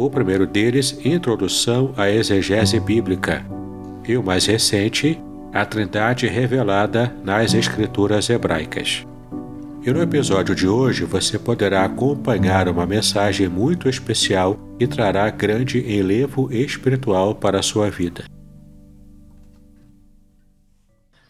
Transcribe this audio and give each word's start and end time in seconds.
o 0.00 0.08
primeiro 0.08 0.46
deles, 0.46 0.98
Introdução 1.04 1.92
à 1.94 2.10
Exegese 2.10 2.80
Bíblica, 2.80 3.44
e 4.08 4.16
o 4.16 4.22
mais 4.22 4.46
recente, 4.46 5.20
A 5.52 5.66
Trindade 5.66 6.26
Revelada 6.26 7.14
nas 7.22 7.52
Escrituras 7.52 8.30
Hebraicas. 8.30 9.06
E 9.84 9.90
no 9.90 10.00
episódio 10.00 10.54
de 10.54 10.66
hoje 10.66 11.04
você 11.04 11.38
poderá 11.38 11.84
acompanhar 11.84 12.66
uma 12.66 12.86
mensagem 12.86 13.46
muito 13.46 13.90
especial 13.90 14.58
e 14.78 14.86
trará 14.86 15.28
grande 15.28 15.78
enlevo 15.80 16.50
espiritual 16.50 17.34
para 17.34 17.58
a 17.58 17.62
sua 17.62 17.90
vida. 17.90 18.24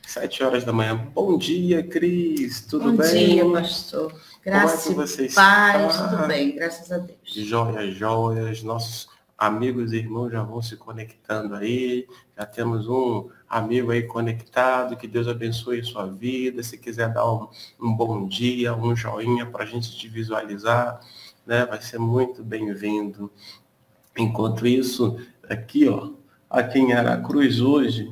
Sete 0.06 0.44
horas 0.44 0.64
da 0.64 0.72
manhã. 0.72 1.08
Bom 1.12 1.36
dia, 1.36 1.82
Cris. 1.82 2.60
Tudo 2.60 2.92
Bom 2.92 2.96
bem? 2.98 3.38
Bom 3.38 3.52
dia, 3.52 3.62
pastor. 3.62 4.12
Graças 4.42 4.84
Como 4.84 5.02
é 5.02 5.05
que 5.05 5.10
você 5.10 5.28
paz, 5.34 5.96
tudo 5.98 6.27
bem, 6.27 6.55
graças 6.55 6.91
a 6.91 6.98
Deus. 6.98 7.19
Joias, 7.24 7.94
joias. 7.94 8.62
Nossos 8.62 9.06
amigos 9.36 9.92
e 9.92 9.96
irmãos 9.96 10.30
já 10.30 10.42
vão 10.42 10.62
se 10.62 10.77
conectando 10.77 11.55
aí. 11.55 12.06
Já 12.38 12.46
temos 12.46 12.88
um 12.88 13.28
amigo 13.48 13.91
aí 13.91 14.02
conectado. 14.02 14.96
Que 14.96 15.06
Deus 15.06 15.28
abençoe 15.28 15.80
a 15.80 15.84
sua 15.84 16.06
vida. 16.06 16.62
Se 16.62 16.78
quiser 16.78 17.12
dar 17.12 17.30
um, 17.30 17.48
um 17.78 17.94
bom 17.94 18.27
dia, 18.27 18.74
um 18.74 18.96
joinha 18.96 19.44
para 19.44 19.64
a 19.64 19.66
gente 19.66 19.94
te 19.94 20.08
visualizar, 20.08 21.00
né? 21.46 21.66
Vai 21.66 21.83
ser 21.83 21.98
muito 21.98 22.42
bem-vindo. 22.42 23.30
Enquanto 24.16 24.66
isso, 24.66 25.18
aqui, 25.50 25.86
ó, 25.86 26.12
aqui 26.48 26.78
em 26.78 26.94
Aracruz 26.94 27.61
hoje, 27.61 28.11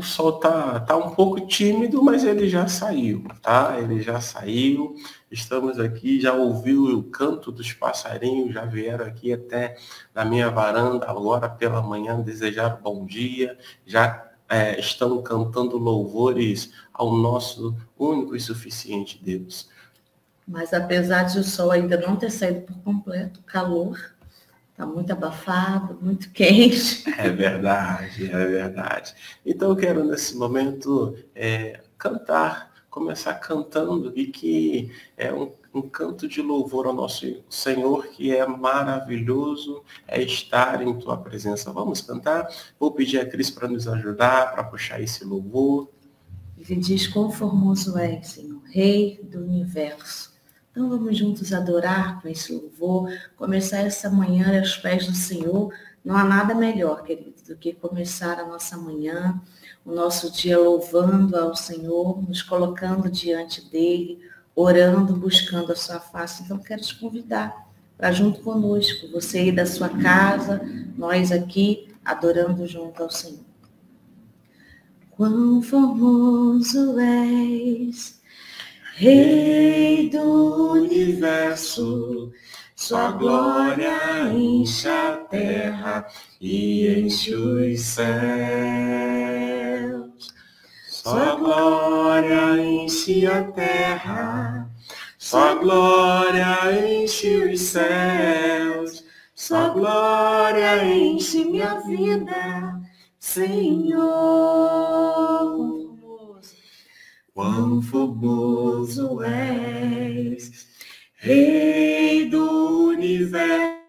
o 0.00 0.02
sol 0.02 0.32
tá, 0.32 0.80
tá 0.80 0.96
um 0.96 1.10
pouco 1.14 1.46
tímido, 1.46 2.02
mas 2.02 2.24
ele 2.24 2.48
já 2.48 2.66
saiu, 2.66 3.22
tá? 3.42 3.76
Ele 3.78 4.00
já 4.00 4.18
saiu. 4.20 4.96
Estamos 5.30 5.78
aqui, 5.78 6.18
já 6.20 6.32
ouviu 6.32 6.84
o 6.98 7.02
canto 7.04 7.52
dos 7.52 7.72
passarinhos, 7.74 8.54
já 8.54 8.64
vieram 8.64 9.04
aqui 9.04 9.32
até 9.32 9.76
na 10.14 10.24
minha 10.24 10.50
varanda 10.50 11.08
agora 11.08 11.48
pela 11.48 11.82
manhã 11.82 12.18
desejar 12.20 12.80
bom 12.82 13.04
dia, 13.04 13.58
já 13.86 14.26
é, 14.48 14.80
estão 14.80 15.22
cantando 15.22 15.76
louvores 15.76 16.72
ao 16.92 17.14
nosso 17.14 17.76
único 17.98 18.34
e 18.34 18.40
suficiente 18.40 19.20
Deus. 19.22 19.68
Mas 20.48 20.72
apesar 20.72 21.24
de 21.24 21.38
o 21.38 21.44
sol 21.44 21.70
ainda 21.70 21.98
não 21.98 22.16
ter 22.16 22.30
saído 22.30 22.62
por 22.62 22.78
completo, 22.78 23.42
calor, 23.42 23.98
Está 24.80 24.90
muito 24.90 25.12
abafado, 25.12 25.98
muito 26.00 26.30
quente. 26.32 27.04
É 27.18 27.28
verdade, 27.28 28.24
é 28.24 28.46
verdade. 28.46 29.14
Então 29.44 29.68
eu 29.68 29.76
quero 29.76 30.02
nesse 30.02 30.34
momento 30.34 31.14
é, 31.34 31.82
cantar, 31.98 32.72
começar 32.88 33.34
cantando 33.34 34.10
e 34.16 34.28
que 34.28 34.90
é 35.18 35.30
um, 35.34 35.52
um, 35.74 35.82
canto 35.82 36.26
de 36.26 36.40
louvor 36.40 36.86
ao 36.86 36.94
nosso 36.94 37.26
Senhor 37.50 38.06
que 38.06 38.34
é 38.34 38.46
maravilhoso, 38.46 39.84
é 40.08 40.22
estar 40.22 40.80
em 40.80 40.98
tua 40.98 41.18
presença. 41.18 41.70
Vamos 41.70 42.00
cantar? 42.00 42.48
Vou 42.78 42.90
pedir 42.90 43.20
a 43.20 43.26
Cris 43.26 43.50
para 43.50 43.68
nos 43.68 43.86
ajudar, 43.86 44.50
para 44.50 44.64
puxar 44.64 44.98
esse 44.98 45.26
louvor. 45.26 45.90
Ele 46.56 46.76
diz, 46.76 47.06
quão 47.06 47.30
formoso 47.30 47.98
é, 47.98 48.22
Senhor, 48.22 48.62
Rei 48.72 49.20
do 49.22 49.40
Universo 49.40 50.29
então 50.70 50.88
vamos 50.88 51.18
juntos 51.18 51.52
adorar 51.52 52.22
com 52.22 52.28
esse 52.28 52.52
louvor, 52.52 53.12
começar 53.36 53.78
essa 53.78 54.08
manhã 54.08 54.56
aos 54.58 54.76
pés 54.76 55.04
do 55.04 55.14
Senhor. 55.14 55.74
Não 56.04 56.16
há 56.16 56.22
nada 56.22 56.54
melhor, 56.54 57.02
querido, 57.02 57.42
do 57.46 57.56
que 57.56 57.72
começar 57.72 58.38
a 58.38 58.46
nossa 58.46 58.76
manhã, 58.76 59.40
o 59.84 59.92
nosso 59.92 60.30
dia 60.30 60.56
louvando 60.58 61.36
ao 61.36 61.56
Senhor, 61.56 62.22
nos 62.22 62.40
colocando 62.40 63.10
diante 63.10 63.68
dele, 63.68 64.20
orando, 64.54 65.16
buscando 65.16 65.72
a 65.72 65.76
sua 65.76 65.98
face. 65.98 66.44
Então 66.44 66.58
quero 66.58 66.82
te 66.82 66.96
convidar 66.98 67.68
para 67.98 68.12
junto 68.12 68.40
conosco, 68.40 69.08
você 69.10 69.38
aí 69.38 69.52
da 69.52 69.66
sua 69.66 69.88
casa, 69.88 70.60
nós 70.96 71.32
aqui 71.32 71.88
adorando 72.04 72.64
junto 72.66 73.02
ao 73.02 73.10
Senhor. 73.10 73.44
Quão 75.10 75.60
formoso 75.60 76.98
és, 76.98 78.19
Rei 79.00 80.10
do 80.10 80.72
universo, 80.72 82.30
sua 82.76 83.12
glória 83.12 84.30
enche 84.30 84.90
a 84.90 85.16
terra 85.16 86.06
e 86.38 86.86
enche 86.86 87.34
os 87.34 87.80
céus. 87.80 88.10
Sua 90.86 91.34
glória 91.36 92.58
enche 92.62 93.26
a 93.26 93.42
terra, 93.44 94.68
sua 95.16 95.54
glória 95.54 96.58
enche 96.86 97.54
os 97.54 97.58
céus. 97.58 99.02
Sua 99.34 99.70
glória 99.70 100.84
enche 100.84 101.46
minha 101.46 101.80
vida, 101.80 102.78
Senhor. 103.18 104.60
Quão 107.34 107.80
formoso 107.80 109.22
és, 109.22 110.68
Rei 111.14 112.28
do 112.28 112.88
universo, 112.88 113.80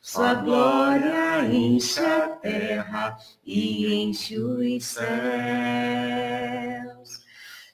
sua 0.00 0.34
glória 0.34 1.44
enche 1.44 2.00
a 2.00 2.28
terra 2.36 3.16
e 3.44 3.94
enche 3.94 4.38
os 4.38 4.84
céus. 4.84 5.02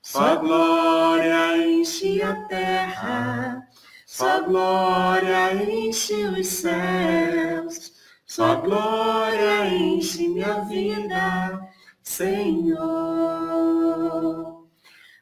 Sua 0.02 0.36
glória 0.36 1.58
enche 1.58 2.22
a 2.22 2.34
terra, 2.46 3.68
sua 4.06 4.40
glória 4.40 5.54
enche 5.54 6.14
os 6.14 6.46
céus. 6.46 7.92
Sua 8.24 8.54
glória 8.56 9.66
enche 9.68 10.28
minha 10.28 10.60
vida, 10.64 11.67
Senhor. 12.08 12.78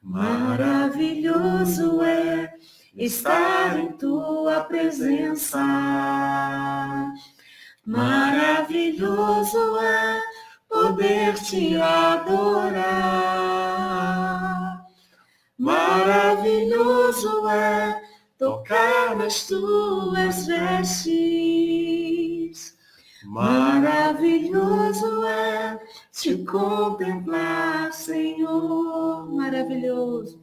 Maravilhoso 0.01 2.01
é 2.03 2.55
estar 2.97 3.79
em 3.79 3.93
tua 3.99 4.63
presença. 4.63 5.61
Maravilhoso 7.85 9.79
é 9.79 10.23
poder 10.69 11.35
te 11.35 11.77
adorar. 11.77 12.87
Maravilhoso 15.59 17.49
é 17.49 18.01
tocar 18.39 19.17
nas 19.17 19.49
tuas 19.49 20.47
vestes. 20.47 22.06
Maravilhoso 23.27 25.27
é 25.27 25.79
te 26.13 26.45
contemplar, 26.45 27.93
Senhor. 27.93 29.29
Maravilhoso. 29.35 30.41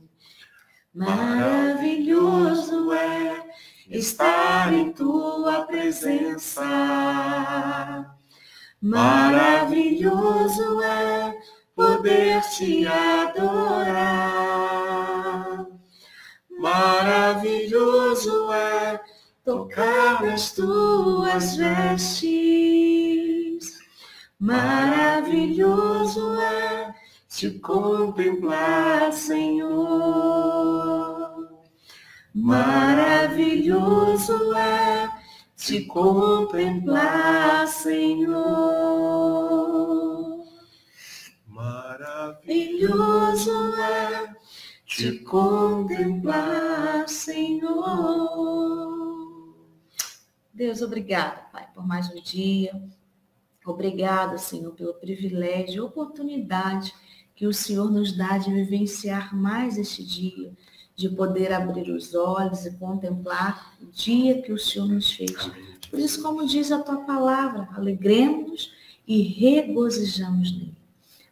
Maravilhoso 0.94 2.92
é 2.92 3.42
estar 3.90 4.74
em 4.74 4.92
tua 4.92 5.66
presença. 5.66 6.66
Maravilhoso 8.82 10.82
é 10.82 11.38
poder 11.74 12.42
te 12.50 12.86
adorar. 12.86 13.64
Maravilhoso 16.60 18.52
é 18.52 19.00
tocar 19.44 20.24
nas 20.24 20.54
tuas 20.54 21.58
vestes. 21.58 22.24
Maravilhoso 24.40 26.40
é 26.40 26.96
te 27.30 27.52
contemplar, 27.60 29.14
Senhor. 29.14 30.64
Maravilhoso 32.34 34.56
é 34.56 35.12
te 35.56 35.82
contemplar, 35.86 37.68
Senhor. 37.68 38.34
Maravilhoso 41.48 43.52
é 43.76 44.34
te 44.86 45.20
contemplar, 45.20 47.08
Senhor. 47.08 49.03
Deus, 50.54 50.84
obrigado, 50.84 51.52
Pai, 51.52 51.68
por 51.74 51.84
mais 51.84 52.08
um 52.12 52.22
dia. 52.22 52.80
Obrigado, 53.66 54.38
Senhor, 54.38 54.72
pelo 54.74 54.94
privilégio 54.94 55.84
oportunidade 55.84 56.94
que 57.36 57.48
o 57.48 57.54
Senhor 57.54 57.90
nos 57.90 58.16
dá 58.16 58.38
de 58.38 58.54
vivenciar 58.54 59.36
mais 59.36 59.80
este 59.80 60.04
dia, 60.04 60.54
de 60.96 61.10
poder 61.10 61.52
abrir 61.52 61.90
os 61.90 62.14
olhos 62.14 62.68
e 62.68 62.78
contemplar 62.78 63.76
o 63.82 63.88
dia 63.88 64.44
que 64.44 64.54
o 64.54 64.60
Senhor 64.60 64.88
nos 64.88 65.12
fez. 65.12 65.50
Por 65.90 65.98
isso, 65.98 66.22
como 66.22 66.46
diz 66.46 66.72
a 66.72 66.84
tua 66.84 66.98
palavra, 66.98 67.68
alegremos-nos 67.74 68.72
e 69.08 69.24
regozijamos 69.24 70.52
nele. 70.52 70.78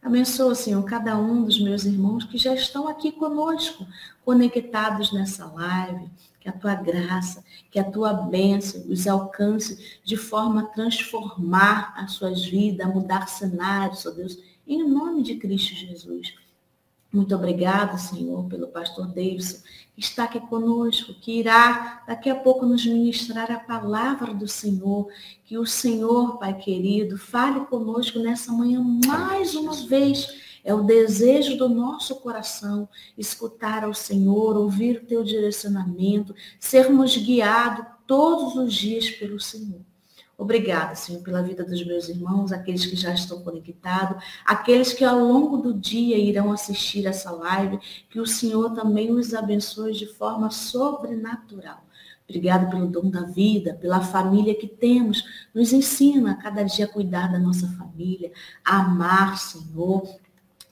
Abençoa, 0.02 0.56
Senhor, 0.56 0.84
cada 0.84 1.16
um 1.16 1.44
dos 1.44 1.62
meus 1.62 1.86
irmãos 1.86 2.24
que 2.24 2.40
já 2.40 2.56
estão 2.56 2.88
aqui 2.88 3.12
conosco, 3.12 3.86
conectados 4.26 5.14
nessa 5.14 5.46
live. 5.46 6.10
Que 6.42 6.50
a 6.50 6.52
tua 6.52 6.76
graça, 6.76 7.42
que 7.70 7.80
a 7.80 7.84
tua 7.84 8.12
bênção 8.12 8.84
os 8.90 9.08
alcance 9.08 10.00
de 10.04 10.18
forma 10.18 10.64
a 10.64 10.66
transformar 10.66 11.94
as 11.96 12.12
suas 12.12 12.44
vidas, 12.44 12.86
a 12.86 12.90
mudar 12.90 13.30
cenários, 13.30 14.06
ó 14.06 14.12
Deus, 14.12 14.38
em 14.68 14.84
nome 14.84 15.24
de 15.24 15.36
Cristo 15.36 15.74
Jesus. 15.74 16.34
Muito 17.14 17.36
obrigado, 17.36 18.00
Senhor, 18.00 18.46
pelo 18.46 18.68
pastor 18.68 19.06
Davidson, 19.08 19.58
que 19.94 20.00
está 20.00 20.24
aqui 20.24 20.40
conosco, 20.40 21.14
que 21.14 21.40
irá 21.40 22.04
daqui 22.08 22.30
a 22.30 22.36
pouco 22.36 22.66
nos 22.66 22.86
ministrar 22.86 23.52
a 23.52 23.60
palavra 23.60 24.34
do 24.34 24.48
Senhor. 24.48 25.10
Que 25.44 25.58
o 25.58 25.66
Senhor, 25.66 26.38
Pai 26.38 26.58
querido, 26.58 27.18
fale 27.18 27.66
conosco 27.66 28.18
nessa 28.18 28.54
manhã 28.54 28.82
mais 29.06 29.56
uma 29.56 29.74
vez. 29.88 30.41
É 30.64 30.74
o 30.74 30.84
desejo 30.84 31.58
do 31.58 31.68
nosso 31.68 32.16
coração 32.18 32.88
escutar 33.18 33.84
ao 33.84 33.94
Senhor, 33.94 34.56
ouvir 34.58 34.98
o 34.98 35.06
teu 35.06 35.24
direcionamento, 35.24 36.36
sermos 36.60 37.16
guiados 37.18 37.86
todos 38.06 38.56
os 38.56 38.74
dias 38.74 39.10
pelo 39.10 39.40
Senhor. 39.40 39.82
Obrigada, 40.38 40.96
Senhor, 40.96 41.22
pela 41.22 41.44
vida 41.44 41.64
dos 41.64 41.86
meus 41.86 42.10
irmãos, 42.10 42.52
aqueles 42.52 42.84
que 42.84 42.96
já 42.96 43.14
estão 43.14 43.44
conectados, 43.44 44.24
aqueles 44.44 44.92
que 44.92 45.04
ao 45.04 45.20
longo 45.20 45.58
do 45.58 45.72
dia 45.72 46.18
irão 46.18 46.52
assistir 46.52 47.06
essa 47.06 47.30
live, 47.30 47.80
que 48.10 48.20
o 48.20 48.26
Senhor 48.26 48.74
também 48.74 49.12
os 49.12 49.36
abençoe 49.36 49.94
de 49.94 50.08
forma 50.08 50.50
sobrenatural. 50.50 51.86
Obrigado 52.28 52.72
pelo 52.72 52.88
dom 52.88 53.10
da 53.10 53.24
vida, 53.24 53.76
pela 53.76 54.02
família 54.02 54.56
que 54.56 54.68
temos. 54.68 55.24
Nos 55.54 55.74
ensina 55.74 56.32
a 56.32 56.36
cada 56.36 56.64
dia 56.64 56.86
a 56.86 56.88
cuidar 56.88 57.32
da 57.32 57.38
nossa 57.38 57.68
família, 57.78 58.32
a 58.66 58.78
amar, 58.78 59.38
Senhor. 59.38 60.08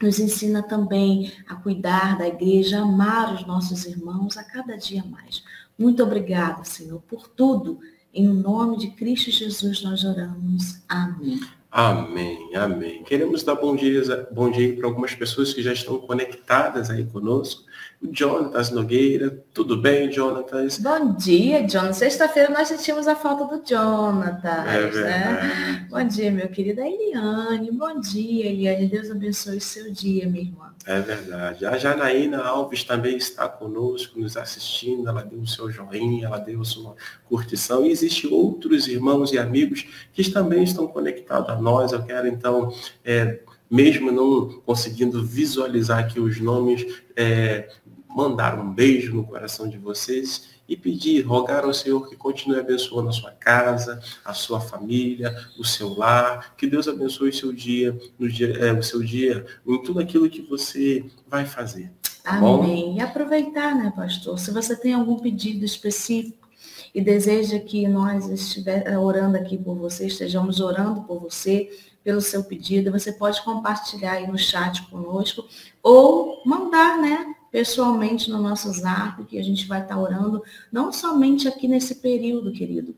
Nos 0.01 0.19
ensina 0.19 0.63
também 0.63 1.31
a 1.47 1.55
cuidar 1.55 2.17
da 2.17 2.27
igreja, 2.27 2.79
a 2.79 2.83
amar 2.83 3.33
os 3.33 3.45
nossos 3.45 3.85
irmãos 3.85 4.37
a 4.37 4.43
cada 4.43 4.77
dia 4.77 5.03
mais. 5.03 5.43
Muito 5.77 6.01
obrigada, 6.03 6.63
Senhor, 6.63 7.01
por 7.01 7.27
tudo 7.27 7.79
em 8.13 8.27
nome 8.27 8.77
de 8.77 8.89
Cristo 8.91 9.29
Jesus 9.29 9.83
nós 9.83 10.03
oramos. 10.03 10.81
Amém. 10.87 11.39
Amém, 11.71 12.55
amém. 12.55 13.03
Queremos 13.03 13.43
dar 13.43 13.55
bom 13.55 13.75
dia, 13.75 14.27
bom 14.31 14.49
dia 14.49 14.75
para 14.75 14.87
algumas 14.87 15.13
pessoas 15.13 15.53
que 15.53 15.61
já 15.61 15.71
estão 15.71 15.99
conectadas 15.99 16.89
aí 16.89 17.05
conosco. 17.05 17.68
O 18.01 18.15
Jonatas 18.15 18.71
Nogueira, 18.71 19.43
tudo 19.53 19.75
bem, 19.75 20.09
Jonatas? 20.09 20.77
Bom 20.79 21.15
dia, 21.15 21.67
Jonatas. 21.67 21.97
Sexta-feira 21.97 22.49
nós 22.49 22.69
sentimos 22.69 23.09
a 23.09 23.15
falta 23.15 23.43
do 23.43 23.61
Jonatas, 23.67 24.95
é 24.95 25.03
né? 25.03 25.87
Bom 25.89 26.07
dia, 26.07 26.31
meu 26.31 26.47
querido. 26.47 26.81
A 26.81 26.87
Eliane, 26.87 27.69
bom 27.71 27.99
dia, 27.99 28.45
Eliane. 28.45 28.87
Deus 28.87 29.11
abençoe 29.11 29.57
o 29.57 29.61
seu 29.61 29.91
dia, 29.91 30.29
minha 30.29 30.45
irmã. 30.45 30.73
É 30.85 31.01
verdade. 31.01 31.65
A 31.65 31.77
Janaína 31.77 32.41
Alves 32.41 32.85
também 32.85 33.17
está 33.17 33.49
conosco, 33.49 34.17
nos 34.17 34.37
assistindo. 34.37 35.09
Ela 35.09 35.21
deu 35.21 35.41
o 35.41 35.47
seu 35.47 35.69
joinha, 35.69 36.27
ela 36.27 36.37
deu 36.37 36.61
a 36.61 36.65
sua 36.65 36.95
curtição. 37.25 37.85
E 37.85 37.91
existem 37.91 38.31
outros 38.31 38.87
irmãos 38.87 39.33
e 39.33 39.37
amigos 39.37 39.85
que 40.13 40.31
também 40.31 40.63
estão 40.63 40.87
conectados 40.87 41.49
a 41.49 41.57
nós. 41.57 41.91
Eu 41.91 42.01
quero, 42.01 42.29
então, 42.29 42.73
é, 43.03 43.41
mesmo 43.69 44.11
não 44.11 44.61
conseguindo 44.65 45.23
visualizar 45.25 45.99
aqui 45.99 46.19
os 46.19 46.39
nomes, 46.39 47.01
é, 47.15 47.69
mandar 48.07 48.59
um 48.59 48.73
beijo 48.73 49.13
no 49.13 49.23
coração 49.23 49.69
de 49.69 49.77
vocês 49.77 50.49
e 50.67 50.77
pedir, 50.77 51.21
rogar 51.21 51.63
ao 51.65 51.73
Senhor 51.73 52.07
que 52.07 52.15
continue 52.15 52.59
abençoando 52.59 53.09
a 53.09 53.11
sua 53.11 53.31
casa, 53.31 53.99
a 54.23 54.33
sua 54.33 54.61
família, 54.61 55.35
o 55.57 55.63
seu 55.63 55.95
lar, 55.95 56.55
que 56.55 56.67
Deus 56.67 56.87
abençoe 56.87 57.29
o 57.29 57.33
seu 57.33 57.51
dia, 57.51 57.97
dia 58.19 58.53
é, 58.53 58.71
o 58.71 58.83
seu 58.83 59.01
dia, 59.01 59.45
em 59.67 59.81
tudo 59.81 59.99
aquilo 59.99 60.29
que 60.29 60.41
você 60.43 61.05
vai 61.27 61.45
fazer. 61.45 61.91
Tá 62.23 62.37
Amém. 62.37 62.85
Bom? 62.85 62.95
E 62.97 63.01
aproveitar, 63.01 63.75
né, 63.75 63.91
pastor? 63.95 64.37
Se 64.37 64.51
você 64.51 64.75
tem 64.75 64.93
algum 64.93 65.17
pedido 65.17 65.65
específico 65.65 66.47
e 66.93 67.01
deseja 67.01 67.57
que 67.59 67.87
nós 67.87 68.27
estiver 68.29 68.95
orando 68.97 69.37
aqui 69.37 69.57
por 69.57 69.75
você, 69.75 70.05
estejamos 70.05 70.59
orando 70.59 71.01
por 71.01 71.19
você, 71.19 71.69
pelo 72.03 72.21
seu 72.21 72.43
pedido, 72.43 72.91
você 72.91 73.11
pode 73.11 73.41
compartilhar 73.43 74.13
aí 74.13 74.27
no 74.27 74.37
chat 74.37 74.83
conosco 74.89 75.45
ou 75.83 76.41
mandar, 76.45 76.97
né, 76.97 77.35
pessoalmente 77.51 78.29
no 78.29 78.41
nosso 78.41 78.71
zap, 78.71 79.23
que 79.25 79.37
a 79.37 79.43
gente 79.43 79.67
vai 79.67 79.81
estar 79.81 79.99
orando, 79.99 80.43
não 80.71 80.91
somente 80.91 81.47
aqui 81.47 81.67
nesse 81.67 81.95
período, 81.95 82.51
querido, 82.51 82.95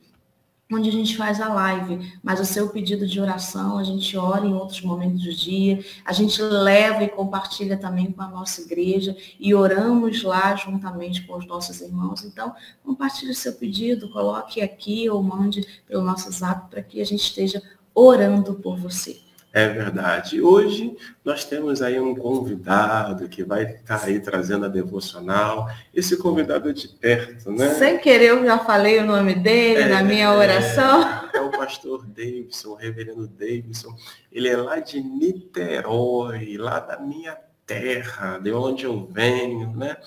onde 0.72 0.90
a 0.90 0.92
gente 0.92 1.18
faz 1.18 1.42
a 1.42 1.54
live, 1.54 2.14
mas 2.24 2.40
o 2.40 2.46
seu 2.46 2.70
pedido 2.70 3.06
de 3.06 3.20
oração, 3.20 3.78
a 3.78 3.84
gente 3.84 4.16
ora 4.18 4.46
em 4.46 4.54
outros 4.54 4.82
momentos 4.82 5.24
do 5.24 5.34
dia, 5.34 5.84
a 6.06 6.14
gente 6.14 6.42
leva 6.42 7.04
e 7.04 7.10
compartilha 7.10 7.78
também 7.78 8.12
com 8.12 8.22
a 8.22 8.28
nossa 8.28 8.62
igreja 8.62 9.16
e 9.40 9.54
oramos 9.54 10.24
lá 10.24 10.56
juntamente 10.56 11.28
com 11.28 11.38
os 11.38 11.46
nossos 11.46 11.82
irmãos. 11.82 12.24
Então, 12.24 12.56
compartilhe 12.84 13.32
o 13.32 13.36
seu 13.36 13.54
pedido, 13.54 14.10
coloque 14.12 14.62
aqui 14.62 15.10
ou 15.10 15.22
mande 15.22 15.66
pelo 15.86 16.04
nosso 16.04 16.32
zap 16.32 16.70
para 16.70 16.82
que 16.82 17.02
a 17.02 17.06
gente 17.06 17.24
esteja 17.24 17.62
orando 17.94 18.56
por 18.56 18.78
você. 18.78 19.20
É 19.54 19.68
verdade. 19.68 20.42
Hoje 20.42 20.96
nós 21.26 21.44
temos 21.44 21.82
aí 21.82 22.00
um 22.00 22.16
convidado 22.16 23.28
que 23.28 23.44
vai 23.44 23.64
estar 23.64 24.02
aí 24.06 24.20
trazendo 24.20 24.66
a 24.66 24.70
devocional. 24.70 25.70
Esse 25.94 26.16
convidado 26.16 26.70
é 26.70 26.74
de 26.74 26.88
perto, 26.88 27.52
né? 27.52 27.74
Sem 27.74 28.00
querer, 28.00 28.30
eu 28.30 28.46
já 28.46 28.60
falei 28.60 29.00
o 29.00 29.06
nome 29.06 29.36
dele 29.36 29.82
é, 29.82 29.90
na 29.90 30.04
minha 30.04 30.32
oração. 30.34 31.04
É, 31.34 31.38
é, 31.38 31.42
o 31.42 31.52
pastor 31.52 32.06
Davidson, 32.06 32.70
o 32.70 32.76
reverendo 32.76 33.28
Davidson. 33.28 33.94
Ele 34.32 34.48
é 34.48 34.56
lá 34.56 34.80
de 34.80 35.02
Niterói, 35.02 36.56
lá 36.58 36.80
da 36.80 36.98
minha 36.98 37.38
terra, 37.66 38.38
de 38.38 38.54
onde 38.54 38.86
eu 38.86 39.06
venho, 39.12 39.76
né? 39.76 39.98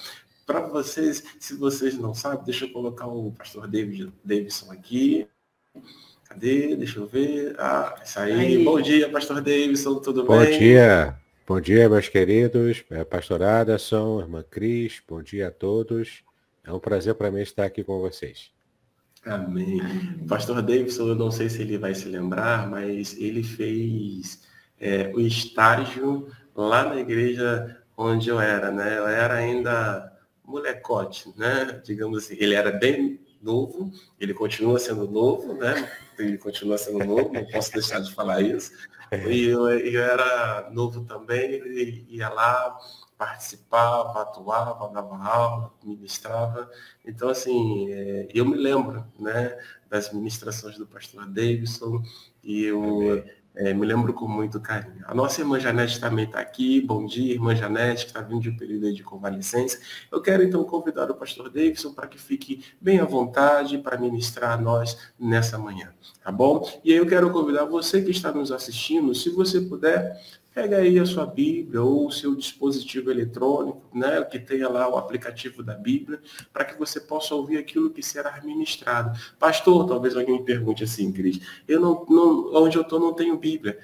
Para 0.47 0.61
vocês, 0.61 1.23
se 1.39 1.55
vocês 1.55 1.99
não 1.99 2.15
sabem, 2.15 2.45
deixa 2.45 2.65
eu 2.65 2.73
colocar 2.73 3.07
o 3.07 3.31
pastor 3.33 3.69
David, 3.69 4.11
Davidson 4.25 4.73
aqui. 4.73 5.29
Cadê? 6.35 6.75
Deixa 6.75 6.99
eu 6.99 7.07
ver. 7.07 7.55
Ah, 7.59 7.95
isso 8.05 8.19
aí. 8.19 8.33
aí. 8.33 8.65
Bom 8.65 8.81
dia, 8.81 9.09
pastor 9.09 9.41
Davidson, 9.41 10.01
tudo 10.01 10.25
bom 10.25 10.41
bem? 10.41 10.51
Bom 10.51 10.59
dia. 10.59 11.17
Bom 11.47 11.61
dia, 11.61 11.89
meus 11.89 12.09
queridos. 12.09 12.85
É, 12.91 13.05
pastor 13.05 13.41
Adason, 13.43 14.21
irmã 14.21 14.45
Cris, 14.51 15.01
bom 15.09 15.23
dia 15.23 15.49
a 15.49 15.51
todos. 15.53 16.25
É 16.65 16.73
um 16.73 16.81
prazer 16.81 17.15
para 17.15 17.31
mim 17.31 17.41
estar 17.41 17.65
aqui 17.65 17.85
com 17.85 18.01
vocês. 18.01 18.51
Amém. 19.25 19.81
Amém. 19.81 20.27
Pastor 20.29 20.61
Davidson, 20.61 21.09
eu 21.09 21.15
não 21.15 21.31
sei 21.31 21.49
se 21.49 21.63
ele 21.63 21.79
vai 21.79 21.95
se 21.95 22.09
lembrar, 22.09 22.69
mas 22.69 23.17
ele 23.17 23.45
fez 23.45 24.43
é, 24.81 25.13
o 25.15 25.21
estágio 25.21 26.27
lá 26.53 26.85
na 26.85 27.01
igreja 27.01 27.81
onde 27.97 28.29
eu 28.29 28.41
era, 28.41 28.73
né? 28.73 28.99
Eu 28.99 29.07
era 29.07 29.35
ainda 29.35 30.13
molecote, 30.45 31.33
né? 31.37 31.81
Digamos 31.85 32.25
assim, 32.25 32.37
ele 32.41 32.55
era 32.55 32.73
bem 32.73 33.21
novo, 33.45 33.93
ele 34.19 34.33
continua 34.33 34.79
sendo 34.79 35.07
novo, 35.07 35.55
né? 35.55 35.91
Ele 36.19 36.39
continua 36.39 36.79
sendo 36.79 37.05
novo, 37.05 37.33
não 37.33 37.45
posso 37.47 37.73
deixar 37.73 38.01
de 38.01 38.13
falar 38.15 38.41
isso. 38.41 38.73
E 39.13 39.45
eu, 39.45 39.69
eu 39.69 40.03
era 40.03 40.71
novo 40.71 41.05
também, 41.05 41.53
ele 41.53 42.07
ia 42.09 42.29
lá, 42.29 42.77
participava, 43.17 44.23
atuava, 44.23 44.93
dava 44.93 45.17
aula, 45.17 45.73
ministrava. 45.85 46.71
Então, 47.05 47.29
assim, 47.29 47.93
é, 47.93 48.29
eu 48.35 48.45
me 48.45 48.57
lembro 48.57 49.05
né, 49.19 49.57
das 49.89 50.13
ministrações 50.13 50.77
do 50.77 50.87
pastor 50.87 51.27
Davidson 51.27 52.03
e 52.43 52.65
eu 52.65 53.25
é, 53.57 53.73
me 53.73 53.87
lembro 53.87 54.13
com 54.13 54.27
muito 54.27 54.61
carinho. 54.61 55.05
A 55.07 55.15
nossa 55.15 55.41
irmã 55.41 55.61
Janete 55.61 56.01
também 56.01 56.25
está 56.25 56.41
aqui. 56.41 56.81
Bom 56.81 57.07
dia, 57.07 57.35
irmã 57.35 57.55
Janete, 57.55 58.05
que 58.05 58.11
está 58.11 58.21
vindo 58.21 58.41
de 58.41 58.51
um 58.51 58.57
período 58.57 58.93
de 58.93 59.03
convalescência. 59.03 59.79
Eu 60.11 60.21
quero 60.21 60.43
então 60.43 60.65
convidar 60.65 61.11
o 61.11 61.15
pastor 61.15 61.49
Davidson 61.49 61.93
para 61.93 62.09
que 62.09 62.19
fique 62.19 62.65
bem 62.81 62.99
à 62.99 63.05
vontade 63.05 63.79
para 63.79 63.97
ministrar 63.97 64.53
a 64.53 64.57
nós 64.57 64.99
nessa 65.19 65.57
manhã, 65.57 65.93
tá 66.23 66.33
bom? 66.33 66.69
E 66.83 66.91
aí 66.91 66.99
eu 66.99 67.07
quero 67.07 67.31
convidar 67.31 67.65
você 67.65 68.03
que 68.03 68.11
está 68.11 68.33
nos 68.33 68.51
assistindo, 68.51 69.15
se 69.15 69.31
você 69.31 69.61
puder, 69.61 70.21
Pega 70.55 70.77
aí 70.77 70.99
a 71.01 71.05
sua 71.05 71.27
Bíblia 71.27 71.83
ou 71.83 72.07
o 72.07 72.13
seu 72.13 72.35
dispositivo 72.37 73.11
eletrônico, 73.11 73.83
né, 73.93 74.23
que 74.23 74.39
tenha 74.39 74.69
lá 74.69 74.89
o 74.89 74.97
aplicativo 74.97 75.65
da 75.65 75.75
Bíblia, 75.75 76.21
para 76.53 76.65
que 76.65 76.79
você 76.79 77.01
possa 77.01 77.35
ouvir 77.35 77.59
aquilo 77.59 77.91
que 77.91 78.03
será 78.03 78.41
ministrado. 78.45 79.19
Pastor, 79.37 79.85
talvez 79.87 80.17
alguém 80.17 80.39
me 80.39 80.45
pergunte 80.45 80.85
assim, 80.85 81.11
Cris, 81.11 81.41
eu 81.67 81.81
não, 81.81 82.07
não 82.09 82.55
onde 82.55 82.77
eu 82.77 82.83
estou 82.83 83.01
não 83.01 83.13
tenho 83.13 83.37
Bíblia. 83.37 83.79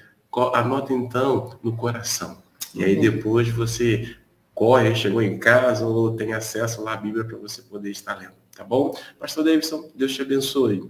Anota 0.53 0.93
então 0.93 1.59
no 1.61 1.75
coração. 1.75 2.41
E 2.73 2.85
aí 2.85 2.95
depois 2.95 3.49
você 3.49 4.15
corre, 4.53 4.95
chegou 4.95 5.21
em 5.21 5.37
casa 5.37 5.85
ou 5.85 6.15
tem 6.15 6.31
acesso 6.31 6.81
lá 6.81 6.93
à 6.93 6.97
Bíblia 6.97 7.25
para 7.25 7.37
você 7.37 7.61
poder 7.61 7.91
estar 7.91 8.17
lendo, 8.17 8.33
tá 8.55 8.63
bom? 8.63 8.95
Pastor 9.19 9.43
Davidson, 9.43 9.89
Deus 9.93 10.13
te 10.13 10.21
abençoe. 10.21 10.89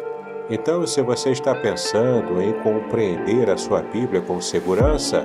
Então, 0.53 0.85
se 0.85 1.01
você 1.01 1.31
está 1.31 1.55
pensando 1.55 2.41
em 2.41 2.51
compreender 2.61 3.49
a 3.49 3.55
sua 3.55 3.81
Bíblia 3.81 4.21
com 4.21 4.41
segurança, 4.41 5.23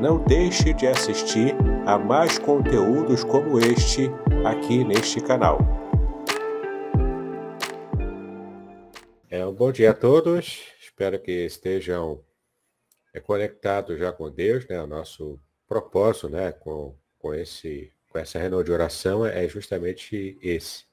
não 0.00 0.24
deixe 0.24 0.72
de 0.72 0.86
assistir 0.86 1.54
a 1.84 1.98
mais 1.98 2.38
conteúdos 2.38 3.22
como 3.22 3.58
este 3.58 4.08
aqui 4.42 4.82
neste 4.82 5.20
canal. 5.20 5.58
É 9.28 9.44
um 9.44 9.52
bom 9.52 9.70
dia 9.70 9.90
a 9.90 9.94
todos. 9.94 10.62
Espero 10.80 11.20
que 11.20 11.44
estejam 11.44 12.24
é, 13.12 13.20
conectados 13.20 13.98
já 13.98 14.12
com 14.12 14.30
Deus, 14.30 14.66
né? 14.66 14.80
O 14.80 14.86
nosso 14.86 15.38
propósito, 15.68 16.30
né? 16.30 16.52
Com, 16.52 16.96
com 17.18 17.34
esse 17.34 17.92
com 18.08 18.18
essa 18.18 18.38
reunião 18.38 18.64
de 18.64 18.72
oração 18.72 19.26
é 19.26 19.46
justamente 19.46 20.38
esse 20.40 20.84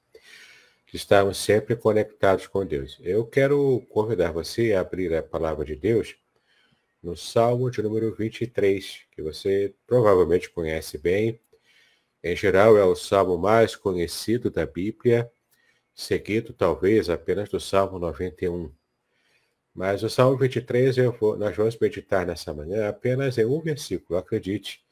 estarmos 0.92 1.38
sempre 1.38 1.74
conectados 1.74 2.46
com 2.46 2.66
Deus. 2.66 2.98
Eu 3.00 3.26
quero 3.26 3.80
convidar 3.88 4.30
você 4.32 4.74
a 4.74 4.80
abrir 4.80 5.14
a 5.14 5.22
palavra 5.22 5.64
de 5.64 5.74
Deus 5.74 6.16
no 7.02 7.16
Salmo 7.16 7.70
de 7.70 7.82
número 7.82 8.14
23, 8.14 9.06
que 9.10 9.22
você 9.22 9.74
provavelmente 9.86 10.50
conhece 10.50 10.98
bem. 10.98 11.40
Em 12.22 12.36
geral, 12.36 12.76
é 12.76 12.84
o 12.84 12.94
salmo 12.94 13.36
mais 13.36 13.74
conhecido 13.74 14.50
da 14.50 14.64
Bíblia, 14.64 15.30
seguido 15.94 16.52
talvez 16.52 17.10
apenas 17.10 17.48
do 17.48 17.58
Salmo 17.58 17.98
91. 17.98 18.70
Mas 19.74 20.02
o 20.02 20.10
Salmo 20.10 20.36
23, 20.36 20.98
eu 20.98 21.12
vou, 21.12 21.36
nós 21.36 21.56
vamos 21.56 21.76
meditar 21.78 22.26
nessa 22.26 22.52
manhã 22.52 22.88
apenas 22.88 23.38
em 23.38 23.46
um 23.46 23.60
versículo, 23.60 24.18
acredite. 24.18 24.84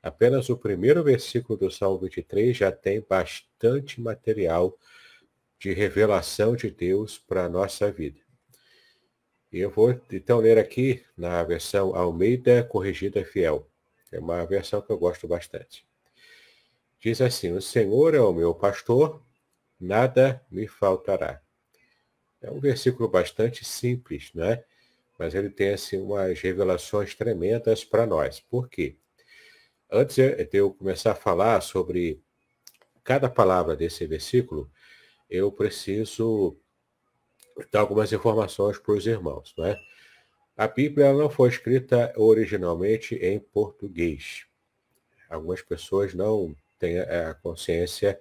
Apenas 0.00 0.48
o 0.48 0.56
primeiro 0.56 1.02
versículo 1.02 1.58
do 1.58 1.70
Salmo 1.70 1.98
23 1.98 2.56
já 2.56 2.70
tem 2.70 3.04
bastante 3.06 4.00
material 4.00 4.78
de 5.58 5.72
revelação 5.72 6.54
de 6.54 6.70
Deus 6.70 7.18
para 7.18 7.44
a 7.44 7.48
nossa 7.48 7.90
vida. 7.90 8.20
Eu 9.50 9.70
vou 9.70 9.98
então 10.12 10.38
ler 10.38 10.58
aqui 10.58 11.04
na 11.16 11.42
versão 11.42 11.96
Almeida 11.96 12.62
Corrigida 12.62 13.24
Fiel. 13.24 13.66
É 14.12 14.18
uma 14.18 14.44
versão 14.46 14.80
que 14.80 14.90
eu 14.90 14.98
gosto 14.98 15.26
bastante. 15.26 15.86
Diz 17.00 17.20
assim: 17.20 17.52
O 17.52 17.62
Senhor 17.62 18.14
é 18.14 18.20
o 18.20 18.32
meu 18.32 18.54
pastor, 18.54 19.22
nada 19.80 20.44
me 20.50 20.66
faltará. 20.66 21.40
É 22.40 22.50
um 22.50 22.60
versículo 22.60 23.08
bastante 23.08 23.64
simples, 23.64 24.32
né? 24.34 24.62
Mas 25.18 25.34
ele 25.34 25.50
tem 25.50 25.72
assim 25.72 25.98
umas 25.98 26.38
revelações 26.40 27.14
tremendas 27.14 27.84
para 27.84 28.06
nós. 28.06 28.38
Por 28.38 28.68
quê? 28.68 28.96
Antes 29.90 30.16
de 30.16 30.48
eu 30.52 30.72
começar 30.72 31.12
a 31.12 31.16
falar 31.16 31.60
sobre 31.62 32.22
cada 33.02 33.28
palavra 33.28 33.74
desse 33.74 34.06
versículo, 34.06 34.70
eu 35.28 35.52
preciso 35.52 36.56
dar 37.70 37.80
algumas 37.80 38.12
informações 38.12 38.78
para 38.78 38.92
os 38.92 39.06
irmãos. 39.06 39.54
Não 39.56 39.66
é? 39.66 39.78
A 40.56 40.66
Bíblia 40.66 41.12
não 41.12 41.30
foi 41.30 41.48
escrita 41.48 42.12
originalmente 42.16 43.14
em 43.14 43.38
português. 43.38 44.44
Algumas 45.28 45.62
pessoas 45.62 46.14
não 46.14 46.54
têm 46.78 46.98
a 46.98 47.34
consciência 47.34 48.20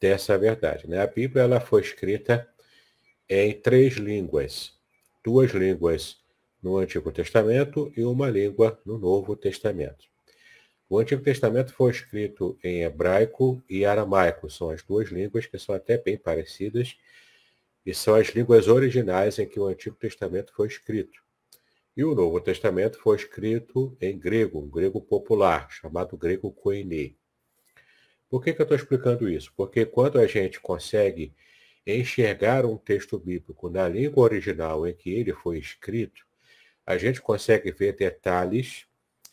dessa 0.00 0.36
verdade. 0.38 0.88
Né? 0.88 1.00
A 1.00 1.06
Bíblia 1.06 1.42
ela 1.42 1.60
foi 1.60 1.80
escrita 1.80 2.48
em 3.28 3.52
três 3.52 3.94
línguas. 3.94 4.74
Duas 5.24 5.50
línguas 5.52 6.18
no 6.62 6.76
Antigo 6.76 7.10
Testamento 7.10 7.92
e 7.96 8.04
uma 8.04 8.30
língua 8.30 8.80
no 8.84 8.98
Novo 8.98 9.34
Testamento. 9.34 10.06
O 10.88 10.98
Antigo 11.00 11.20
Testamento 11.20 11.72
foi 11.72 11.90
escrito 11.90 12.56
em 12.62 12.84
hebraico 12.84 13.60
e 13.68 13.84
aramaico, 13.84 14.48
são 14.48 14.70
as 14.70 14.84
duas 14.84 15.08
línguas 15.08 15.44
que 15.44 15.58
são 15.58 15.74
até 15.74 15.98
bem 15.98 16.16
parecidas 16.16 16.96
e 17.84 17.92
são 17.92 18.14
as 18.14 18.28
línguas 18.28 18.68
originais 18.68 19.38
em 19.38 19.46
que 19.46 19.58
o 19.58 19.66
Antigo 19.66 19.96
Testamento 19.96 20.52
foi 20.54 20.68
escrito. 20.68 21.20
E 21.96 22.04
o 22.04 22.14
Novo 22.14 22.40
Testamento 22.40 23.00
foi 23.00 23.16
escrito 23.16 23.96
em 24.00 24.16
grego, 24.16 24.60
um 24.60 24.68
grego 24.68 25.00
popular, 25.00 25.68
chamado 25.70 26.16
grego 26.16 26.52
koiné. 26.52 27.14
Por 28.28 28.42
que, 28.42 28.52
que 28.52 28.60
eu 28.60 28.64
estou 28.64 28.76
explicando 28.76 29.28
isso? 29.28 29.52
Porque 29.56 29.84
quando 29.86 30.20
a 30.20 30.26
gente 30.26 30.60
consegue 30.60 31.32
enxergar 31.84 32.64
um 32.64 32.76
texto 32.76 33.18
bíblico 33.18 33.68
na 33.68 33.88
língua 33.88 34.24
original 34.24 34.86
em 34.86 34.94
que 34.94 35.10
ele 35.10 35.32
foi 35.32 35.58
escrito, 35.58 36.24
a 36.84 36.96
gente 36.96 37.20
consegue 37.20 37.72
ver 37.72 37.94
detalhes 37.94 38.86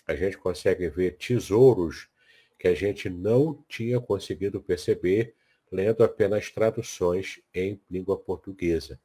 a 0.08 0.16
gente 0.16 0.38
consegue 0.38 0.90
ver 0.90 1.18
tesouros 1.18 2.10
que 2.58 2.68
a 2.68 2.74
gente 2.74 3.10
não 3.10 3.64
tinha 3.68 4.00
conseguido 4.00 4.62
perceber 4.62 5.36
lendo 5.72 6.04
apenas 6.04 6.52
traduções 6.52 7.42
em 7.54 7.82
língua 7.90 8.18
portuguesa. 8.18 9.00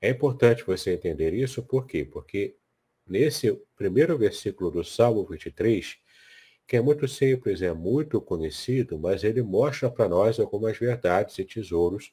É 0.00 0.08
importante 0.10 0.64
você 0.64 0.92
entender 0.92 1.34
isso, 1.34 1.62
por 1.62 1.86
quê? 1.86 2.04
Porque 2.04 2.56
nesse 3.06 3.52
primeiro 3.76 4.16
versículo 4.16 4.70
do 4.70 4.84
Salmo 4.84 5.24
23, 5.24 5.98
que 6.66 6.76
é 6.76 6.80
muito 6.80 7.08
simples, 7.08 7.62
é 7.62 7.72
muito 7.72 8.20
conhecido, 8.20 8.98
mas 8.98 9.24
ele 9.24 9.42
mostra 9.42 9.90
para 9.90 10.08
nós 10.08 10.38
algumas 10.38 10.78
verdades 10.78 11.38
e 11.38 11.44
tesouros 11.44 12.12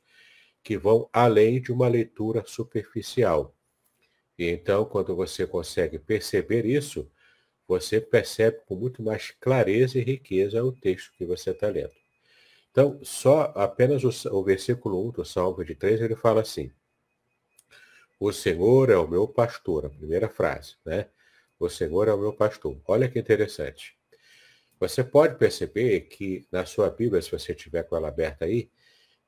que 0.63 0.77
vão 0.77 1.07
além 1.13 1.61
de 1.61 1.71
uma 1.71 1.87
leitura 1.87 2.43
superficial. 2.47 3.55
E 4.37 4.49
então, 4.49 4.83
quando 4.83 5.15
você 5.15 5.45
consegue 5.45 5.99
perceber 5.99 6.65
isso, 6.65 7.09
você 7.67 7.99
percebe 7.99 8.59
com 8.65 8.75
muito 8.75 9.01
mais 9.01 9.31
clareza 9.31 9.97
e 9.97 10.03
riqueza 10.03 10.63
o 10.63 10.71
texto 10.71 11.11
que 11.17 11.25
você 11.25 11.51
está 11.51 11.67
lendo. 11.67 11.93
Então, 12.71 12.99
só 13.03 13.53
apenas 13.55 14.03
o, 14.03 14.37
o 14.37 14.43
versículo 14.43 15.07
1 15.07 15.11
do 15.11 15.25
Salmo 15.25 15.63
de 15.63 15.75
3, 15.75 16.01
ele 16.01 16.15
fala 16.15 16.41
assim, 16.41 16.71
o 18.19 18.31
Senhor 18.31 18.89
é 18.89 18.97
o 18.97 19.07
meu 19.07 19.27
pastor, 19.27 19.85
a 19.85 19.89
primeira 19.89 20.29
frase, 20.29 20.75
né? 20.85 21.07
O 21.59 21.69
Senhor 21.69 22.07
é 22.07 22.13
o 22.13 22.17
meu 22.17 22.33
pastor. 22.33 22.77
Olha 22.87 23.09
que 23.09 23.17
interessante. 23.17 23.97
Você 24.79 25.03
pode 25.03 25.37
perceber 25.37 26.01
que 26.01 26.45
na 26.51 26.65
sua 26.65 26.89
Bíblia, 26.89 27.21
se 27.21 27.31
você 27.31 27.55
tiver 27.55 27.83
com 27.83 27.95
ela 27.95 28.09
aberta 28.09 28.45
aí, 28.45 28.69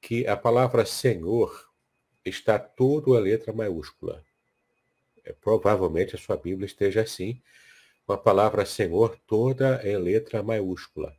que 0.01 0.27
a 0.27 0.35
palavra 0.35 0.85
Senhor 0.85 1.69
está 2.25 2.59
tudo 2.59 3.15
a 3.15 3.19
letra 3.19 3.53
maiúscula. 3.53 4.23
É, 5.23 5.33
provavelmente 5.33 6.15
a 6.15 6.19
sua 6.19 6.37
Bíblia 6.37 6.65
esteja 6.65 7.01
assim, 7.01 7.41
com 8.07 8.13
a 8.13 8.17
palavra 8.17 8.65
Senhor 8.65 9.19
toda 9.27 9.81
em 9.83 9.97
letra 9.97 10.41
maiúscula. 10.41 11.13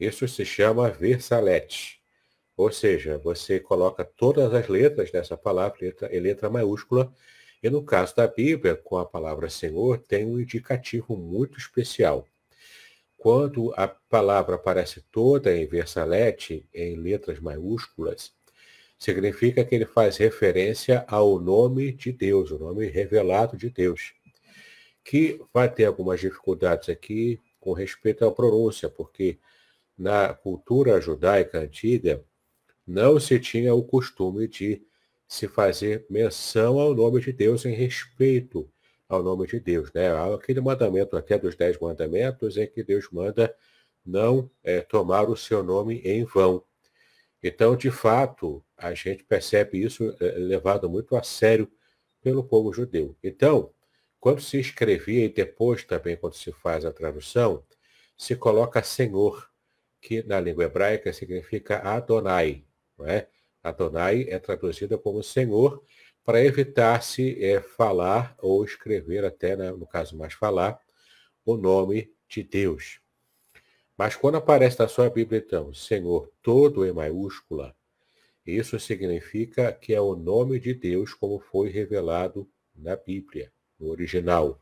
Isso 0.00 0.26
se 0.26 0.44
chama 0.44 0.90
versalete. 0.90 2.00
Ou 2.56 2.72
seja, 2.72 3.16
você 3.18 3.60
coloca 3.60 4.04
todas 4.04 4.52
as 4.52 4.66
letras 4.66 5.12
dessa 5.12 5.36
palavra 5.36 5.78
letra, 5.80 6.14
em 6.14 6.18
letra 6.18 6.50
maiúscula, 6.50 7.12
e 7.62 7.70
no 7.70 7.84
caso 7.84 8.16
da 8.16 8.26
Bíblia, 8.26 8.74
com 8.74 8.98
a 8.98 9.06
palavra 9.06 9.48
Senhor, 9.48 9.98
tem 9.98 10.26
um 10.26 10.40
indicativo 10.40 11.16
muito 11.16 11.56
especial. 11.56 12.26
Quando 13.16 13.72
a 13.76 13.86
palavra 13.86 14.56
aparece 14.56 15.02
toda 15.12 15.56
em 15.56 15.66
versalete, 15.66 16.68
em 16.74 16.96
letras 16.96 17.38
maiúsculas, 17.38 18.32
significa 18.98 19.64
que 19.64 19.74
ele 19.74 19.86
faz 19.86 20.16
referência 20.16 21.04
ao 21.06 21.38
nome 21.38 21.92
de 21.92 22.10
Deus, 22.10 22.50
o 22.50 22.58
nome 22.58 22.86
revelado 22.86 23.56
de 23.56 23.70
Deus 23.70 24.14
que 25.04 25.40
vai 25.52 25.72
ter 25.72 25.84
algumas 25.84 26.20
dificuldades 26.20 26.88
aqui 26.88 27.40
com 27.60 27.72
respeito 27.72 28.24
à 28.24 28.32
pronúncia, 28.32 28.88
porque 28.88 29.38
na 29.96 30.34
cultura 30.34 31.00
judaica 31.00 31.60
antiga 31.60 32.24
não 32.86 33.20
se 33.20 33.38
tinha 33.38 33.74
o 33.74 33.84
costume 33.84 34.48
de 34.48 34.82
se 35.28 35.46
fazer 35.48 36.06
menção 36.08 36.78
ao 36.78 36.94
nome 36.94 37.20
de 37.20 37.32
Deus 37.32 37.64
em 37.64 37.74
respeito 37.74 38.68
ao 39.08 39.22
nome 39.22 39.46
de 39.46 39.60
Deus. 39.60 39.92
Né? 39.92 40.08
Aquele 40.34 40.60
mandamento 40.60 41.16
até 41.16 41.38
dos 41.38 41.54
dez 41.54 41.78
mandamentos 41.78 42.56
é 42.56 42.66
que 42.66 42.82
Deus 42.82 43.08
manda 43.10 43.54
não 44.04 44.50
é, 44.62 44.80
tomar 44.80 45.28
o 45.28 45.36
seu 45.36 45.62
nome 45.62 46.00
em 46.00 46.24
vão. 46.24 46.62
Então, 47.42 47.76
de 47.76 47.90
fato, 47.90 48.64
a 48.76 48.94
gente 48.94 49.24
percebe 49.24 49.82
isso 49.82 50.14
é, 50.20 50.24
levado 50.32 50.88
muito 50.88 51.16
a 51.16 51.22
sério 51.22 51.70
pelo 52.22 52.44
povo 52.44 52.72
judeu. 52.72 53.16
Então, 53.22 53.73
quando 54.24 54.40
se 54.40 54.58
escrevia 54.58 55.26
e 55.26 55.28
depois 55.28 55.84
também 55.84 56.16
quando 56.16 56.32
se 56.32 56.50
faz 56.50 56.86
a 56.86 56.90
tradução, 56.90 57.62
se 58.16 58.34
coloca 58.34 58.82
Senhor, 58.82 59.50
que 60.00 60.22
na 60.22 60.40
língua 60.40 60.64
hebraica 60.64 61.12
significa 61.12 61.80
Adonai. 61.80 62.64
Não 62.96 63.06
é? 63.06 63.28
Adonai 63.62 64.24
é 64.30 64.38
traduzida 64.38 64.96
como 64.96 65.22
Senhor, 65.22 65.84
para 66.24 66.42
evitar-se 66.42 67.36
é, 67.44 67.60
falar 67.60 68.34
ou 68.38 68.64
escrever, 68.64 69.26
até 69.26 69.56
né, 69.56 69.70
no 69.72 69.86
caso 69.86 70.16
mais 70.16 70.32
falar, 70.32 70.80
o 71.44 71.58
nome 71.58 72.10
de 72.26 72.42
Deus. 72.42 73.00
Mas 73.94 74.16
quando 74.16 74.36
aparece 74.36 74.78
na 74.78 74.88
sua 74.88 75.10
Bíblia, 75.10 75.44
então, 75.46 75.74
Senhor 75.74 76.32
todo 76.40 76.86
em 76.86 76.92
maiúscula, 76.92 77.76
isso 78.46 78.80
significa 78.80 79.70
que 79.70 79.92
é 79.92 80.00
o 80.00 80.16
nome 80.16 80.58
de 80.58 80.72
Deus 80.72 81.12
como 81.12 81.38
foi 81.38 81.68
revelado 81.68 82.48
na 82.74 82.96
Bíblia, 82.96 83.52
original. 83.88 84.60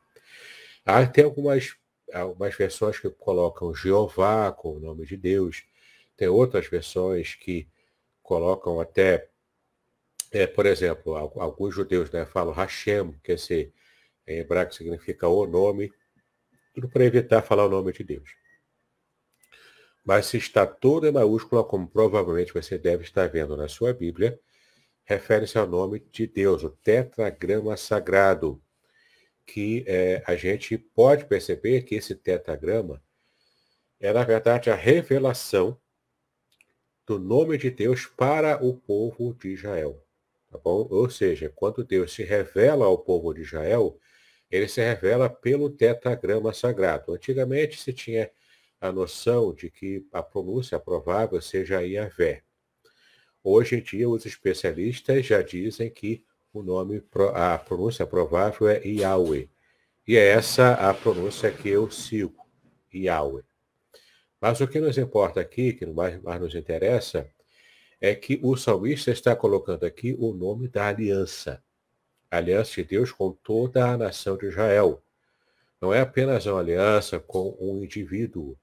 Há 0.84 0.98
até 0.98 1.22
algumas, 1.22 1.76
algumas 2.12 2.54
versões 2.54 2.98
que 2.98 3.08
colocam 3.10 3.74
Jeová 3.74 4.52
com 4.52 4.76
o 4.76 4.80
nome 4.80 5.06
de 5.06 5.16
Deus. 5.16 5.64
Tem 6.16 6.28
outras 6.28 6.66
versões 6.68 7.34
que 7.34 7.68
colocam 8.22 8.80
até, 8.80 9.28
é, 10.30 10.46
por 10.46 10.66
exemplo, 10.66 11.14
alguns 11.16 11.74
judeus 11.74 12.10
né, 12.10 12.24
falam 12.24 12.52
Hashem, 12.52 13.12
que 13.22 13.32
esse, 13.32 13.72
em 14.26 14.38
hebraico 14.38 14.74
significa 14.74 15.28
o 15.28 15.46
nome, 15.46 15.92
tudo 16.74 16.88
para 16.88 17.04
evitar 17.04 17.42
falar 17.42 17.66
o 17.66 17.70
nome 17.70 17.92
de 17.92 18.02
Deus. 18.02 18.30
Mas 20.04 20.26
se 20.26 20.36
está 20.36 20.66
toda 20.66 21.08
em 21.08 21.12
maiúscula, 21.12 21.62
como 21.62 21.86
provavelmente 21.86 22.52
você 22.52 22.76
deve 22.76 23.04
estar 23.04 23.28
vendo 23.28 23.56
na 23.56 23.68
sua 23.68 23.92
Bíblia, 23.92 24.38
refere-se 25.04 25.58
ao 25.58 25.66
nome 25.66 26.00
de 26.10 26.26
Deus, 26.26 26.64
o 26.64 26.70
tetragrama 26.70 27.76
sagrado, 27.76 28.60
que 29.46 29.84
é, 29.86 30.22
a 30.26 30.36
gente 30.36 30.76
pode 30.78 31.24
perceber 31.26 31.82
que 31.82 31.94
esse 31.96 32.14
tetragrama 32.14 33.02
é, 34.02 34.12
na 34.12 34.24
verdade, 34.24 34.68
a 34.68 34.74
revelação 34.74 35.78
do 37.06 37.20
nome 37.20 37.56
de 37.56 37.70
Deus 37.70 38.04
para 38.04 38.62
o 38.62 38.76
povo 38.76 39.32
de 39.32 39.50
Israel. 39.50 40.04
Tá 40.50 40.58
bom? 40.58 40.88
Ou 40.90 41.08
seja, 41.08 41.48
quando 41.54 41.84
Deus 41.84 42.12
se 42.12 42.24
revela 42.24 42.84
ao 42.84 42.98
povo 42.98 43.32
de 43.32 43.42
Israel, 43.42 43.96
ele 44.50 44.66
se 44.66 44.80
revela 44.80 45.30
pelo 45.30 45.70
tetragrama 45.70 46.52
sagrado. 46.52 47.14
Antigamente 47.14 47.80
se 47.80 47.92
tinha 47.92 48.28
a 48.80 48.90
noção 48.90 49.54
de 49.54 49.70
que 49.70 50.04
a 50.12 50.20
pronúncia 50.20 50.80
provável 50.80 51.40
seja 51.40 51.84
Iavé. 51.84 52.42
Hoje 53.42 53.76
em 53.76 53.82
dia, 53.82 54.08
os 54.08 54.26
especialistas 54.26 55.24
já 55.24 55.42
dizem 55.42 55.88
que 55.88 56.24
o 56.52 56.62
nome, 56.62 57.02
a 57.34 57.58
pronúncia 57.58 58.06
provável 58.06 58.68
é 58.68 58.82
Yahweh. 58.84 59.48
E 60.06 60.16
é 60.16 60.28
essa 60.28 60.74
a 60.74 60.92
pronúncia 60.92 61.50
que 61.50 61.68
eu 61.68 61.90
sigo, 61.90 62.46
Yahweh. 62.94 63.44
Mas 64.40 64.60
o 64.60 64.68
que 64.68 64.80
nos 64.80 64.98
importa 64.98 65.40
aqui, 65.40 65.72
que 65.72 65.86
mais, 65.86 66.20
mais 66.20 66.40
nos 66.40 66.54
interessa, 66.54 67.28
é 68.00 68.14
que 68.14 68.40
o 68.42 68.56
salmista 68.56 69.12
está 69.12 69.34
colocando 69.36 69.84
aqui 69.84 70.14
o 70.18 70.32
nome 70.32 70.68
da 70.68 70.88
aliança. 70.88 71.62
A 72.30 72.38
aliança 72.38 72.74
de 72.74 72.84
Deus 72.84 73.12
com 73.12 73.30
toda 73.30 73.86
a 73.86 73.96
nação 73.96 74.36
de 74.36 74.46
Israel. 74.46 75.00
Não 75.80 75.94
é 75.94 76.00
apenas 76.00 76.44
uma 76.46 76.58
aliança 76.58 77.20
com 77.20 77.56
um 77.60 77.82
indivíduo, 77.84 78.58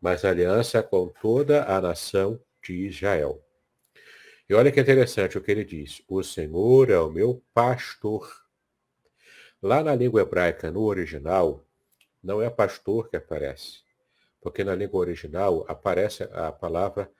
mas 0.00 0.24
aliança 0.24 0.82
com 0.82 1.08
toda 1.08 1.64
a 1.64 1.80
nação 1.80 2.38
de 2.62 2.86
Israel. 2.86 3.41
E 4.48 4.54
olha 4.54 4.72
que 4.72 4.80
interessante 4.80 5.38
o 5.38 5.42
que 5.42 5.50
ele 5.50 5.64
diz: 5.64 6.02
O 6.08 6.22
Senhor 6.22 6.90
é 6.90 6.98
o 6.98 7.10
meu 7.10 7.42
pastor. 7.54 8.30
Lá 9.62 9.82
na 9.82 9.94
língua 9.94 10.22
hebraica, 10.22 10.70
no 10.70 10.82
original, 10.82 11.64
não 12.22 12.42
é 12.42 12.50
pastor 12.50 13.08
que 13.08 13.16
aparece, 13.16 13.80
porque 14.40 14.64
na 14.64 14.74
língua 14.74 15.00
original 15.00 15.64
aparece 15.68 16.24
a 16.24 16.50
palavra 16.50 17.10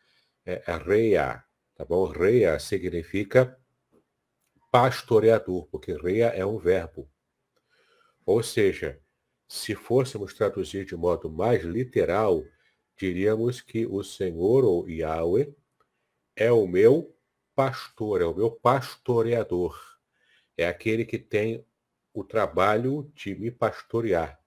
é, 0.44 0.61
reia, 0.85 1.44
tá 1.76 1.85
bom? 1.85 2.04
Reia 2.06 2.58
significa 2.58 3.56
pastoreador, 4.70 5.66
porque 5.66 5.92
reia 5.92 6.26
é 6.28 6.44
um 6.44 6.58
verbo. 6.58 7.08
Ou 8.24 8.42
seja, 8.42 9.00
se 9.46 9.74
fôssemos 9.74 10.32
traduzir 10.35 10.85
de 10.85 10.96
modo 10.96 11.30
mais 11.30 11.62
literal, 11.62 12.42
diríamos 12.96 13.61
que 13.61 13.87
o 13.87 14.02
Senhor, 14.02 14.64
ou 14.64 14.88
Yahweh, 14.88 15.54
é 16.37 16.51
o 16.51 16.66
meu 16.66 17.16
pastor, 17.55 18.23
é 18.23 18.25
o 18.25 18.35
meu 18.35 18.51
pastoreador. 18.51 19.79
É 20.57 20.66
aquele 20.66 21.05
que 21.05 21.18
tem 21.18 21.64
o 22.12 22.25
trabalho 22.25 23.11
de 23.14 23.35
me 23.35 23.51
pastorear. 23.51 24.38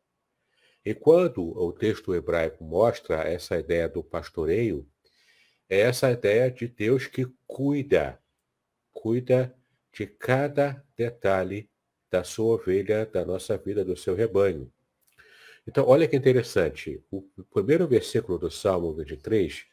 E 0.83 0.93
quando 0.93 1.41
o 1.57 1.73
texto 1.73 2.13
hebraico 2.13 2.63
mostra 2.63 3.23
essa 3.23 3.57
ideia 3.57 3.89
do 3.89 4.03
pastoreio, 4.03 4.87
é 5.67 5.79
essa 5.79 6.11
ideia 6.11 6.51
de 6.51 6.67
Deus 6.67 7.07
que 7.07 7.27
cuida, 7.47 8.21
cuida 8.93 9.55
de 9.91 10.05
cada 10.05 10.85
detalhe 10.95 11.69
da 12.11 12.23
sua 12.23 12.55
ovelha, 12.55 13.05
da 13.05 13.25
nossa 13.25 13.57
vida, 13.57 13.83
do 13.83 13.97
seu 13.97 14.13
rebanho. 14.13 14.71
Então, 15.67 15.87
olha 15.87 16.07
que 16.07 16.15
interessante. 16.15 17.03
O 17.09 17.23
primeiro 17.51 17.87
versículo 17.87 18.37
do 18.37 18.51
Salmo 18.51 18.93
23 18.93 19.65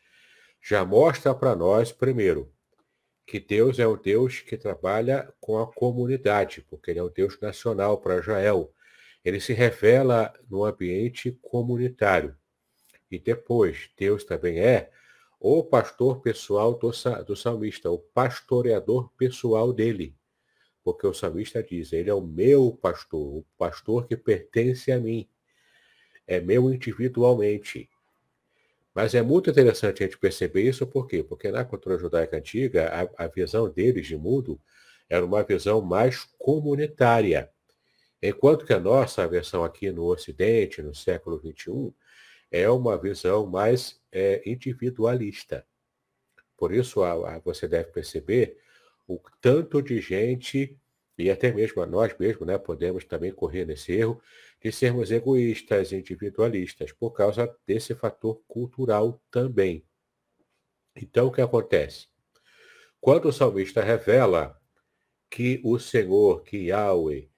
já 0.63 0.85
mostra 0.85 1.35
para 1.35 1.57
nós, 1.57 1.91
primeiro, 1.91 2.53
que 3.27 3.41
Deus 3.41 3.79
é 3.79 3.87
o 3.87 3.97
Deus 3.97 4.41
que 4.41 4.57
trabalha 4.57 5.33
com 5.41 5.59
a 5.59 5.67
comunidade, 5.67 6.65
porque 6.71 6.91
ele 6.91 7.01
é 7.01 7.03
o 7.03 7.09
Deus 7.09 7.41
nacional 7.41 7.99
para 7.99 8.19
Israel. 8.19 8.73
Ele 9.25 9.41
se 9.41 9.53
revela 9.53 10.33
no 10.49 10.65
ambiente 10.65 11.33
comunitário. 11.43 12.37
E 13.11 13.19
depois, 13.19 13.91
Deus 13.97 14.25
também 14.25 14.61
é 14.61 14.91
o 15.41 15.65
pastor 15.65 16.21
pessoal 16.21 16.75
do, 16.75 16.93
do 17.27 17.35
salmista, 17.35 17.91
o 17.91 17.99
pastoreador 17.99 19.11
pessoal 19.17 19.73
dele. 19.73 20.17
Porque 20.85 21.07
o 21.07 21.15
salmista 21.15 21.63
diz, 21.63 21.93
ele 21.93 22.11
é 22.11 22.15
o 22.15 22.21
meu 22.21 22.79
pastor, 22.81 23.39
o 23.39 23.47
pastor 23.59 24.07
que 24.07 24.17
pertence 24.17 24.93
a 24.93 24.99
mim 24.99 25.29
é 26.27 26.41
meu 26.41 26.73
individualmente. 26.73 27.89
Mas 28.95 29.15
é 29.15 29.23
muito 29.23 29.51
interessante 29.51 30.03
a 30.03 30.07
gente 30.07 30.19
perceber 30.19 30.63
isso, 30.63 30.87
por 30.87 31.07
quê? 31.07 31.23
Porque 31.23 31.51
na 31.51 31.65
cultura 31.65 31.99
judaica 31.99 32.37
antiga, 32.37 33.11
a, 33.17 33.25
a 33.25 33.29
visão 33.29 33.69
deles 33.69 34.07
de 34.07 34.17
mundo 34.17 34.61
era 35.09 35.25
uma 35.25 35.43
visão 35.43 35.81
mais 35.81 36.25
comunitária. 36.39 37.51
Enquanto 38.23 38.65
que 38.65 38.73
a 38.73 38.79
nossa 38.79 39.27
versão 39.27 39.65
aqui 39.65 39.91
no 39.91 40.05
Ocidente, 40.05 40.83
no 40.83 40.95
século 40.95 41.41
XXI, 41.41 41.93
é 42.51 42.69
uma 42.69 42.99
visão 42.99 43.47
mais 43.47 44.01
é, 44.13 44.43
individualista. 44.47 45.67
Por 46.57 46.73
isso, 46.73 47.03
a, 47.03 47.37
a, 47.37 47.39
você 47.41 47.67
deve 47.67 47.91
perceber 47.91 48.59
o 49.09 49.19
tanto 49.41 49.83
de 49.83 50.01
gente, 50.01 50.79
e 51.19 51.31
até 51.31 51.51
mesmo 51.51 51.85
nós 51.87 52.15
mesmos, 52.19 52.47
né, 52.47 52.59
podemos 52.59 53.05
também 53.05 53.33
correr 53.33 53.65
nesse 53.65 53.93
erro, 53.93 54.23
de 54.63 54.71
sermos 54.71 55.11
egoístas, 55.11 55.93
individualistas, 55.93 56.93
por 56.93 57.11
causa 57.11 57.53
desse 57.67 57.97
fator 57.97 58.41
cultural 58.47 59.21
também. 59.29 59.85
Então, 60.95 61.27
o 61.27 61.33
que 61.33 61.41
acontece? 61.41 62.07
Quando 63.01 63.29
o 63.29 63.33
salmista 63.33 63.83
revela 63.83 64.57
que 65.29 65.61
o 65.65 65.81
Senhor, 65.81 66.45
que 66.45 66.69
Yahweh, 66.69 67.29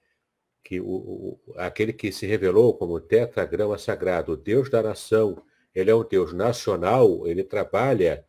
que 0.63 0.79
o, 0.79 0.85
o, 0.85 1.39
aquele 1.55 1.93
que 1.93 2.11
se 2.11 2.27
revelou 2.27 2.77
como 2.77 2.99
tetragrama 2.99 3.77
sagrado, 3.79 4.37
Deus 4.37 4.69
da 4.69 4.83
nação, 4.83 5.43
ele 5.73 5.89
é 5.89 5.95
um 5.95 6.07
Deus 6.07 6.31
nacional, 6.31 7.27
ele 7.27 7.43
trabalha 7.43 8.23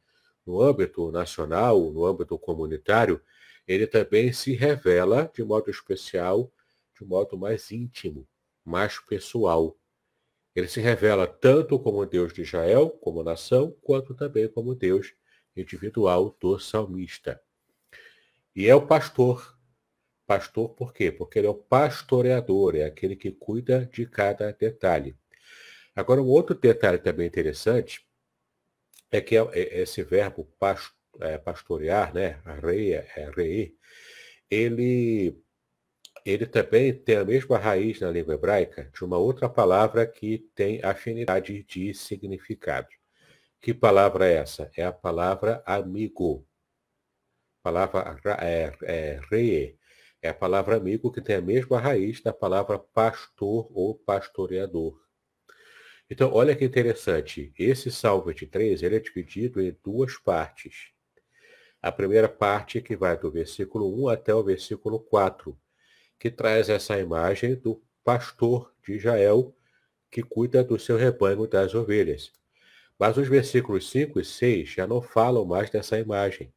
no 0.47 0.63
âmbito 0.63 1.11
nacional, 1.11 1.91
no 1.91 2.07
âmbito 2.07 2.39
comunitário, 2.39 3.21
ele 3.69 3.87
também 3.87 4.33
se 4.33 4.55
revela 4.55 5.31
de 5.35 5.45
modo 5.45 5.71
especial, 5.71 6.51
de 6.99 7.05
modo 7.05 7.37
mais 7.37 7.71
íntimo 7.71 8.27
mais 8.67 8.99
pessoal. 8.99 9.79
Ele 10.55 10.67
se 10.67 10.81
revela 10.81 11.27
tanto 11.27 11.79
como 11.79 12.05
Deus 12.05 12.33
de 12.33 12.43
Israel, 12.43 12.91
como 12.91 13.23
nação, 13.23 13.77
quanto 13.83 14.15
também 14.15 14.49
como 14.49 14.75
Deus 14.75 15.15
individual 15.57 16.37
do 16.41 16.59
salmista. 16.59 17.41
E 18.55 18.67
é 18.67 18.75
o 18.75 18.87
pastor. 18.87 19.57
Pastor 20.27 20.71
por 20.71 20.93
quê? 20.93 21.13
Porque 21.13 21.39
ele 21.39 21.47
é 21.47 21.51
o 21.51 21.55
pastoreador, 21.55 22.75
é 22.75 22.85
aquele 22.85 23.15
que 23.15 23.31
cuida 23.31 23.87
de 23.87 24.07
cada 24.07 24.51
detalhe. 24.51 25.17
Agora, 25.95 26.21
um 26.21 26.27
outro 26.27 26.55
detalhe 26.55 26.99
também 26.99 27.27
interessante 27.27 28.05
é 29.11 29.21
que 29.21 29.37
é, 29.37 29.41
é, 29.53 29.83
esse 29.83 30.03
verbo 30.03 30.49
é, 31.21 31.39
pastorear, 31.39 32.13
né, 32.13 32.41
reia, 32.63 33.07
rei, 33.37 33.77
ele 34.51 35.41
ele 36.27 36.45
também 36.45 36.93
tem 36.93 37.17
a 37.19 37.25
mesma 37.25 37.57
raiz 37.57 38.01
na 38.01 38.11
língua 38.11 38.35
hebraica 38.35 38.91
de 38.93 39.05
uma 39.05 39.17
outra 39.17 39.49
palavra 39.49 40.05
que 40.05 40.39
tem 40.57 40.81
afinidade 40.83 41.63
de 41.63 41.95
significado. 41.95 42.89
Que 43.61 43.73
palavra 43.73 44.27
é 44.27 44.35
essa? 44.35 44.69
É 44.77 44.85
a 44.85 44.93
palavra 44.93 45.63
amigo. 45.65 46.45
Palavra 47.63 48.17
é, 48.41 48.73
é. 48.83 49.75
É 50.21 50.29
a 50.31 50.35
palavra 50.35 50.77
amigo 50.77 51.13
que 51.13 51.21
tem 51.21 51.37
a 51.37 51.41
mesma 51.41 51.79
raiz 51.79 52.21
da 52.21 52.33
palavra 52.33 52.77
pastor 52.77 53.71
ou 53.73 53.95
pastoreador. 53.95 55.01
Então, 56.11 56.33
olha 56.33 56.57
que 56.57 56.65
interessante. 56.65 57.53
Esse 57.57 57.93
Salmo 57.93 58.25
23 58.25 58.83
ele 58.83 58.97
é 58.97 59.01
dividido 59.01 59.61
em 59.61 59.77
duas 59.85 60.19
partes. 60.19 60.91
A 61.81 61.93
primeira 61.93 62.29
parte 62.29 62.81
que 62.81 62.97
vai 62.97 63.17
do 63.17 63.31
versículo 63.31 64.05
1 64.07 64.09
até 64.09 64.35
o 64.35 64.43
versículo 64.43 64.99
4 64.99 65.57
que 66.19 66.31
traz 66.31 66.69
essa 66.69 66.99
imagem 66.99 67.55
do 67.55 67.83
pastor 68.05 68.73
de 68.85 68.95
Israel 68.95 69.55
que 70.11 70.23
cuida 70.23 70.63
do 70.65 70.79
seu 70.79 70.97
rebanho 70.97 71.47
das 71.47 71.75
ovelhas. 71.75 72.33
Mas 72.99 73.17
os 73.17 73.29
versículos 73.29 73.91
5 73.91 74.21
e 74.21 74.25
6 74.25 74.69
já 74.71 74.87
não 74.87 75.03
falam 75.03 75.45
mais 75.45 75.69
dessa 75.69 75.99
imagem. 75.99 76.53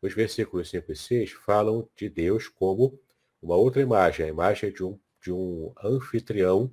Os 0.00 0.14
versículos 0.14 0.70
5 0.70 0.92
e 0.92 0.96
6 0.96 1.32
falam 1.32 1.88
de 1.96 2.08
Deus 2.08 2.48
como 2.48 3.00
uma 3.42 3.56
outra 3.56 3.82
imagem, 3.82 4.26
a 4.26 4.28
imagem 4.28 4.72
de 4.72 4.84
um, 4.84 4.98
de 5.20 5.32
um 5.32 5.72
anfitrião, 5.82 6.70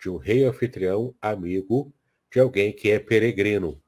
de 0.00 0.10
um 0.10 0.16
rei 0.16 0.44
anfitrião 0.44 1.14
amigo, 1.20 1.92
de 2.30 2.40
alguém 2.40 2.72
que 2.72 2.90
é 2.90 2.98
peregrino. 2.98 3.80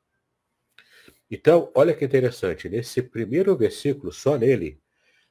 Então, 1.31 1.71
olha 1.75 1.93
que 1.93 2.05
interessante, 2.05 2.69
nesse 2.69 3.03
primeiro 3.03 3.57
versículo, 3.57 4.13
só 4.13 4.39
nele, 4.39 4.81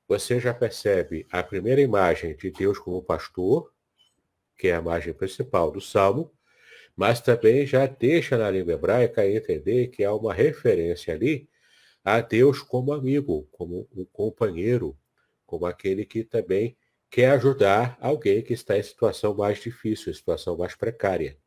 você 0.08 0.40
já 0.40 0.54
percebe 0.54 1.26
a 1.32 1.42
primeira 1.42 1.82
imagem 1.82 2.36
de 2.36 2.52
Deus 2.52 2.78
como 2.78 3.02
pastor, 3.02 3.72
que 4.58 4.68
é 4.68 4.76
a 4.76 4.80
imagem 4.80 5.14
principal 5.14 5.72
do 5.72 5.82
Salmo, 5.82 6.32
mas 6.96 7.20
também 7.20 7.66
já 7.66 7.86
deixa 7.86 8.38
na 8.38 8.50
língua 8.50 8.74
hebraica 8.74 9.28
entender 9.28 9.88
que 9.88 10.04
há 10.04 10.14
uma 10.14 10.34
referência 10.34 11.14
ali 11.14 11.50
a 12.04 12.22
Deus 12.22 12.62
como 12.62 12.94
amigo, 12.94 13.48
como 13.52 13.88
um 13.94 14.06
companheiro, 14.06 14.98
como 15.46 15.66
aquele 15.66 16.06
que 16.06 16.24
também 16.24 16.78
quer 17.10 17.32
ajudar 17.32 17.98
alguém 18.00 18.42
que 18.42 18.54
está 18.54 18.78
em 18.78 18.84
situação 18.84 19.36
mais 19.36 19.60
difícil, 19.60 20.12
em 20.12 20.16
situação 20.16 20.56
mais 20.56 20.76
precária. 20.76 21.38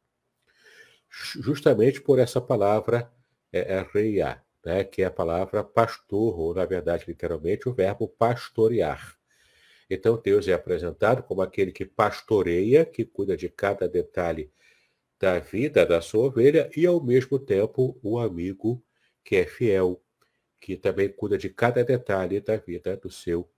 Justamente 1.09 2.01
por 2.01 2.19
essa 2.19 2.41
palavra 2.41 3.11
é, 3.53 3.77
é 3.77 3.87
reiá 3.93 4.43
né, 4.69 4.85
que 4.85 5.01
é 5.01 5.07
a 5.07 5.11
palavra 5.11 5.65
pastor, 5.65 6.39
ou 6.39 6.55
na 6.55 6.67
verdade, 6.67 7.07
literalmente, 7.09 7.67
o 7.67 7.73
verbo 7.73 8.07
pastorear. 8.07 9.17
Então, 9.89 10.21
Deus 10.23 10.47
é 10.47 10.53
apresentado 10.53 11.23
como 11.23 11.41
aquele 11.41 11.73
que 11.73 11.87
pastoreia, 11.87 12.85
que 12.85 13.03
cuida 13.03 13.35
de 13.35 13.49
cada 13.49 13.89
detalhe 13.89 14.53
da 15.19 15.39
vida 15.39 15.87
da 15.87 16.03
sua 16.03 16.27
ovelha 16.27 16.71
e, 16.77 16.85
ao 16.85 17.03
mesmo 17.03 17.39
tempo, 17.39 17.99
o 18.03 18.19
amigo 18.19 18.85
que 19.25 19.37
é 19.37 19.47
fiel, 19.47 20.03
que 20.61 20.77
também 20.77 21.09
cuida 21.09 21.39
de 21.39 21.49
cada 21.49 21.83
detalhe 21.83 22.39
da 22.39 22.59
vida 22.59 22.95
do 22.95 23.11
seu, 23.11 23.51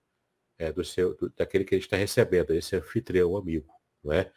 é, 0.57 0.71
do 0.71 0.85
seu, 0.85 1.13
do, 1.13 1.29
daquele 1.29 1.65
que 1.65 1.75
ele 1.75 1.83
está 1.83 1.97
recebendo, 1.97 2.53
esse 2.53 2.73
anfitrião 2.73 3.35
amigo, 3.35 3.73
não 4.01 4.13
é? 4.13 4.31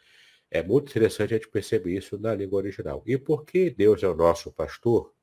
É 0.51 0.61
muito 0.61 0.89
interessante 0.89 1.33
a 1.33 1.37
gente 1.37 1.47
perceber 1.47 1.95
isso 1.97 2.17
na 2.17 2.35
língua 2.35 2.57
original. 2.57 3.01
E 3.05 3.17
por 3.17 3.45
que 3.45 3.69
Deus 3.69 4.03
é 4.03 4.09
o 4.09 4.15
nosso 4.15 4.51
pastor? 4.51 5.14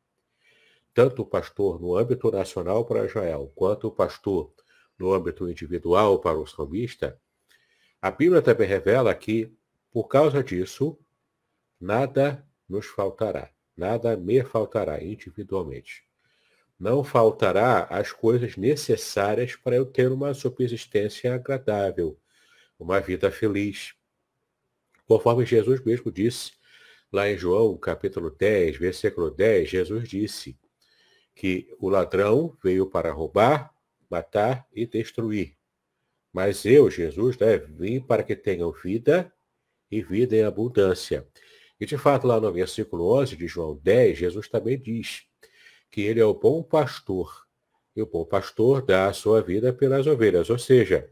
Tanto 0.94 1.22
o 1.22 1.26
pastor 1.26 1.81
no 1.81 1.96
âmbito 1.96 2.31
nacional 2.31 2.85
para 2.85 3.05
Israel, 3.05 3.50
quanto 3.55 3.88
o 3.88 3.92
pastor 3.92 4.52
no 4.98 5.12
âmbito 5.12 5.48
individual 5.48 6.18
para 6.18 6.38
o 6.38 6.46
salmista, 6.46 7.18
a 8.00 8.11
Bíblia 8.11 8.42
também 8.42 8.68
revela 8.68 9.14
que, 9.14 9.52
por 9.90 10.09
causa 10.09 10.42
disso, 10.42 10.98
nada 11.81 12.46
nos 12.68 12.87
faltará, 12.87 13.50
nada 13.76 14.16
me 14.16 14.42
faltará 14.42 15.02
individualmente. 15.02 16.05
Não 16.78 17.05
faltará 17.05 17.85
as 17.85 18.11
coisas 18.11 18.57
necessárias 18.57 19.55
para 19.55 19.76
eu 19.76 19.87
ter 19.87 20.11
uma 20.11 20.35
subsistência 20.35 21.33
agradável, 21.33 22.18
uma 22.78 23.00
vida 23.00 23.31
feliz. 23.31 23.94
Conforme 25.07 25.46
Jesus 25.46 25.81
mesmo 25.85 26.11
disse, 26.11 26.52
lá 27.12 27.28
em 27.28 27.38
João, 27.38 27.76
capítulo 27.76 28.31
10, 28.31 28.78
versículo 28.78 29.31
10, 29.31 29.70
Jesus 29.70 30.09
disse: 30.09 30.59
que 31.34 31.68
o 31.78 31.88
ladrão 31.88 32.56
veio 32.62 32.86
para 32.86 33.12
roubar, 33.12 33.72
matar 34.10 34.66
e 34.72 34.86
destruir. 34.86 35.56
Mas 36.32 36.64
eu, 36.64 36.90
Jesus, 36.90 37.36
né, 37.38 37.58
vim 37.58 38.00
para 38.00 38.22
que 38.22 38.34
tenham 38.34 38.72
vida 38.72 39.32
e 39.90 40.02
vida 40.02 40.36
em 40.36 40.42
abundância. 40.42 41.26
E 41.78 41.84
de 41.84 41.98
fato, 41.98 42.26
lá 42.26 42.40
no 42.40 42.52
versículo 42.52 43.12
11 43.20 43.36
de 43.36 43.46
João 43.46 43.76
10, 43.76 44.16
Jesus 44.18 44.48
também 44.48 44.78
diz 44.78 45.24
que 45.90 46.02
ele 46.02 46.20
é 46.20 46.24
o 46.24 46.32
bom 46.32 46.62
pastor. 46.62 47.46
E 47.94 48.00
o 48.00 48.06
bom 48.06 48.24
pastor 48.24 48.82
dá 48.82 49.08
a 49.08 49.12
sua 49.12 49.42
vida 49.42 49.72
pelas 49.72 50.06
ovelhas. 50.06 50.48
Ou 50.48 50.58
seja, 50.58 51.10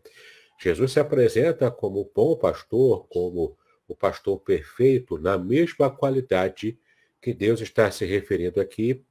Jesus 0.59 0.92
se 0.92 1.00
apresenta 1.00 1.70
como 1.70 2.00
o 2.00 2.11
bom 2.14 2.37
pastor, 2.37 3.06
como 3.09 3.59
o 3.87 3.94
pastor 3.94 4.38
perfeito, 4.40 5.18
na 5.18 5.37
mesma 5.37 5.90
qualidade 5.90 6.78
que 7.20 7.35
Deus 7.35 7.61
está 7.61 7.90
se 7.90 8.06
referindo 8.06 8.61
aqui 8.61 9.04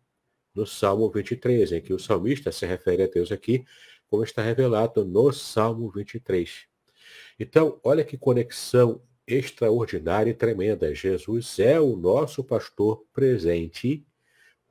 no 0.54 0.66
Salmo 0.66 1.10
23, 1.10 1.72
em 1.72 1.82
que 1.82 1.94
o 1.94 2.00
salmista 2.00 2.52
se 2.52 2.66
refere 2.66 3.04
a 3.04 3.08
Deus 3.08 3.32
aqui, 3.32 3.66
como 4.08 4.24
está 4.24 4.42
revelado 4.42 5.06
no 5.06 5.32
Salmo 5.32 5.90
23. 5.92 6.68
Então, 7.40 7.80
olha 7.84 8.04
que 8.04 8.18
conexão 8.18 9.02
extraordinária 9.28 10.32
e 10.32 10.34
tremenda. 10.34 10.94
Jesus 10.94 11.60
é 11.60 11.80
o 11.80 11.96
nosso 11.96 12.44
pastor 12.44 13.06
presente, 13.14 14.06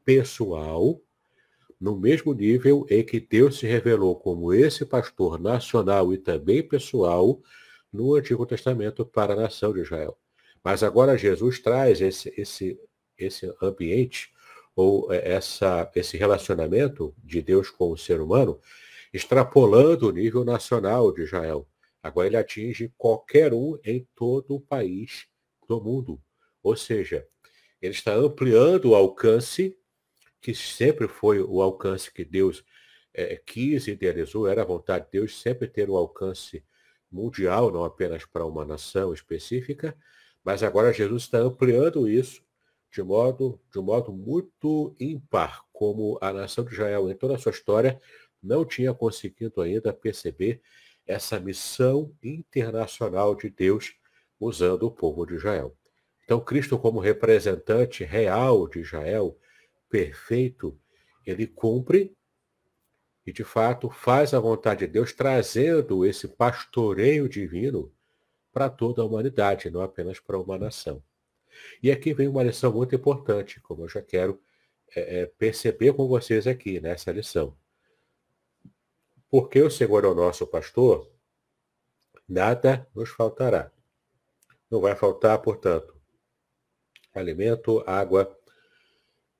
pessoal, 0.04 1.00
no 1.80 1.96
mesmo 1.96 2.34
nível 2.34 2.84
em 2.90 3.04
que 3.04 3.20
Deus 3.20 3.58
se 3.58 3.66
revelou 3.66 4.16
como 4.16 4.52
esse 4.52 4.84
pastor 4.84 5.40
nacional 5.40 6.12
e 6.12 6.18
também 6.18 6.62
pessoal 6.62 7.40
no 7.92 8.14
Antigo 8.14 8.44
Testamento 8.44 9.06
para 9.06 9.32
a 9.32 9.36
nação 9.36 9.72
de 9.72 9.80
Israel. 9.80 10.18
Mas 10.62 10.82
agora 10.82 11.16
Jesus 11.16 11.60
traz 11.60 12.00
esse, 12.00 12.32
esse, 12.36 12.80
esse 13.16 13.52
ambiente 13.62 14.32
ou 14.78 15.12
é, 15.12 15.32
essa, 15.32 15.90
esse 15.96 16.16
relacionamento 16.16 17.12
de 17.24 17.42
Deus 17.42 17.68
com 17.68 17.90
o 17.90 17.98
ser 17.98 18.20
humano, 18.20 18.60
extrapolando 19.12 20.08
o 20.08 20.12
nível 20.12 20.44
nacional 20.44 21.12
de 21.12 21.22
Israel. 21.22 21.68
Agora 22.00 22.28
ele 22.28 22.36
atinge 22.36 22.94
qualquer 22.96 23.52
um 23.52 23.76
em 23.84 24.06
todo 24.14 24.54
o 24.54 24.60
país 24.60 25.26
do 25.66 25.80
mundo. 25.80 26.22
Ou 26.62 26.76
seja, 26.76 27.26
ele 27.82 27.92
está 27.92 28.14
ampliando 28.14 28.90
o 28.90 28.94
alcance, 28.94 29.76
que 30.40 30.54
sempre 30.54 31.08
foi 31.08 31.42
o 31.42 31.60
alcance 31.60 32.12
que 32.12 32.24
Deus 32.24 32.64
é, 33.12 33.34
quis 33.34 33.88
e 33.88 33.90
idealizou, 33.90 34.46
era 34.46 34.62
a 34.62 34.64
vontade 34.64 35.06
de 35.06 35.10
Deus 35.10 35.40
sempre 35.40 35.66
ter 35.66 35.90
um 35.90 35.96
alcance 35.96 36.64
mundial, 37.10 37.72
não 37.72 37.82
apenas 37.82 38.24
para 38.24 38.46
uma 38.46 38.64
nação 38.64 39.12
específica, 39.12 39.96
mas 40.44 40.62
agora 40.62 40.92
Jesus 40.92 41.24
está 41.24 41.38
ampliando 41.38 42.08
isso 42.08 42.46
de 42.90 43.02
modo, 43.02 43.60
de 43.72 43.80
modo 43.80 44.12
muito 44.12 44.94
ímpar, 44.98 45.64
como 45.72 46.18
a 46.20 46.32
nação 46.32 46.64
de 46.64 46.72
Israel 46.72 47.10
em 47.10 47.14
toda 47.14 47.34
a 47.34 47.38
sua 47.38 47.50
história 47.50 48.00
não 48.42 48.64
tinha 48.64 48.94
conseguido 48.94 49.60
ainda 49.60 49.92
perceber 49.92 50.60
essa 51.06 51.40
missão 51.40 52.14
internacional 52.22 53.34
de 53.34 53.50
Deus 53.50 53.94
usando 54.38 54.84
o 54.84 54.90
povo 54.90 55.26
de 55.26 55.34
Israel. 55.34 55.76
Então, 56.24 56.40
Cristo, 56.40 56.78
como 56.78 57.00
representante 57.00 58.04
real 58.04 58.68
de 58.68 58.80
Israel, 58.80 59.38
perfeito, 59.88 60.78
ele 61.26 61.46
cumpre 61.46 62.14
e, 63.26 63.32
de 63.32 63.44
fato, 63.44 63.90
faz 63.90 64.32
a 64.32 64.40
vontade 64.40 64.86
de 64.86 64.92
Deus, 64.92 65.12
trazendo 65.12 66.04
esse 66.04 66.28
pastoreio 66.28 67.28
divino 67.28 67.92
para 68.52 68.68
toda 68.68 69.02
a 69.02 69.04
humanidade, 69.04 69.70
não 69.70 69.80
apenas 69.80 70.20
para 70.20 70.38
uma 70.38 70.58
nação. 70.58 71.02
E 71.82 71.90
aqui 71.90 72.12
vem 72.12 72.28
uma 72.28 72.42
lição 72.42 72.72
muito 72.72 72.94
importante, 72.94 73.60
como 73.60 73.84
eu 73.84 73.88
já 73.88 74.02
quero 74.02 74.40
é, 74.94 75.20
é, 75.20 75.26
perceber 75.26 75.92
com 75.92 76.08
vocês 76.08 76.46
aqui 76.46 76.80
nessa 76.80 77.12
lição. 77.12 77.56
Porque 79.30 79.60
o 79.60 79.70
Senhor 79.70 80.04
é 80.04 80.08
o 80.08 80.14
nosso 80.14 80.46
pastor, 80.46 81.10
nada 82.28 82.88
nos 82.94 83.10
faltará. 83.10 83.70
Não 84.70 84.80
vai 84.80 84.94
faltar, 84.94 85.38
portanto, 85.40 85.94
alimento, 87.14 87.82
água, 87.86 88.36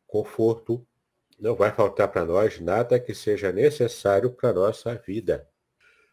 conforto, 0.06 0.86
não 1.38 1.54
vai 1.54 1.72
faltar 1.72 2.08
para 2.08 2.24
nós 2.24 2.58
nada 2.58 2.98
que 2.98 3.14
seja 3.14 3.52
necessário 3.52 4.30
para 4.32 4.50
a 4.50 4.52
nossa 4.52 4.94
vida. 4.94 5.48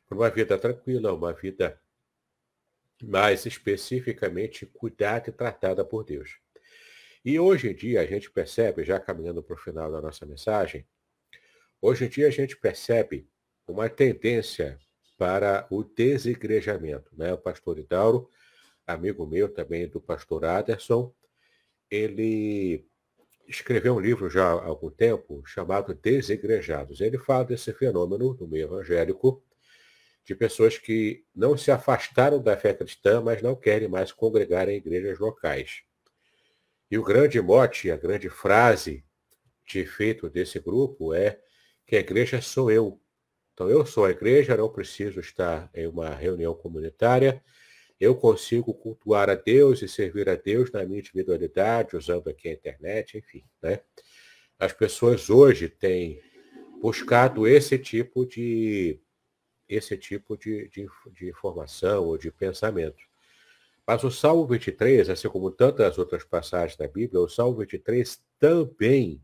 Para 0.08 0.17
uma 0.17 0.29
vida 0.29 0.58
tranquila, 0.58 1.13
uma 1.13 1.34
vida 1.34 1.81
mais 3.03 3.45
especificamente 3.45 4.65
cuidada 4.65 5.29
e 5.29 5.34
tratada 5.34 5.84
por 5.84 6.03
Deus. 6.03 6.38
E 7.23 7.39
hoje 7.39 7.69
em 7.69 7.75
dia 7.75 8.01
a 8.01 8.05
gente 8.05 8.29
percebe, 8.29 8.84
já 8.84 8.99
caminhando 8.99 9.41
para 9.41 9.55
o 9.55 9.60
final 9.60 9.91
da 9.91 10.01
nossa 10.01 10.25
mensagem, 10.25 10.86
hoje 11.81 12.05
em 12.05 12.10
dia 12.10 12.27
a 12.27 12.31
gente 12.31 12.55
percebe 12.55 13.27
uma 13.67 13.89
tendência 13.89 14.79
para 15.17 15.65
o 15.69 15.84
desigrejamento. 15.84 17.12
Né? 17.17 17.34
O 17.34 17.38
pastor 17.38 17.79
Idauro, 17.79 18.29
amigo 18.86 19.25
meu 19.25 19.49
também 19.49 19.88
do 19.88 19.99
pastor 19.99 20.45
Aderson, 20.45 21.13
ele 21.89 22.86
escreveu 23.47 23.95
um 23.95 23.99
livro 23.99 24.29
já 24.29 24.45
há 24.45 24.65
algum 24.65 24.89
tempo 24.89 25.43
chamado 25.45 25.93
Desigrejados. 25.93 27.01
Ele 27.01 27.17
fala 27.17 27.45
desse 27.45 27.73
fenômeno 27.73 28.36
no 28.39 28.47
meio 28.47 28.65
evangélico 28.65 29.43
de 30.25 30.33
pessoas 30.33 30.77
que 30.77 31.23
não 31.35 31.55
se 31.55 31.69
afastaram 31.69 32.41
da 32.41 32.57
fé 32.57 32.73
cristã, 32.73 33.21
mas 33.21 33.41
não 33.41 33.55
querem 33.55 33.88
mais 33.88 34.11
congregar 34.11 34.67
em 34.67 34.77
igrejas 34.77 35.19
locais. 35.19 35.83
E 36.89 36.97
o 36.97 37.03
grande 37.03 37.39
mote, 37.39 37.91
a 37.91 37.95
grande 37.95 38.27
frase 38.27 39.03
de 39.67 39.79
efeito 39.79 40.29
desse 40.29 40.59
grupo 40.59 41.13
é 41.13 41.39
que 41.85 41.95
a 41.95 41.99
igreja 41.99 42.41
sou 42.41 42.71
eu. 42.71 42.99
Então 43.53 43.69
eu 43.69 43.85
sou 43.85 44.05
a 44.05 44.11
igreja, 44.11 44.57
não 44.57 44.69
preciso 44.69 45.19
estar 45.19 45.69
em 45.73 45.88
uma 45.88 46.09
reunião 46.09 46.55
comunitária, 46.55 47.41
eu 47.99 48.15
consigo 48.15 48.73
cultuar 48.73 49.29
a 49.29 49.35
Deus 49.35 49.81
e 49.81 49.88
servir 49.88 50.27
a 50.27 50.35
Deus 50.35 50.71
na 50.71 50.83
minha 50.85 50.99
individualidade, 50.99 51.95
usando 51.95 52.29
aqui 52.29 52.49
a 52.49 52.53
internet, 52.53 53.17
enfim. 53.17 53.43
Né? 53.61 53.79
As 54.59 54.73
pessoas 54.73 55.29
hoje 55.29 55.69
têm 55.69 56.19
buscado 56.81 57.47
esse 57.47 57.77
tipo 57.77 58.25
de 58.25 58.99
esse 59.67 59.97
tipo 59.97 60.38
de, 60.38 60.69
de, 60.69 60.88
de 61.12 61.30
informação 61.30 62.06
ou 62.06 62.17
de 62.17 62.32
pensamento. 62.32 63.04
Mas 63.86 64.04
o 64.04 64.10
Salmo 64.10 64.47
23, 64.47 65.10
assim 65.10 65.30
como 65.30 65.51
tantas 65.51 65.97
outras 65.97 66.23
passagens 66.23 66.78
da 66.78 66.88
Bíblia, 66.88 67.21
o 67.21 67.30
Salmo 67.30 67.60
23 67.60 68.19
também 68.39 69.23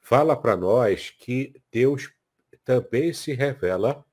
fala 0.00 0.36
para 0.36 0.56
nós 0.56 1.10
que 1.10 1.54
Deus 1.72 2.12
também 2.64 3.12
se 3.12 3.32
revela 3.32 4.04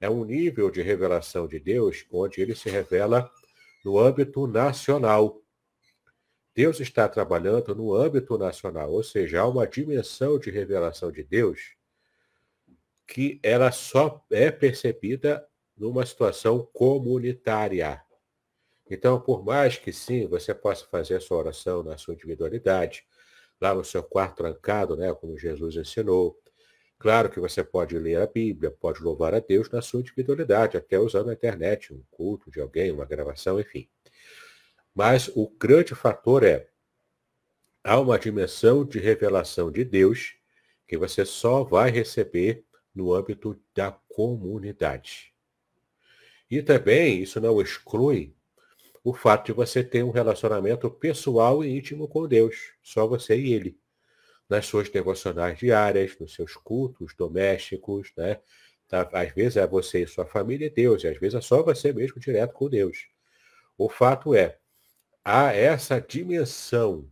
é 0.00 0.10
um 0.10 0.24
nível 0.24 0.70
de 0.70 0.82
revelação 0.82 1.46
de 1.46 1.58
Deus 1.58 2.04
onde 2.12 2.40
ele 2.40 2.54
se 2.54 2.68
revela 2.68 3.30
no 3.82 3.98
âmbito 3.98 4.46
nacional. 4.46 5.40
Deus 6.54 6.78
está 6.78 7.08
trabalhando 7.08 7.74
no 7.74 7.94
âmbito 7.94 8.36
nacional, 8.36 8.92
ou 8.92 9.02
seja, 9.02 9.40
há 9.40 9.48
uma 9.48 9.66
dimensão 9.66 10.38
de 10.38 10.50
revelação 10.50 11.10
de 11.10 11.24
Deus 11.24 11.74
que 13.06 13.40
ela 13.42 13.70
só 13.70 14.24
é 14.30 14.50
percebida 14.50 15.46
numa 15.76 16.06
situação 16.06 16.68
comunitária. 16.72 18.02
Então, 18.90 19.20
por 19.20 19.44
mais 19.44 19.76
que 19.76 19.92
sim, 19.92 20.26
você 20.26 20.54
possa 20.54 20.86
fazer 20.86 21.16
a 21.16 21.20
sua 21.20 21.38
oração 21.38 21.82
na 21.82 21.96
sua 21.96 22.14
individualidade, 22.14 23.04
lá 23.60 23.74
no 23.74 23.84
seu 23.84 24.02
quarto 24.02 24.36
trancado, 24.36 24.96
né, 24.96 25.12
como 25.14 25.38
Jesus 25.38 25.76
ensinou, 25.76 26.38
Claro 27.04 27.28
que 27.28 27.38
você 27.38 27.62
pode 27.62 27.98
ler 27.98 28.18
a 28.18 28.26
Bíblia, 28.26 28.70
pode 28.70 29.02
louvar 29.02 29.34
a 29.34 29.38
Deus 29.38 29.68
na 29.68 29.82
sua 29.82 30.00
individualidade, 30.00 30.78
até 30.78 30.98
usando 30.98 31.28
a 31.28 31.34
internet, 31.34 31.92
um 31.92 32.02
culto 32.10 32.50
de 32.50 32.62
alguém, 32.62 32.90
uma 32.90 33.04
gravação, 33.04 33.60
enfim. 33.60 33.88
Mas 34.94 35.28
o 35.34 35.50
grande 35.50 35.94
fator 35.94 36.42
é 36.42 36.66
há 37.82 38.00
uma 38.00 38.18
dimensão 38.18 38.86
de 38.86 38.98
revelação 38.98 39.70
de 39.70 39.84
Deus 39.84 40.36
que 40.88 40.96
você 40.96 41.26
só 41.26 41.62
vai 41.62 41.90
receber 41.90 42.64
no 42.94 43.12
âmbito 43.12 43.60
da 43.74 43.90
comunidade. 43.90 45.32
E 46.50 46.62
também 46.62 47.22
isso 47.22 47.40
não 47.40 47.60
exclui 47.60 48.34
o 49.02 49.12
fato 49.12 49.46
de 49.46 49.52
você 49.52 49.82
ter 49.82 50.02
um 50.02 50.10
relacionamento 50.10 50.90
pessoal 50.90 51.64
e 51.64 51.76
íntimo 51.76 52.08
com 52.08 52.26
Deus, 52.26 52.72
só 52.82 53.06
você 53.06 53.36
e 53.36 53.52
ele 53.52 53.78
nas 54.48 54.66
suas 54.66 54.88
devocionais 54.88 55.58
diárias, 55.58 56.18
nos 56.18 56.34
seus 56.34 56.54
cultos 56.54 57.14
domésticos, 57.14 58.12
né? 58.16 58.40
Tá? 58.86 59.08
Às 59.12 59.32
vezes 59.32 59.56
é 59.56 59.66
você 59.66 60.02
e 60.02 60.06
sua 60.06 60.26
família 60.26 60.66
e 60.66 60.70
Deus, 60.70 61.02
e 61.02 61.08
às 61.08 61.18
vezes 61.18 61.34
é 61.34 61.40
só 61.40 61.62
você 61.62 61.92
mesmo 61.92 62.20
direto 62.20 62.52
com 62.52 62.68
Deus. 62.68 63.08
O 63.76 63.88
fato 63.88 64.34
é, 64.34 64.58
há 65.24 65.52
essa 65.52 66.00
dimensão 66.00 67.10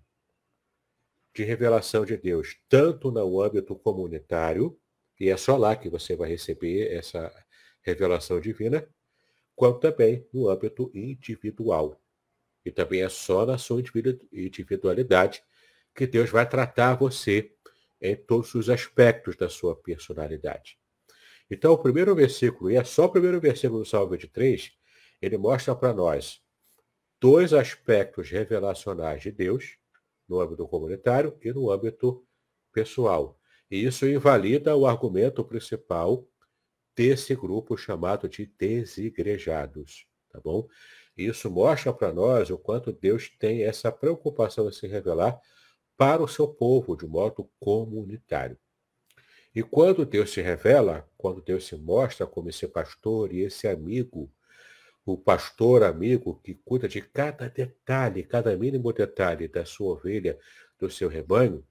de 1.35 1.45
revelação 1.45 2.05
de 2.05 2.17
Deus, 2.17 2.59
tanto 2.69 3.11
no 3.11 3.41
âmbito 3.41 3.75
comunitário, 3.75 4.79
e 5.23 5.29
é 5.29 5.37
só 5.37 5.57
lá 5.57 5.77
que 5.77 5.89
você 5.89 6.17
vai 6.17 6.29
receber 6.29 6.93
essa 6.93 7.33
revelação 7.81 8.41
divina, 8.41 8.85
quanto 9.55 9.79
também 9.79 10.27
no 10.33 10.49
âmbito 10.49 10.91
individual. 10.93 11.97
E 12.65 12.73
também 12.73 13.03
é 13.03 13.09
só 13.09 13.47
na 13.47 13.57
sua 13.57 13.81
individualidade 14.33 15.41
que 15.95 16.09
Deus 16.09 16.29
vai 16.29 16.49
tratar 16.49 16.97
você 16.97 17.55
em 18.01 18.17
todos 18.17 18.53
os 18.57 18.69
aspectos 18.69 19.37
da 19.37 19.49
sua 19.49 19.77
personalidade. 19.77 20.77
Então, 21.49 21.73
o 21.73 21.79
primeiro 21.79 22.17
versículo, 22.17 22.69
e 22.69 22.75
é 22.75 22.83
só 22.83 23.05
o 23.05 23.13
primeiro 23.13 23.41
versículo 23.41 23.85
do 23.85 23.89
Salmo 23.89 24.11
23, 24.11 24.73
ele 25.21 25.39
mostra 25.39 25.73
para 25.77 25.95
nós 25.95 26.43
dois 27.21 27.53
aspectos 27.53 28.29
revelacionais 28.29 29.23
de 29.23 29.31
Deus, 29.31 29.79
no 30.29 30.41
âmbito 30.41 30.67
comunitário 30.67 31.39
e 31.41 31.53
no 31.53 31.71
âmbito 31.71 32.27
pessoal. 32.73 33.39
E 33.73 33.87
isso 33.87 34.07
invalida 34.07 34.77
o 34.77 34.87
argumento 34.87 35.43
principal 35.43 36.29
desse 36.95 37.35
grupo 37.35 37.75
chamado 37.75 38.29
de 38.29 38.45
desigrejados, 38.45 40.07
tá 40.31 40.39
bom? 40.39 40.69
Isso 41.17 41.51
mostra 41.51 41.91
para 41.91 42.13
nós 42.13 42.51
o 42.51 42.59
quanto 42.59 42.93
Deus 42.93 43.31
tem 43.39 43.63
essa 43.63 43.91
preocupação 43.91 44.69
em 44.69 44.73
se 44.73 44.87
revelar 44.87 45.41
para 45.97 46.23
o 46.23 46.29
seu 46.29 46.47
povo 46.47 46.95
de 46.95 47.07
modo 47.07 47.51
comunitário. 47.59 48.59
E 49.55 49.63
quando 49.63 50.05
Deus 50.05 50.33
se 50.33 50.43
revela, 50.43 51.09
quando 51.17 51.41
Deus 51.41 51.67
se 51.67 51.75
mostra 51.75 52.27
como 52.27 52.51
esse 52.51 52.69
pastor 52.69 53.33
e 53.33 53.41
esse 53.41 53.67
amigo, 53.67 54.31
o 55.03 55.17
pastor 55.17 55.83
amigo 55.83 56.39
que 56.45 56.57
cuida 56.63 56.87
de 56.87 57.01
cada 57.01 57.49
detalhe, 57.49 58.23
cada 58.23 58.55
mínimo 58.55 58.93
detalhe 58.93 59.49
da 59.49 59.65
sua 59.65 59.95
ovelha, 59.95 60.39
do 60.79 60.91
seu 60.91 61.09
rebanho, 61.09 61.67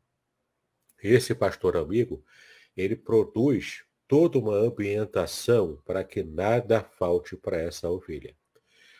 esse 1.01 1.33
pastor 1.33 1.77
amigo, 1.77 2.23
ele 2.75 2.95
produz 2.95 3.83
toda 4.07 4.37
uma 4.37 4.55
ambientação 4.55 5.81
para 5.85 6.03
que 6.03 6.23
nada 6.23 6.83
falte 6.83 7.35
para 7.35 7.57
essa 7.57 7.89
ovelha. 7.89 8.35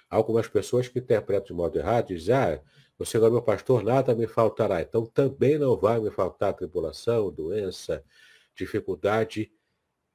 Algumas 0.10 0.48
pessoas 0.48 0.88
que 0.88 1.00
interpretam 1.00 1.48
de 1.48 1.54
modo 1.54 1.78
errado 1.78 2.08
dizem, 2.08 2.36
ah, 2.36 2.62
o 2.98 3.06
Senhor 3.06 3.28
é 3.28 3.30
meu 3.30 3.42
pastor, 3.42 3.84
nada 3.84 4.14
me 4.14 4.28
faltará. 4.28 4.82
Então 4.82 5.06
também 5.06 5.58
não 5.58 5.76
vai 5.76 6.00
me 6.00 6.12
faltar 6.12 6.54
tribulação, 6.54 7.32
doença, 7.32 8.04
dificuldade. 8.56 9.52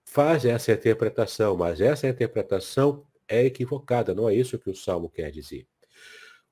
Faz 0.05 0.45
essa 0.45 0.73
interpretação, 0.73 1.57
mas 1.57 1.81
essa 1.81 2.07
interpretação 2.07 3.05
é 3.29 3.45
equivocada, 3.45 4.15
não 4.15 4.29
é 4.29 4.35
isso 4.35 4.59
que 4.59 4.71
o 4.71 4.75
Salmo 4.75 5.11
quer 5.11 5.31
dizer. 5.31 5.67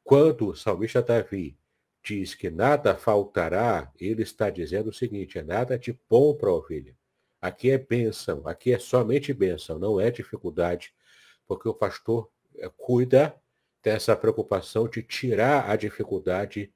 Quando 0.03 0.49
o 0.49 0.57
salmista 0.57 1.01
Davi 1.01 1.57
diz 2.05 2.35
que 2.35 2.51
nada 2.51 2.95
faltará, 2.95 3.90
ele 3.99 4.23
está 4.23 4.51
dizendo 4.51 4.90
o 4.90 4.93
seguinte, 4.93 5.38
é 5.38 5.43
nada 5.43 5.79
de 5.79 5.99
bom 6.09 6.35
para 6.35 6.51
a 6.51 6.55
ovelha. 6.55 6.95
Aqui 7.40 7.71
é 7.71 7.79
bênção, 7.79 8.47
aqui 8.47 8.73
é 8.73 8.79
somente 8.79 9.33
bênção, 9.33 9.79
não 9.79 9.99
é 9.99 10.11
dificuldade, 10.11 10.95
porque 11.47 11.69
o 11.69 11.75
pastor 11.75 12.31
eh, 12.57 12.71
cuida 12.77 13.35
tem 13.83 13.93
essa 13.93 14.17
preocupação 14.17 14.88
de 14.88 15.03
tirar 15.03 15.69
a 15.71 15.77
dificuldade 15.77 16.73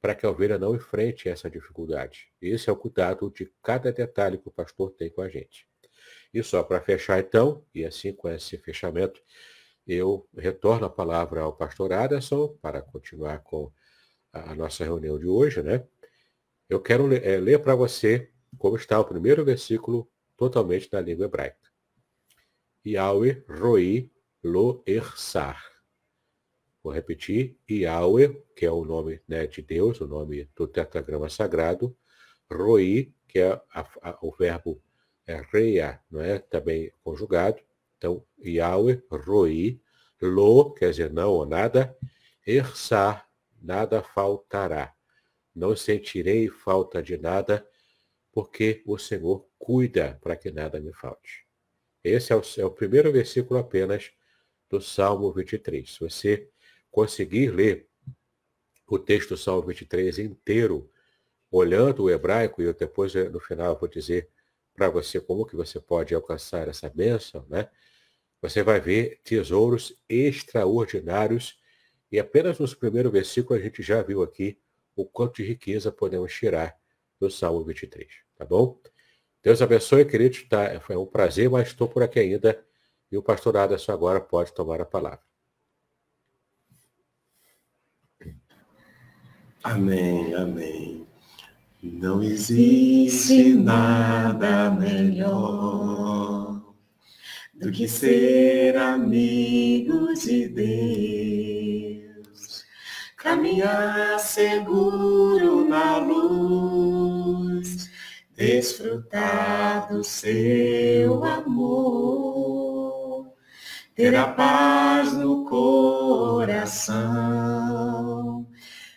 para 0.00 0.14
que 0.14 0.26
a 0.26 0.30
ovelha 0.30 0.58
não 0.58 0.74
enfrente 0.74 1.28
essa 1.28 1.48
dificuldade. 1.48 2.30
Esse 2.40 2.68
é 2.68 2.72
o 2.72 2.76
cuidado 2.76 3.30
de 3.30 3.50
cada 3.62 3.92
detalhe 3.92 4.36
que 4.36 4.48
o 4.48 4.52
pastor 4.52 4.90
tem 4.90 5.08
com 5.08 5.22
a 5.22 5.28
gente. 5.28 5.66
E 6.32 6.42
só 6.42 6.62
para 6.62 6.80
fechar 6.80 7.20
então, 7.20 7.64
e 7.74 7.84
assim 7.84 8.12
com 8.12 8.28
esse 8.28 8.58
fechamento, 8.58 9.22
eu 9.86 10.28
retorno 10.36 10.86
a 10.86 10.90
palavra 10.90 11.42
ao 11.42 11.54
pastor 11.54 11.92
Aderson 11.92 12.48
para 12.60 12.82
continuar 12.82 13.38
com 13.40 13.72
a 14.32 14.54
nossa 14.54 14.84
reunião 14.84 15.18
de 15.18 15.26
hoje, 15.26 15.62
né? 15.62 15.86
Eu 16.68 16.80
quero 16.80 17.06
ler, 17.06 17.24
é, 17.24 17.38
ler 17.38 17.58
para 17.58 17.74
você 17.74 18.30
como 18.58 18.76
está 18.76 18.98
o 18.98 19.04
primeiro 19.04 19.44
versículo 19.44 20.10
totalmente 20.36 20.88
na 20.92 21.00
língua 21.00 21.26
hebraica. 21.26 21.70
Yahweh 22.86 23.44
roi 23.48 24.10
lo 24.42 24.82
ersar. 24.86 25.62
Vou 26.82 26.92
repetir, 26.92 27.56
Yahweh, 27.70 28.42
que 28.56 28.66
é 28.66 28.70
o 28.70 28.84
nome 28.84 29.20
né, 29.28 29.46
de 29.46 29.62
Deus, 29.62 30.00
o 30.00 30.06
nome 30.06 30.48
do 30.56 30.66
tetragrama 30.66 31.28
sagrado, 31.28 31.96
Roi, 32.50 33.14
que 33.28 33.38
é 33.38 33.52
a, 33.52 33.80
a, 34.02 34.18
o 34.20 34.32
verbo 34.32 34.82
é, 35.26 35.40
reia, 35.52 36.00
não 36.10 36.20
é? 36.20 36.40
também 36.40 36.92
conjugado. 37.04 37.62
Então, 37.96 38.24
Yahweh, 38.44 39.00
Roi, 39.10 39.80
Lo, 40.20 40.72
quer 40.74 40.90
dizer 40.90 41.12
não 41.12 41.30
ou 41.30 41.46
nada, 41.46 41.96
Ersar, 42.44 43.28
nada 43.62 44.02
faltará. 44.02 44.94
Não 45.54 45.76
sentirei 45.76 46.48
falta 46.48 47.02
de 47.02 47.16
nada, 47.16 47.66
porque 48.32 48.82
o 48.86 48.98
Senhor 48.98 49.46
cuida 49.58 50.18
para 50.22 50.36
que 50.36 50.50
nada 50.50 50.80
me 50.80 50.92
falte. 50.92 51.46
Esse 52.02 52.32
é 52.32 52.36
o, 52.36 52.42
é 52.58 52.64
o 52.64 52.70
primeiro 52.70 53.12
versículo 53.12 53.60
apenas 53.60 54.10
do 54.68 54.80
Salmo 54.80 55.30
23. 55.32 55.90
Se 55.90 56.00
você 56.00 56.48
conseguir 56.90 57.50
ler 57.50 57.88
o 58.86 58.98
texto 58.98 59.30
do 59.30 59.36
Salmo 59.36 59.68
23 59.68 60.18
inteiro, 60.18 60.90
olhando 61.50 62.04
o 62.04 62.10
hebraico, 62.10 62.62
e 62.62 62.64
eu 62.64 62.74
depois 62.74 63.14
no 63.14 63.40
final 63.40 63.78
vou 63.78 63.88
dizer 63.88 64.28
para 64.74 64.88
você 64.88 65.20
como 65.20 65.46
que 65.46 65.54
você 65.54 65.78
pode 65.78 66.14
alcançar 66.14 66.68
essa 66.68 66.88
bênção, 66.88 67.46
né? 67.48 67.68
você 68.42 68.60
vai 68.64 68.80
ver 68.80 69.20
tesouros 69.22 69.96
extraordinários. 70.08 71.56
E 72.12 72.20
apenas 72.20 72.58
nos 72.58 72.74
primeiros 72.74 73.10
versículos 73.10 73.60
a 73.60 73.64
gente 73.64 73.82
já 73.82 74.02
viu 74.02 74.22
aqui 74.22 74.58
o 74.94 75.06
quanto 75.06 75.36
de 75.36 75.44
riqueza 75.44 75.90
podemos 75.90 76.32
tirar 76.32 76.76
do 77.18 77.30
Salmo 77.30 77.64
23. 77.64 78.06
Tá 78.36 78.44
bom? 78.44 78.78
Deus 79.42 79.62
abençoe, 79.62 80.04
querido. 80.04 80.36
Tá, 80.48 80.78
foi 80.80 80.94
um 80.96 81.06
prazer, 81.06 81.48
mas 81.48 81.68
estou 81.68 81.88
por 81.88 82.02
aqui 82.02 82.20
ainda. 82.20 82.62
E 83.10 83.16
o 83.16 83.22
pastor 83.22 83.56
Aderson 83.56 83.92
agora 83.92 84.20
pode 84.20 84.52
tomar 84.52 84.80
a 84.80 84.84
palavra. 84.84 85.20
Amém, 89.64 90.34
amém. 90.34 91.06
Não 91.82 92.22
existe 92.22 93.54
nada 93.54 94.70
melhor 94.70 96.62
do 97.54 97.70
que 97.70 97.86
ser 97.86 98.76
amigo 98.76 100.12
de 100.14 100.48
Deus, 100.48 102.01
caminhar 103.22 104.18
seguro 104.18 105.68
na 105.68 105.98
luz, 105.98 107.88
desfrutar 108.36 109.88
do 109.88 110.02
seu 110.02 111.22
amor, 111.24 113.32
ter 113.94 114.16
a 114.16 114.26
paz 114.26 115.12
no 115.12 115.44
coração, 115.44 116.98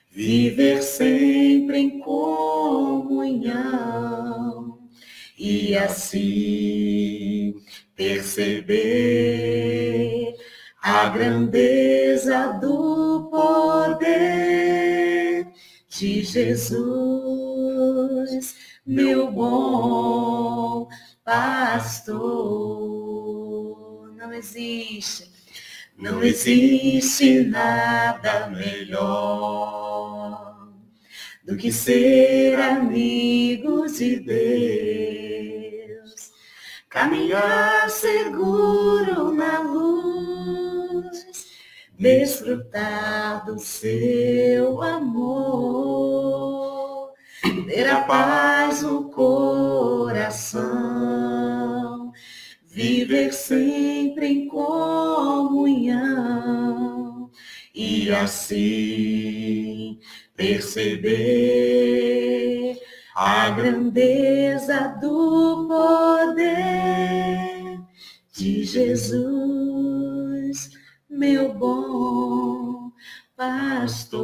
viver 0.09 0.81
sempre 0.81 1.77
em 1.77 1.99
comunhão 1.99 3.45
e 5.37 5.77
assim 5.77 7.53
perceber 7.95 10.14
a 10.87 11.09
grandeza 11.09 12.59
do 12.61 13.27
poder 13.31 14.07
de 15.89 16.21
Jesus, 16.21 16.85
meu 18.85 19.31
bom 19.31 20.87
pastor. 21.23 22.13
Não 24.15 24.31
existe, 24.31 25.31
não 25.97 26.21
existe 26.21 27.45
nada 27.45 28.47
melhor 28.49 29.65
do 31.43 31.57
que 31.57 31.71
ser 31.71 32.59
amigos 32.59 33.97
de 33.97 34.19
Deus 34.19 35.55
caminhar 36.95 37.89
seguro 37.89 39.33
na 39.33 39.59
luz, 39.59 40.64
desfrutar 41.97 43.45
do 43.45 43.59
seu 43.59 44.81
amor, 44.81 45.53
ter 47.67 47.89
a 47.89 48.01
paz 48.01 48.81
no 48.81 49.09
coração, 49.11 50.63
viver 52.65 53.33
sempre 53.33 54.27
em 54.27 54.47
comunhão 54.47 55.95
e 57.73 58.09
assim 58.11 59.99
perceber 60.35 61.65
a 63.15 63.49
grandeza 63.51 64.97
do 64.99 65.67
poder 65.67 66.65
de 68.33 68.65
Jesus, 68.65 69.64
meu 71.17 71.53
bom 71.53 72.91
pastor. 73.35 74.15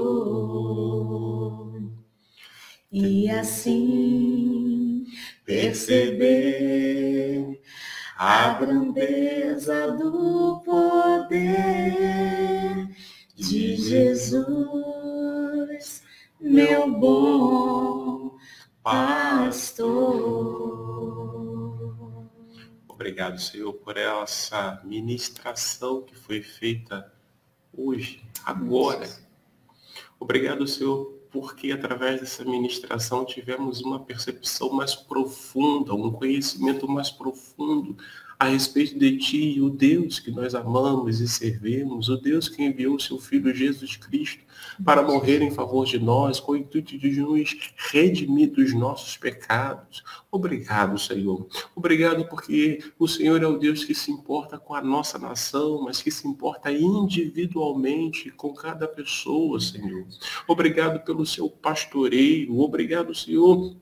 E 2.92 3.30
assim 3.30 5.06
perceber 5.46 7.62
a 8.18 8.54
grandeza 8.54 9.92
do 9.94 10.62
poder 10.66 11.48
de 13.36 13.76
Jesus, 13.78 14.46
meu 16.40 16.92
bom 17.00 18.38
pastor. 18.84 19.62
Obrigado, 23.02 23.42
Senhor, 23.42 23.74
por 23.74 23.98
essa 23.98 24.80
ministração 24.84 26.04
que 26.04 26.16
foi 26.16 26.40
feita 26.40 27.12
hoje, 27.76 28.24
agora. 28.46 29.10
Obrigado, 30.20 30.68
Senhor, 30.68 31.12
porque 31.32 31.72
através 31.72 32.22
dessa 32.22 32.46
ministração 32.46 33.26
tivemos 33.26 33.82
uma 33.82 34.02
percepção 34.02 34.72
mais 34.72 34.94
profunda, 34.94 35.96
um 35.96 36.12
conhecimento 36.12 36.88
mais 36.88 37.10
profundo 37.10 37.98
a 38.42 38.46
respeito 38.46 38.98
de 38.98 39.20
Ti, 39.20 39.62
o 39.62 39.70
Deus 39.70 40.18
que 40.18 40.32
nós 40.32 40.56
amamos 40.56 41.22
e 41.22 41.28
servimos, 41.28 42.10
o 42.10 42.18
Deus 42.18 42.50
que 42.50 42.64
enviou 42.64 42.96
o 42.96 43.00
Seu 43.00 43.20
Filho 43.20 43.54
Jesus 43.54 43.96
Cristo 43.96 44.44
para 44.84 45.04
morrer 45.04 45.44
em 45.44 45.52
favor 45.52 45.86
de 45.86 46.00
nós, 46.00 46.40
com 46.40 46.54
o 46.54 46.56
intuito 46.56 46.98
de 46.98 47.22
nos 47.22 47.56
redimir 47.92 48.50
dos 48.50 48.74
nossos 48.74 49.16
pecados. 49.16 50.02
Obrigado, 50.32 50.98
Senhor. 50.98 51.48
Obrigado 51.76 52.26
porque 52.26 52.84
o 52.98 53.08
Senhor 53.08 53.44
é 53.44 53.46
o 53.46 53.60
Deus 53.60 53.84
que 53.84 53.94
se 53.94 54.10
importa 54.10 54.58
com 54.58 54.74
a 54.74 54.82
nossa 54.82 55.20
nação, 55.20 55.84
mas 55.84 56.02
que 56.02 56.10
se 56.10 56.28
importa 56.28 56.72
individualmente 56.72 58.32
com 58.32 58.56
cada 58.56 58.88
pessoa, 58.88 59.60
Senhor. 59.60 60.08
Obrigado 60.48 61.06
pelo 61.06 61.28
seu 61.28 61.48
pastoreio. 61.48 62.60
Obrigado, 62.60 63.14
Senhor, 63.14 63.76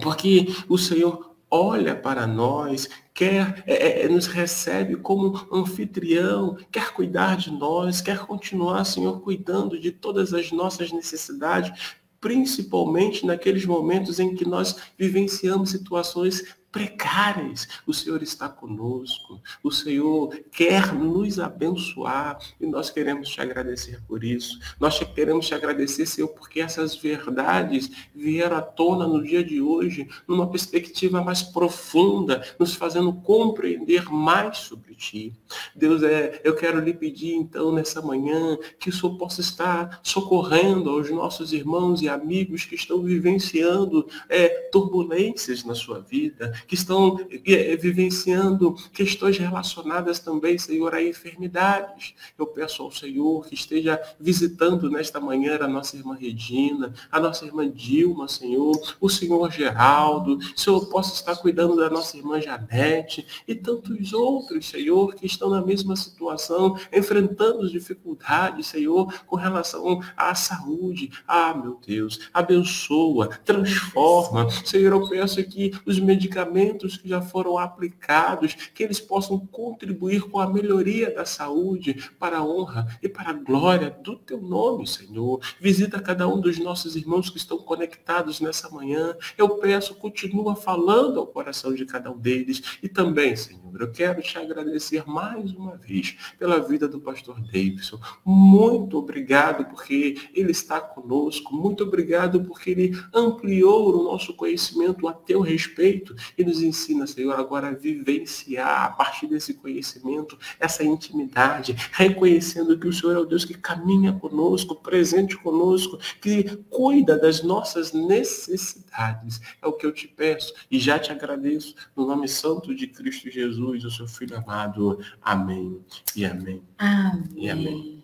porque 0.00 0.46
o 0.68 0.78
Senhor 0.78 1.35
olha 1.50 1.94
para 1.94 2.26
nós, 2.26 2.88
quer 3.14 3.62
é, 3.66 4.02
é, 4.02 4.08
nos 4.08 4.26
recebe 4.26 4.96
como 4.96 5.46
anfitrião, 5.52 6.56
quer 6.70 6.92
cuidar 6.92 7.36
de 7.36 7.50
nós, 7.50 8.00
quer 8.00 8.18
continuar, 8.26 8.84
Senhor, 8.84 9.20
cuidando 9.20 9.78
de 9.78 9.90
todas 9.90 10.34
as 10.34 10.52
nossas 10.52 10.92
necessidades, 10.92 11.96
principalmente 12.20 13.24
naqueles 13.24 13.64
momentos 13.64 14.18
em 14.18 14.34
que 14.34 14.44
nós 14.44 14.76
vivenciamos 14.98 15.70
situações 15.70 16.56
precárias. 16.76 17.66
O 17.86 17.94
Senhor 17.94 18.22
está 18.22 18.50
conosco. 18.50 19.40
O 19.62 19.70
Senhor 19.70 20.28
quer 20.52 20.92
nos 20.92 21.40
abençoar 21.40 22.38
e 22.60 22.66
nós 22.66 22.90
queremos 22.90 23.30
te 23.30 23.40
agradecer 23.40 24.02
por 24.06 24.22
isso. 24.22 24.58
Nós 24.78 24.98
queremos 24.98 25.46
te 25.46 25.54
agradecer, 25.54 26.04
Senhor, 26.04 26.28
porque 26.28 26.60
essas 26.60 26.94
verdades 26.94 27.90
vieram 28.14 28.58
à 28.58 28.60
tona 28.60 29.08
no 29.08 29.24
dia 29.24 29.42
de 29.42 29.58
hoje, 29.58 30.06
numa 30.28 30.50
perspectiva 30.50 31.22
mais 31.22 31.42
profunda, 31.42 32.44
nos 32.58 32.74
fazendo 32.74 33.10
compreender 33.14 34.12
mais 34.12 34.58
sobre 34.58 34.94
ti. 34.94 35.32
Deus, 35.74 36.02
é, 36.02 36.42
eu 36.44 36.54
quero 36.54 36.78
lhe 36.78 36.92
pedir 36.92 37.32
então 37.32 37.72
nessa 37.72 38.02
manhã 38.02 38.58
que 38.78 38.90
o 38.90 38.92
Senhor 38.92 39.16
possa 39.16 39.40
estar 39.40 39.98
socorrendo 40.02 40.90
aos 40.90 41.10
nossos 41.10 41.54
irmãos 41.54 42.02
e 42.02 42.08
amigos 42.08 42.66
que 42.66 42.74
estão 42.74 43.02
vivenciando 43.02 44.06
é, 44.28 44.48
turbulências 44.70 45.64
na 45.64 45.74
sua 45.74 46.00
vida, 46.00 46.52
que 46.66 46.74
estão 46.74 47.18
é, 47.46 47.76
vivenciando 47.76 48.74
questões 48.92 49.38
relacionadas 49.38 50.18
também, 50.18 50.58
Senhor, 50.58 50.94
a 50.94 51.02
enfermidades. 51.02 52.14
Eu 52.38 52.46
peço 52.46 52.82
ao 52.82 52.90
Senhor 52.90 53.46
que 53.46 53.54
esteja 53.54 54.00
visitando 54.18 54.90
nesta 54.90 55.20
manhã 55.20 55.58
a 55.60 55.68
nossa 55.68 55.96
irmã 55.96 56.14
Regina, 56.14 56.92
a 57.10 57.20
nossa 57.20 57.44
irmã 57.44 57.68
Dilma, 57.68 58.28
Senhor, 58.28 58.96
o 59.00 59.08
Senhor 59.08 59.50
Geraldo, 59.50 60.38
Senhor 60.56 60.86
possa 60.86 61.14
estar 61.14 61.36
cuidando 61.36 61.76
da 61.76 61.88
nossa 61.88 62.16
irmã 62.16 62.40
Janete 62.40 63.26
e 63.46 63.54
tantos 63.54 64.12
outros, 64.12 64.66
Senhor, 64.66 65.14
que 65.14 65.26
estão 65.26 65.50
na 65.50 65.62
mesma 65.62 65.96
situação, 65.96 66.78
enfrentando 66.92 67.68
dificuldades, 67.70 68.66
Senhor, 68.66 69.12
com 69.26 69.36
relação 69.36 70.00
à 70.16 70.34
saúde. 70.34 71.10
Ah, 71.26 71.54
meu 71.54 71.78
Deus, 71.86 72.28
abençoa, 72.32 73.28
transforma. 73.44 74.48
Senhor, 74.64 74.92
eu 74.92 75.08
peço 75.08 75.42
que 75.44 75.72
os 75.84 75.98
medicamentos 75.98 76.55
que 76.96 77.08
já 77.08 77.20
foram 77.20 77.58
aplicados, 77.58 78.54
que 78.54 78.82
eles 78.82 79.00
possam 79.00 79.38
contribuir 79.38 80.22
com 80.22 80.40
a 80.40 80.50
melhoria 80.50 81.14
da 81.14 81.24
saúde 81.24 82.10
para 82.18 82.38
a 82.38 82.44
honra 82.44 82.86
e 83.02 83.08
para 83.08 83.30
a 83.30 83.34
glória 83.34 83.90
do 83.90 84.16
teu 84.16 84.40
nome, 84.40 84.86
Senhor. 84.86 85.40
Visita 85.60 86.00
cada 86.00 86.26
um 86.26 86.40
dos 86.40 86.58
nossos 86.58 86.96
irmãos 86.96 87.28
que 87.28 87.36
estão 87.36 87.58
conectados 87.58 88.40
nessa 88.40 88.70
manhã. 88.70 89.16
Eu 89.36 89.56
peço, 89.58 89.94
continua 89.94 90.56
falando 90.56 91.20
ao 91.20 91.26
coração 91.26 91.74
de 91.74 91.84
cada 91.84 92.10
um 92.10 92.18
deles. 92.18 92.78
E 92.82 92.88
também, 92.88 93.36
Senhor, 93.36 93.80
eu 93.80 93.90
quero 93.90 94.22
te 94.22 94.38
agradecer 94.38 95.06
mais 95.06 95.52
uma 95.52 95.76
vez 95.76 96.16
pela 96.38 96.58
vida 96.60 96.88
do 96.88 97.00
pastor 97.00 97.40
Davidson. 97.40 98.00
Muito 98.24 98.98
obrigado 98.98 99.66
porque 99.66 100.16
ele 100.34 100.50
está 100.50 100.80
conosco. 100.80 101.54
Muito 101.54 101.84
obrigado 101.84 102.42
porque 102.44 102.70
ele 102.70 102.98
ampliou 103.12 103.94
o 103.94 104.04
nosso 104.04 104.34
conhecimento 104.34 105.06
a 105.08 105.12
teu 105.12 105.40
respeito 105.40 106.14
e 106.36 106.44
nos 106.46 106.62
ensina, 106.62 107.06
Senhor, 107.06 107.38
agora 107.38 107.68
a 107.68 107.72
vivenciar 107.72 108.84
a 108.84 108.90
partir 108.90 109.26
desse 109.26 109.54
conhecimento, 109.54 110.38
essa 110.58 110.84
intimidade, 110.84 111.76
reconhecendo 111.92 112.78
que 112.78 112.86
o 112.86 112.92
Senhor 112.92 113.16
é 113.16 113.18
o 113.18 113.24
Deus 113.24 113.44
que 113.44 113.54
caminha 113.54 114.12
conosco, 114.12 114.76
presente 114.76 115.36
conosco, 115.36 115.98
que 116.20 116.56
cuida 116.70 117.18
das 117.18 117.42
nossas 117.42 117.92
necessidades. 117.92 119.40
É 119.60 119.66
o 119.66 119.72
que 119.72 119.84
eu 119.84 119.92
te 119.92 120.08
peço 120.08 120.54
e 120.70 120.78
já 120.78 120.98
te 120.98 121.12
agradeço 121.12 121.74
no 121.94 122.06
nome 122.06 122.28
santo 122.28 122.74
de 122.74 122.86
Cristo 122.86 123.30
Jesus, 123.30 123.84
o 123.84 123.90
seu 123.90 124.06
Filho 124.06 124.36
amado. 124.36 124.98
Amém 125.20 125.80
e 126.14 126.24
amém. 126.24 126.62
Amém. 126.78 127.24
E 127.36 127.50
amém. 127.50 127.95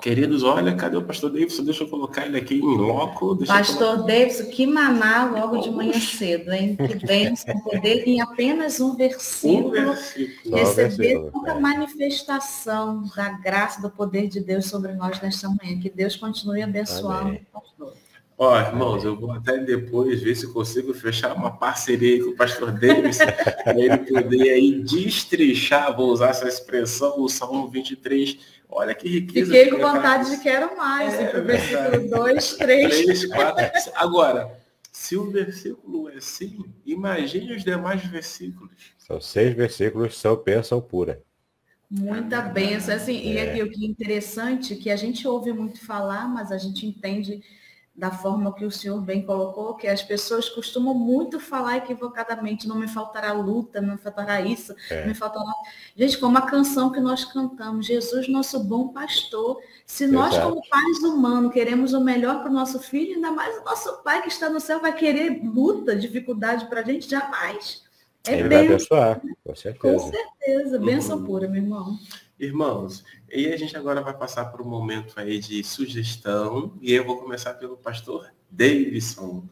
Queridos, 0.00 0.42
olha, 0.44 0.74
cadê 0.76 0.96
o 0.96 1.02
pastor 1.02 1.30
Davidson? 1.30 1.64
Deixa 1.64 1.82
eu 1.82 1.88
colocar 1.88 2.26
ele 2.26 2.38
aqui 2.38 2.56
em 2.56 2.76
loco. 2.76 3.36
pastor 3.44 4.04
Davidson, 4.06 4.44
que 4.44 4.66
maná 4.66 5.26
logo 5.26 5.58
de 5.58 5.70
manhã 5.70 5.98
cedo, 5.98 6.52
hein? 6.52 6.76
Que 6.76 7.06
bênção 7.06 7.58
poder 7.60 8.06
em 8.06 8.20
apenas 8.20 8.78
um 8.80 8.94
versículo, 8.94 9.68
um 9.68 9.70
versículo. 9.70 10.56
receber 10.56 11.30
toda 11.32 11.52
a 11.52 11.60
manifestação 11.60 13.04
da 13.16 13.30
graça, 13.30 13.82
do 13.82 13.90
poder 13.90 14.28
de 14.28 14.40
Deus 14.40 14.66
sobre 14.66 14.92
nós 14.92 15.20
nesta 15.20 15.48
manhã. 15.48 15.78
Que 15.80 15.90
Deus 15.90 16.14
continue 16.14 16.62
abençoando 16.62 17.34
o 17.34 17.60
pastor. 17.60 17.94
Ó, 18.40 18.56
irmãos, 18.56 19.02
eu 19.02 19.16
vou 19.16 19.32
até 19.32 19.58
depois 19.58 20.22
ver 20.22 20.36
se 20.36 20.46
consigo 20.52 20.94
fechar 20.94 21.34
uma 21.34 21.50
parceria 21.50 22.22
com 22.22 22.30
o 22.30 22.36
pastor 22.36 22.70
Davis, 22.70 23.18
para 23.18 23.76
ele 23.76 23.98
poder 23.98 24.50
aí 24.50 24.80
destrichar, 24.80 25.96
vou 25.96 26.12
usar 26.12 26.28
essa 26.28 26.46
expressão, 26.46 27.20
o 27.20 27.28
Salmo 27.28 27.66
23. 27.66 28.57
Olha 28.68 28.94
que 28.94 29.08
riqueza. 29.08 29.46
Fiquei 29.52 29.70
com 29.70 29.78
vontade 29.78 30.30
de 30.30 30.42
quero 30.42 30.76
mais, 30.76 31.14
é, 31.14 31.38
o 31.38 31.44
versículo 31.44 32.10
2, 32.10 32.56
3. 32.56 33.04
3, 33.04 33.26
4. 33.26 33.92
Agora, 33.94 34.58
se 34.92 35.16
o 35.16 35.30
versículo 35.30 36.10
é 36.10 36.16
assim, 36.16 36.64
imagine 36.84 37.54
os 37.54 37.64
demais 37.64 38.04
versículos. 38.04 38.92
São 38.98 39.20
seis 39.20 39.54
versículos, 39.54 40.18
são 40.18 40.36
bênção 40.36 40.80
pura. 40.80 41.22
Muita 41.90 42.42
bênção. 42.42 42.94
Assim, 42.94 43.16
é. 43.16 43.32
E 43.32 43.38
aqui 43.38 43.62
o 43.62 43.70
que 43.70 43.84
é 43.84 43.88
interessante, 43.88 44.76
que 44.76 44.90
a 44.90 44.96
gente 44.96 45.26
ouve 45.26 45.52
muito 45.52 45.84
falar, 45.84 46.28
mas 46.28 46.52
a 46.52 46.58
gente 46.58 46.84
entende 46.86 47.42
da 47.98 48.12
forma 48.12 48.54
que 48.54 48.64
o 48.64 48.70
senhor 48.70 49.00
bem 49.00 49.22
colocou, 49.22 49.74
que 49.74 49.88
as 49.88 50.00
pessoas 50.00 50.48
costumam 50.48 50.94
muito 50.94 51.40
falar 51.40 51.78
equivocadamente, 51.78 52.68
não 52.68 52.78
me 52.78 52.86
faltará 52.86 53.32
luta, 53.32 53.80
não 53.80 53.94
me 53.94 53.98
faltará 53.98 54.40
isso, 54.40 54.72
é. 54.88 55.00
não 55.00 55.08
me 55.08 55.14
faltará... 55.14 55.52
Gente, 55.96 56.16
como 56.18 56.38
a 56.38 56.42
canção 56.42 56.92
que 56.92 57.00
nós 57.00 57.24
cantamos, 57.24 57.86
Jesus, 57.86 58.28
nosso 58.28 58.62
bom 58.62 58.88
pastor, 58.88 59.60
se 59.84 60.06
nós, 60.06 60.38
como 60.38 60.62
pais 60.68 60.98
humanos, 60.98 61.52
queremos 61.52 61.92
o 61.92 62.00
melhor 62.00 62.40
para 62.40 62.50
o 62.50 62.54
nosso 62.54 62.78
filho, 62.78 63.16
ainda 63.16 63.32
mais 63.32 63.58
o 63.58 63.64
nosso 63.64 64.00
pai 64.04 64.22
que 64.22 64.28
está 64.28 64.48
no 64.48 64.60
céu 64.60 64.80
vai 64.80 64.94
querer 64.94 65.42
luta, 65.42 65.96
dificuldade 65.96 66.66
para 66.66 66.82
a 66.82 66.84
gente, 66.84 67.10
jamais. 67.10 67.82
É 68.24 68.38
Ele 68.38 68.48
vai 68.48 68.64
abençoar, 68.64 69.20
com 69.44 69.56
certeza. 69.56 70.04
Com 70.04 70.12
certeza, 70.12 70.78
bênção 70.78 71.18
uhum. 71.18 71.24
pura, 71.24 71.48
meu 71.48 71.60
irmão. 71.60 71.98
Irmãos, 72.38 73.04
e 73.28 73.48
a 73.48 73.56
gente 73.56 73.76
agora 73.76 74.00
vai 74.00 74.16
passar 74.16 74.46
por 74.46 74.60
um 74.60 74.68
momento 74.68 75.18
aí 75.18 75.40
de 75.40 75.62
sugestão, 75.64 76.72
e 76.80 76.92
eu 76.92 77.04
vou 77.04 77.20
começar 77.20 77.54
pelo 77.54 77.76
pastor 77.76 78.32
Davidson. 78.48 79.44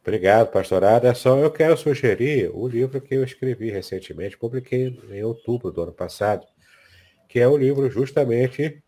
Obrigado, 0.00 0.50
pastor 0.50 0.82
Aderson. 0.82 1.38
Eu 1.38 1.50
quero 1.52 1.76
sugerir 1.76 2.50
o 2.52 2.66
livro 2.66 3.00
que 3.00 3.14
eu 3.14 3.22
escrevi 3.22 3.70
recentemente, 3.70 4.36
publiquei 4.36 5.00
em 5.10 5.22
outubro 5.22 5.70
do 5.70 5.82
ano 5.82 5.92
passado, 5.92 6.44
que 7.28 7.38
é 7.38 7.46
o 7.46 7.56
livro 7.56 7.88
justamente 7.88 8.82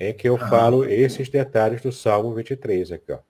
em 0.00 0.12
que 0.12 0.28
eu 0.28 0.34
ah. 0.34 0.48
falo 0.48 0.84
esses 0.84 1.28
detalhes 1.28 1.80
do 1.82 1.92
Salmo 1.92 2.34
23 2.34 2.92
aqui, 2.92 3.12
ó. 3.12 3.20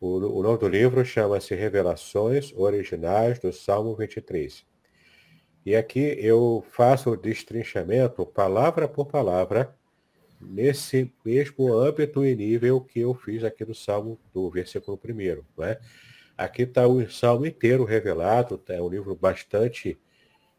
O, 0.00 0.38
o 0.38 0.42
nome 0.42 0.58
do 0.58 0.68
livro 0.68 1.04
chama-se 1.04 1.54
Revelações 1.54 2.52
Originais 2.56 3.38
do 3.38 3.52
Salmo 3.52 3.94
23. 3.94 4.64
E 5.68 5.76
aqui 5.76 6.16
eu 6.18 6.64
faço 6.70 7.10
o 7.10 7.16
destrinchamento, 7.16 8.24
palavra 8.24 8.88
por 8.88 9.04
palavra, 9.04 9.76
nesse 10.40 11.12
mesmo 11.22 11.70
âmbito 11.74 12.24
e 12.24 12.34
nível 12.34 12.80
que 12.80 13.00
eu 13.00 13.12
fiz 13.12 13.44
aqui 13.44 13.66
no 13.66 13.74
Salmo, 13.74 14.18
do 14.32 14.48
versículo 14.48 14.96
primeiro. 14.96 15.44
Né? 15.58 15.76
Aqui 16.38 16.62
está 16.62 16.88
o 16.88 17.06
Salmo 17.10 17.44
inteiro 17.44 17.84
revelado, 17.84 18.58
é 18.66 18.80
um 18.80 18.88
livro 18.88 19.14
bastante, 19.14 19.98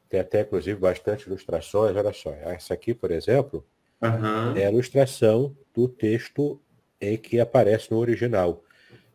tem 0.07 0.19
até 0.19 0.41
inclusive 0.41 0.79
bastante 0.79 1.25
ilustrações. 1.25 1.97
Olha 1.97 2.13
só, 2.13 2.31
essa 2.31 2.75
aqui, 2.75 2.93
por 2.93 3.09
exemplo, 3.09 3.65
uhum. 3.99 4.55
é 4.55 4.67
a 4.67 4.71
ilustração 4.71 5.57
do 5.73 5.87
texto 5.87 6.61
em 7.01 7.17
que 7.17 7.39
aparece 7.39 7.89
no 7.89 7.97
original. 7.97 8.63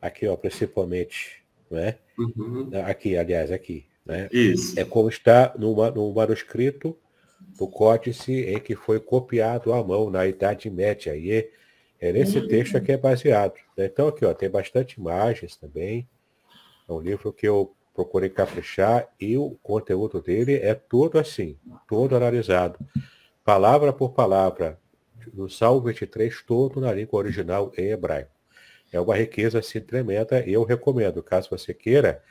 Aqui, 0.03 0.27
ó, 0.27 0.37
principalmente, 0.37 1.41
né? 1.71 1.99
Uhum. 2.19 2.69
Aqui, 2.85 3.17
aliás, 3.17 3.53
aqui. 3.53 3.87
Né? 4.05 4.29
Isso. 4.33 4.79
É 4.79 4.85
como 4.85 5.09
está 5.09 5.55
no, 5.59 5.75
no 5.93 6.13
manuscrito 6.13 6.97
do 7.59 7.69
códice 7.69 8.33
em 8.33 8.59
que 8.59 8.75
foi 8.75 9.01
copiado 9.01 9.73
à 9.73 9.83
mão 9.83 10.11
na 10.11 10.27
Idade 10.27 10.69
Média. 10.71 11.17
E 11.17 11.51
é, 12.01 12.13
nesse 12.13 12.39
uhum. 12.39 12.49
texto 12.49 12.81
que 12.81 12.93
é 12.93 12.97
baseado. 12.97 13.55
Né? 13.77 13.87
Então 13.87 14.09
aqui 14.09 14.25
ó, 14.25 14.35
tem 14.35 14.51
bastante 14.51 15.01
imagens 15.01 15.57
também. 15.57 16.09
É 16.89 16.93
um 16.93 17.01
livro 17.01 17.33
que 17.33 17.49
eu 17.49 17.75
procurei 17.95 18.29
caprichar 18.29 19.09
e 19.21 19.39
o 19.39 19.57
conteúdo 19.63 20.21
dele 20.21 20.55
é 20.57 20.75
todo 20.75 21.19
assim, 21.19 21.57
todo 21.89 22.17
analisado. 22.17 22.79
Palavra 23.45 23.93
por 23.93 24.13
palavra, 24.13 24.79
no 25.33 25.49
Salmo 25.49 25.83
23, 25.83 26.43
todo 26.43 26.81
na 26.81 26.93
língua 26.93 27.19
original 27.19 27.73
em 27.79 27.91
hebraico. 27.91 28.33
É 28.93 29.01
uma 29.01 29.17
riqueza 29.17 29.61
assim 29.61 29.81
tremenda 29.81 30.45
e 30.47 30.53
eu 30.53 30.65
recomendo, 30.65 31.23
caso 31.23 31.51
você 31.51 31.73
queira, 31.73 32.23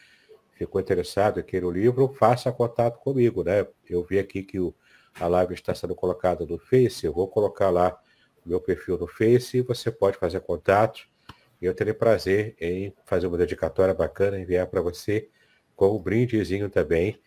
ficou 0.66 0.80
interessado 0.80 1.40
em 1.40 1.44
querer 1.44 1.66
o 1.66 1.72
livro, 1.72 2.14
faça 2.18 2.52
contato 2.52 3.00
comigo, 3.00 3.44
né? 3.44 3.68
Eu 3.90 4.04
vi 4.04 4.20
aqui 4.20 4.44
que 4.44 4.60
o, 4.60 4.74
a 5.20 5.28
live 5.28 5.54
está 5.54 5.74
sendo 5.76 5.96
colocada 5.96 6.46
no 6.46 6.58
Face, 6.58 7.06
eu 7.06 7.14
vou 7.14 7.28
colocar 7.28 7.70
lá 7.70 7.98
o 8.46 8.50
meu 8.50 8.60
perfil 8.60 8.98
no 8.98 9.08
Face 9.08 9.58
e 9.58 9.62
você 9.62 9.92
pode 9.92 10.18
fazer 10.18 10.40
contato. 10.42 11.08
E 11.62 11.66
eu 11.66 11.74
terei 11.74 11.94
prazer 11.94 12.56
em 12.60 12.94
fazer 13.06 13.28
uma 13.28 13.38
dedicatória 13.38 13.94
bacana, 13.94 14.40
enviar 14.40 14.68
para 14.68 14.82
você 14.82 15.30
com 15.76 15.96
um 15.96 16.00
brindezinho 16.00 16.70
também 16.70 17.20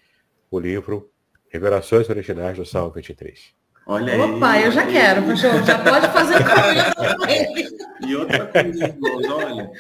o 0.50 0.58
livro 0.58 1.10
Revelações 1.48 2.08
Originais 2.08 2.56
do 2.56 2.64
Salmo 2.64 2.92
23. 2.92 3.54
Olha 3.86 4.12
aí. 4.12 4.20
Opa, 4.20 4.60
eu 4.60 4.72
já 4.72 4.86
quero, 4.86 5.22
Pachô, 5.22 5.48
já 5.64 5.78
pode 5.78 6.08
fazer 6.08 6.38
comigo. 6.44 7.86
e 8.06 8.16
outra 8.16 8.46
coisa, 8.46 8.84
irmãos, 8.84 9.28
olha, 9.30 9.70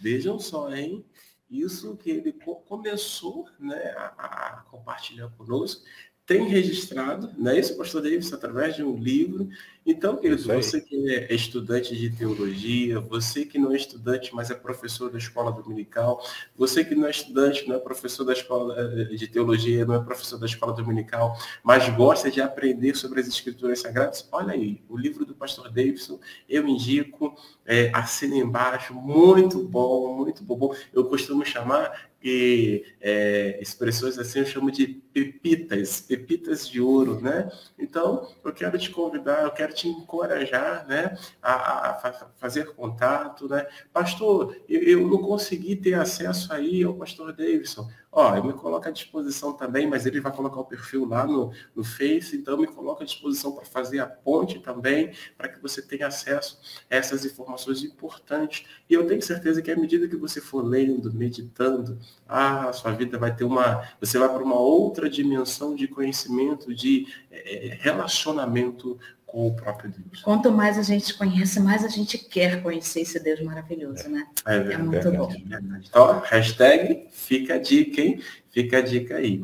vejam 0.00 0.38
só, 0.38 0.72
hein? 0.72 1.04
Isso 1.50 1.96
que 1.96 2.10
ele 2.10 2.32
começou 2.32 3.48
né, 3.58 3.94
a, 3.96 4.58
a 4.58 4.62
compartilhar 4.70 5.28
conosco, 5.30 5.84
tem 6.26 6.48
registrado, 6.48 7.30
né, 7.36 7.58
isso, 7.58 7.76
pastor 7.76 8.00
Davis, 8.00 8.32
através 8.32 8.74
de 8.74 8.82
um 8.82 8.96
livro. 8.96 9.46
Então, 9.84 10.16
querido, 10.16 10.42
você 10.42 10.80
que 10.80 11.14
é 11.14 11.34
estudante 11.34 11.94
de 11.94 12.08
teologia, 12.08 12.98
você 12.98 13.44
que 13.44 13.58
não 13.58 13.72
é 13.72 13.76
estudante, 13.76 14.34
mas 14.34 14.50
é 14.50 14.54
professor 14.54 15.10
da 15.10 15.18
escola 15.18 15.52
dominical, 15.52 16.24
você 16.56 16.82
que 16.82 16.94
não 16.94 17.06
é 17.06 17.10
estudante, 17.10 17.68
não 17.68 17.76
é 17.76 17.78
professor 17.78 18.24
da 18.24 18.32
escola 18.32 18.74
eh, 18.78 19.14
de 19.14 19.28
teologia, 19.28 19.84
não 19.84 19.94
é 19.94 20.02
professor 20.02 20.38
da 20.38 20.46
escola 20.46 20.72
dominical, 20.72 21.36
mas 21.62 21.86
gosta 21.90 22.30
de 22.30 22.40
aprender 22.40 22.96
sobre 22.96 23.20
as 23.20 23.28
escrituras 23.28 23.80
sagradas, 23.80 24.26
olha 24.32 24.54
aí, 24.54 24.82
o 24.88 24.96
livro 24.96 25.26
do 25.26 25.34
pastor 25.34 25.68
Davidson, 25.68 26.18
eu 26.48 26.66
indico, 26.66 27.36
é, 27.66 27.90
assina 27.92 28.36
embaixo, 28.36 28.94
muito 28.94 29.62
bom, 29.62 30.16
muito 30.16 30.42
bom. 30.42 30.74
Eu 30.94 31.04
costumo 31.04 31.44
chamar 31.44 32.08
e 32.22 32.86
é, 33.02 33.58
expressões 33.60 34.18
assim 34.18 34.38
eu 34.38 34.46
chamo 34.46 34.70
de 34.70 35.03
pepitas, 35.14 36.00
pepitas 36.00 36.68
de 36.68 36.80
ouro, 36.80 37.20
né? 37.20 37.48
Então, 37.78 38.28
eu 38.44 38.52
quero 38.52 38.76
te 38.76 38.90
convidar, 38.90 39.44
eu 39.44 39.52
quero 39.52 39.72
te 39.72 39.86
encorajar, 39.86 40.84
né, 40.88 41.16
a, 41.40 41.90
a 41.90 41.94
fazer 42.36 42.74
contato, 42.74 43.48
né? 43.48 43.64
Pastor, 43.92 44.56
eu, 44.68 44.82
eu, 44.82 45.08
não 45.08 45.18
consegui 45.18 45.76
ter 45.76 45.94
acesso 45.94 46.52
aí 46.52 46.82
ao 46.82 46.94
pastor 46.94 47.32
Davidson. 47.32 47.88
Ó, 48.10 48.36
eu 48.36 48.44
me 48.44 48.52
coloco 48.52 48.86
à 48.86 48.92
disposição 48.92 49.52
também, 49.52 49.88
mas 49.88 50.06
ele 50.06 50.20
vai 50.20 50.32
colocar 50.32 50.60
o 50.60 50.64
perfil 50.64 51.04
lá 51.04 51.26
no, 51.26 51.52
no 51.74 51.82
Face, 51.82 52.36
então 52.36 52.56
me 52.56 52.66
coloco 52.66 53.02
à 53.02 53.06
disposição 53.06 53.52
para 53.52 53.64
fazer 53.64 53.98
a 53.98 54.06
ponte 54.06 54.60
também, 54.60 55.12
para 55.36 55.48
que 55.48 55.60
você 55.60 55.82
tenha 55.82 56.06
acesso 56.06 56.60
a 56.88 56.94
essas 56.94 57.24
informações 57.24 57.82
importantes. 57.82 58.66
E 58.88 58.94
eu 58.94 59.04
tenho 59.04 59.20
certeza 59.20 59.60
que 59.60 59.70
à 59.70 59.76
medida 59.76 60.06
que 60.06 60.16
você 60.16 60.40
for 60.40 60.64
lendo, 60.64 61.12
meditando, 61.12 61.98
ah, 62.28 62.68
a 62.68 62.72
sua 62.72 62.92
vida 62.92 63.18
vai 63.18 63.34
ter 63.34 63.42
uma. 63.42 63.82
Você 64.00 64.16
vai 64.16 64.28
para 64.28 64.42
uma 64.42 64.60
outra 64.60 65.03
dimensão 65.08 65.74
de 65.74 65.86
conhecimento, 65.88 66.74
de 66.74 67.06
é, 67.30 67.76
relacionamento 67.80 68.98
com 69.34 69.48
o 69.48 69.54
próprio 69.54 69.90
Deus. 69.90 70.22
Quanto 70.22 70.52
mais 70.52 70.78
a 70.78 70.82
gente 70.82 71.12
conhece, 71.14 71.58
mais 71.58 71.84
a 71.84 71.88
gente 71.88 72.16
quer 72.16 72.62
conhecer 72.62 73.00
esse 73.00 73.18
Deus 73.18 73.40
maravilhoso, 73.40 74.08
né? 74.08 74.26
É, 74.46 74.56
é, 74.56 74.72
é 74.74 74.78
muito 74.78 75.10
bom. 75.10 75.28
É 75.32 75.58
então, 75.88 76.20
hashtag 76.20 77.08
fica 77.10 77.54
a 77.54 77.58
dica, 77.58 78.00
hein? 78.00 78.20
Fica 78.50 78.78
a 78.78 78.80
dica 78.80 79.16
aí. 79.16 79.42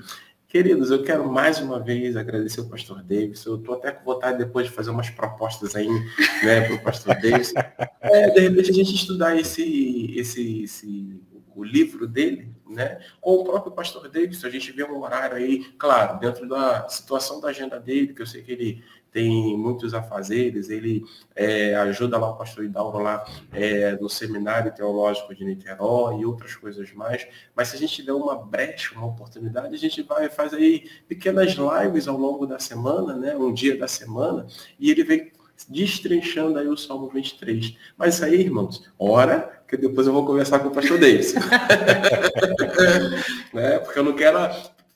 Queridos, 0.51 0.91
eu 0.91 1.03
quero 1.05 1.31
mais 1.31 1.61
uma 1.61 1.79
vez 1.79 2.17
agradecer 2.17 2.61
o 2.61 2.69
pastor 2.69 3.03
Davis. 3.03 3.45
Eu 3.45 3.57
estou 3.57 3.75
até 3.75 3.93
com 3.93 4.05
vontade 4.05 4.39
depois 4.39 4.67
de 4.67 4.73
fazer 4.73 4.91
umas 4.91 5.09
propostas 5.09 5.77
aí 5.77 5.89
né, 6.43 6.63
para 6.63 6.75
o 6.75 6.83
pastor 6.83 7.15
Davis. 7.21 7.53
É, 8.03 8.31
de 8.31 8.41
repente 8.41 8.71
a 8.71 8.75
gente 8.75 8.95
estudar 8.95 9.39
esse, 9.39 10.15
esse, 10.17 10.63
esse, 10.63 11.21
o 11.55 11.63
livro 11.63 12.09
dele, 12.09 12.51
né? 12.71 13.01
Com 13.21 13.37
o 13.37 13.45
próprio 13.45 13.73
pastor 13.73 14.09
Davis, 14.09 14.45
a 14.45 14.51
gente 14.51 14.73
vê 14.73 14.85
um 14.85 15.01
horário 15.01 15.37
aí, 15.37 15.65
claro, 15.79 16.19
dentro 16.19 16.49
da 16.49 16.89
situação 16.89 17.41
da 17.41 17.49
agenda 17.49 17.79
dele, 17.79 18.15
que 18.15 18.23
eu 18.23 18.27
sei 18.27 18.43
que 18.43 18.53
ele 18.53 18.85
tem 19.13 19.57
muitos 19.57 19.93
afazeres, 19.93 20.71
ele 20.71 21.05
é, 21.35 21.75
ajuda 21.75 22.17
lá 22.17 22.31
o 22.31 22.37
pastor 22.37 22.65
Idauro 22.65 22.99
lá 22.99 23.25
é, 23.53 23.93
no 23.97 24.09
Seminário 24.09 24.73
Teológico 24.73 25.35
de 25.35 25.45
Niterói 25.45 26.21
e 26.21 26.27
outras 26.27 26.55
coisas 26.55 26.93
mais. 26.93 27.27
Mas 27.55 27.69
se 27.69 27.77
a 27.77 27.79
gente 27.79 28.03
der 28.03 28.13
uma 28.13 28.37
brecha, 28.37 28.95
uma 28.95 29.07
oportunidade, 29.07 29.75
a 29.75 29.79
gente 29.79 30.03
vai 30.03 30.29
fazer 30.29 30.57
aí 30.57 30.89
pequenas 31.09 31.55
lives 31.55 32.07
ao 32.07 32.17
longo 32.17 32.47
da 32.47 32.59
semana, 32.59 33.17
né? 33.17 33.37
Um 33.37 33.53
dia 33.53 33.77
da 33.77 33.89
semana, 33.89 34.47
e 34.79 34.91
ele 34.91 35.03
vem 35.03 35.33
destrinchando 35.69 36.59
aí 36.59 36.69
o 36.69 36.77
Salmo 36.77 37.09
23. 37.09 37.77
Mas 37.97 38.15
isso 38.15 38.25
aí, 38.25 38.41
irmãos, 38.41 38.91
ora, 38.99 39.63
que 39.69 39.77
depois 39.77 40.07
eu 40.07 40.13
vou 40.13 40.27
conversar 40.27 40.61
com 40.61 40.69
o 40.69 40.73
pastor 40.73 40.99
Davis. 40.99 41.35
né? 43.53 43.79
Porque 43.79 43.99
eu 43.99 44.05
não 44.05 44.15
quero 44.15 44.39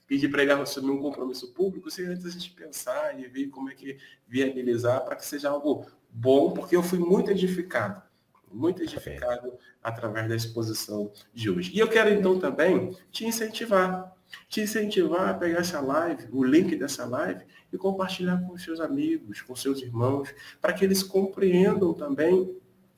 pedir 0.06 0.28
para 0.28 0.42
ele 0.42 0.52
assumir 0.52 0.90
um 0.90 1.00
compromisso 1.00 1.52
público 1.52 1.90
sem 1.90 2.06
antes 2.06 2.26
a 2.26 2.30
gente 2.30 2.50
pensar 2.50 3.18
e 3.18 3.26
ver 3.26 3.48
como 3.48 3.70
é 3.70 3.74
que 3.74 3.96
viabilizar 4.28 5.04
para 5.04 5.16
que 5.16 5.24
seja 5.24 5.50
algo 5.50 5.86
bom, 6.10 6.52
porque 6.52 6.76
eu 6.76 6.82
fui 6.82 6.98
muito 6.98 7.30
edificado, 7.30 8.02
muito 8.52 8.82
edificado 8.82 9.54
através 9.82 10.28
da 10.28 10.36
exposição 10.36 11.10
de 11.32 11.50
hoje. 11.50 11.72
E 11.74 11.78
eu 11.78 11.88
quero 11.88 12.10
então 12.10 12.38
também 12.38 12.96
te 13.10 13.26
incentivar, 13.26 14.13
te 14.48 14.60
incentivar 14.60 15.28
a 15.28 15.34
pegar 15.34 15.60
essa 15.60 15.80
live, 15.80 16.28
o 16.32 16.44
link 16.44 16.76
dessa 16.76 17.04
live, 17.04 17.44
e 17.72 17.78
compartilhar 17.78 18.38
com 18.38 18.56
seus 18.56 18.80
amigos, 18.80 19.42
com 19.42 19.54
seus 19.54 19.80
irmãos, 19.80 20.34
para 20.60 20.72
que 20.72 20.84
eles 20.84 21.02
compreendam 21.02 21.92
também 21.92 22.56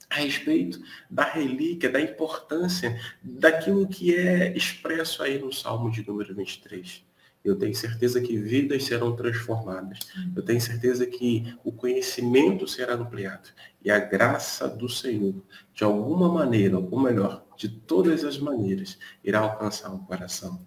a 0.08 0.16
respeito 0.16 0.80
da 1.10 1.24
relíquia, 1.24 1.90
da 1.90 2.00
importância 2.00 2.98
daquilo 3.22 3.88
que 3.88 4.14
é 4.14 4.56
expresso 4.56 5.22
aí 5.22 5.38
no 5.38 5.52
Salmo 5.52 5.90
de 5.90 6.06
número 6.06 6.34
23. 6.34 7.04
Eu 7.46 7.56
tenho 7.56 7.74
certeza 7.76 8.20
que 8.20 8.36
vidas 8.36 8.82
serão 8.82 9.14
transformadas. 9.14 10.00
Eu 10.34 10.42
tenho 10.42 10.60
certeza 10.60 11.06
que 11.06 11.56
o 11.62 11.70
conhecimento 11.70 12.66
será 12.66 12.94
ampliado. 12.94 13.50
E 13.84 13.88
a 13.88 14.00
graça 14.00 14.68
do 14.68 14.88
Senhor, 14.88 15.44
de 15.72 15.84
alguma 15.84 16.28
maneira, 16.28 16.76
ou 16.76 17.00
melhor, 17.00 17.46
de 17.56 17.68
todas 17.68 18.24
as 18.24 18.36
maneiras, 18.36 18.98
irá 19.22 19.38
alcançar 19.38 19.94
o 19.94 20.00
coração. 20.00 20.66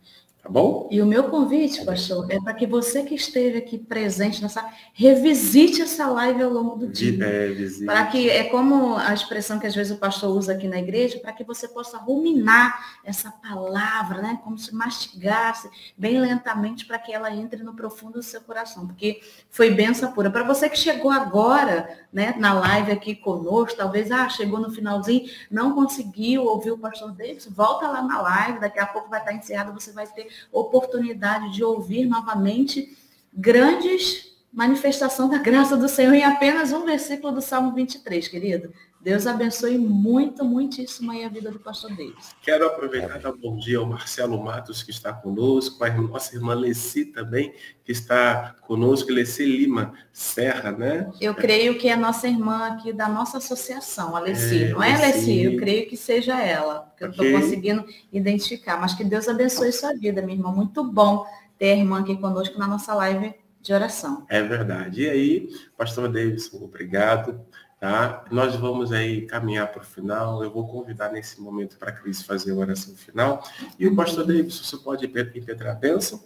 Tá 0.50 0.54
bom? 0.54 0.88
E 0.90 1.00
o 1.00 1.06
meu 1.06 1.26
convite, 1.26 1.86
pastor, 1.86 2.26
é 2.28 2.40
para 2.40 2.56
que 2.56 2.66
você 2.66 3.04
que 3.04 3.14
esteve 3.14 3.60
aqui 3.60 3.78
presente 3.78 4.42
nessa, 4.42 4.68
revisite 4.94 5.80
essa 5.80 6.08
live 6.08 6.42
ao 6.42 6.50
longo 6.50 6.76
do 6.76 6.88
dia. 6.88 7.24
É, 7.24 7.86
para 7.86 8.08
que, 8.08 8.28
é 8.28 8.46
como 8.46 8.98
a 8.98 9.14
expressão 9.14 9.60
que 9.60 9.68
às 9.68 9.76
vezes 9.76 9.96
o 9.96 10.00
pastor 10.00 10.36
usa 10.36 10.54
aqui 10.54 10.68
na 10.68 10.80
igreja, 10.80 11.20
para 11.20 11.34
que 11.34 11.44
você 11.44 11.68
possa 11.68 12.00
ruminar 12.00 12.98
essa 13.06 13.30
palavra, 13.30 14.24
né? 14.24 14.40
Como 14.44 14.58
se 14.58 14.74
mastigasse 14.74 15.70
bem 15.96 16.20
lentamente 16.20 16.84
para 16.84 16.98
que 16.98 17.14
ela 17.14 17.32
entre 17.32 17.62
no 17.62 17.76
profundo 17.76 18.14
do 18.14 18.24
seu 18.24 18.42
coração. 18.42 18.88
Porque 18.88 19.22
foi 19.52 19.70
benção 19.70 20.12
pura. 20.14 20.32
Para 20.32 20.44
você 20.44 20.68
que 20.68 20.80
chegou 20.80 21.12
agora, 21.12 21.96
né, 22.12 22.34
na 22.40 22.54
live 22.54 22.92
aqui 22.92 23.14
conosco, 23.14 23.78
talvez, 23.78 24.10
ah, 24.10 24.28
chegou 24.30 24.60
no 24.60 24.72
finalzinho, 24.72 25.30
não 25.52 25.76
conseguiu 25.76 26.46
ouvir 26.46 26.72
o 26.72 26.78
pastor 26.80 27.12
Davis, 27.12 27.46
volta 27.46 27.88
lá 27.88 28.02
na 28.02 28.20
live, 28.20 28.60
daqui 28.60 28.80
a 28.80 28.88
pouco 28.88 29.12
vai 29.12 29.20
estar 29.20 29.34
encerrado, 29.34 29.80
você 29.80 29.92
vai 29.92 30.08
ter 30.08 30.39
oportunidade 30.52 31.54
de 31.54 31.64
ouvir 31.64 32.06
novamente 32.06 32.98
grandes 33.34 34.30
manifestação 34.52 35.30
da 35.30 35.38
graça 35.38 35.78
do 35.78 35.88
Senhor 35.88 36.14
em 36.14 36.24
apenas 36.24 36.72
um 36.72 36.86
versículo 36.86 37.32
do 37.32 37.42
Salmo 37.42 37.74
23, 37.74 38.28
querido. 38.28 38.74
Deus 39.02 39.26
abençoe 39.26 39.78
muito, 39.78 40.44
muitíssimo 40.44 41.12
aí 41.12 41.24
a 41.24 41.30
vida 41.30 41.50
do 41.50 41.60
pastor 41.60 41.90
Davis. 41.92 42.36
Quero 42.42 42.68
aproveitar 42.68 43.18
e 43.18 43.24
dar 43.24 43.32
um 43.32 43.38
bom 43.38 43.58
dia 43.58 43.78
ao 43.78 43.86
Marcelo 43.86 44.38
Matos, 44.44 44.84
que 44.84 44.92
está 44.92 45.14
conosco, 45.14 45.82
a 45.82 45.90
nossa 45.90 46.36
irmã 46.36 46.54
Leci 46.54 47.06
também, 47.06 47.54
que 47.86 47.94
está 47.94 48.56
conosco, 48.68 49.10
Leci 49.10 49.46
Lima 49.46 49.94
Serra, 50.12 50.74
né? 50.74 51.10
Eu 51.22 51.34
creio 51.34 51.78
que 51.78 51.88
é 51.88 51.94
a 51.94 51.98
nossa 51.98 52.28
irmã 52.28 52.68
aqui 52.74 52.92
da 52.92 53.08
nossa 53.08 53.38
associação, 53.38 54.18
a 54.18 54.20
Leci. 54.20 54.66
É, 54.66 54.70
não 54.70 54.84
é, 54.84 54.98
Leci? 54.98 55.44
Eu 55.44 55.58
creio 55.58 55.88
que 55.88 55.96
seja 55.96 56.38
ela, 56.38 56.82
porque 56.82 57.06
okay. 57.06 57.20
eu 57.20 57.26
estou 57.26 57.42
conseguindo 57.42 57.86
identificar. 58.12 58.78
Mas 58.82 58.94
que 58.96 59.06
Deus 59.06 59.30
abençoe 59.30 59.72
sua 59.72 59.94
vida, 59.94 60.22
minha 60.22 60.38
irmã. 60.38 60.52
Muito 60.52 60.84
bom 60.84 61.26
ter 61.58 61.72
a 61.72 61.78
irmã 61.78 62.02
aqui 62.02 62.18
conosco 62.18 62.60
na 62.60 62.68
nossa 62.68 62.94
live 62.94 63.34
de 63.62 63.74
oração. 63.74 64.26
É 64.30 64.42
verdade. 64.42 65.04
E 65.04 65.10
aí, 65.10 65.50
pastor 65.78 66.10
Davidson, 66.10 66.58
obrigado 66.58 67.46
Tá? 67.80 68.26
Nós 68.30 68.56
vamos 68.56 68.92
aí 68.92 69.22
caminhar 69.22 69.72
para 69.72 69.82
o 69.82 69.86
final. 69.86 70.44
Eu 70.44 70.52
vou 70.52 70.68
convidar 70.68 71.12
nesse 71.12 71.40
momento 71.40 71.78
para 71.78 71.90
a 71.90 71.94
Cris 71.94 72.22
fazer 72.22 72.52
a 72.52 72.56
oração 72.56 72.94
final. 72.94 73.42
E 73.80 73.88
o 73.88 73.96
pastor 73.96 74.26
David, 74.26 74.54
você 74.54 74.76
pode 74.78 75.06
impetrar 75.06 75.72
a 75.72 75.80
bênção? 75.80 76.22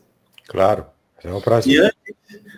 Claro, 0.48 0.88
é 1.24 1.32
um 1.32 1.40
prazer. 1.40 1.74
E 1.74 1.78
antes, 1.78 2.16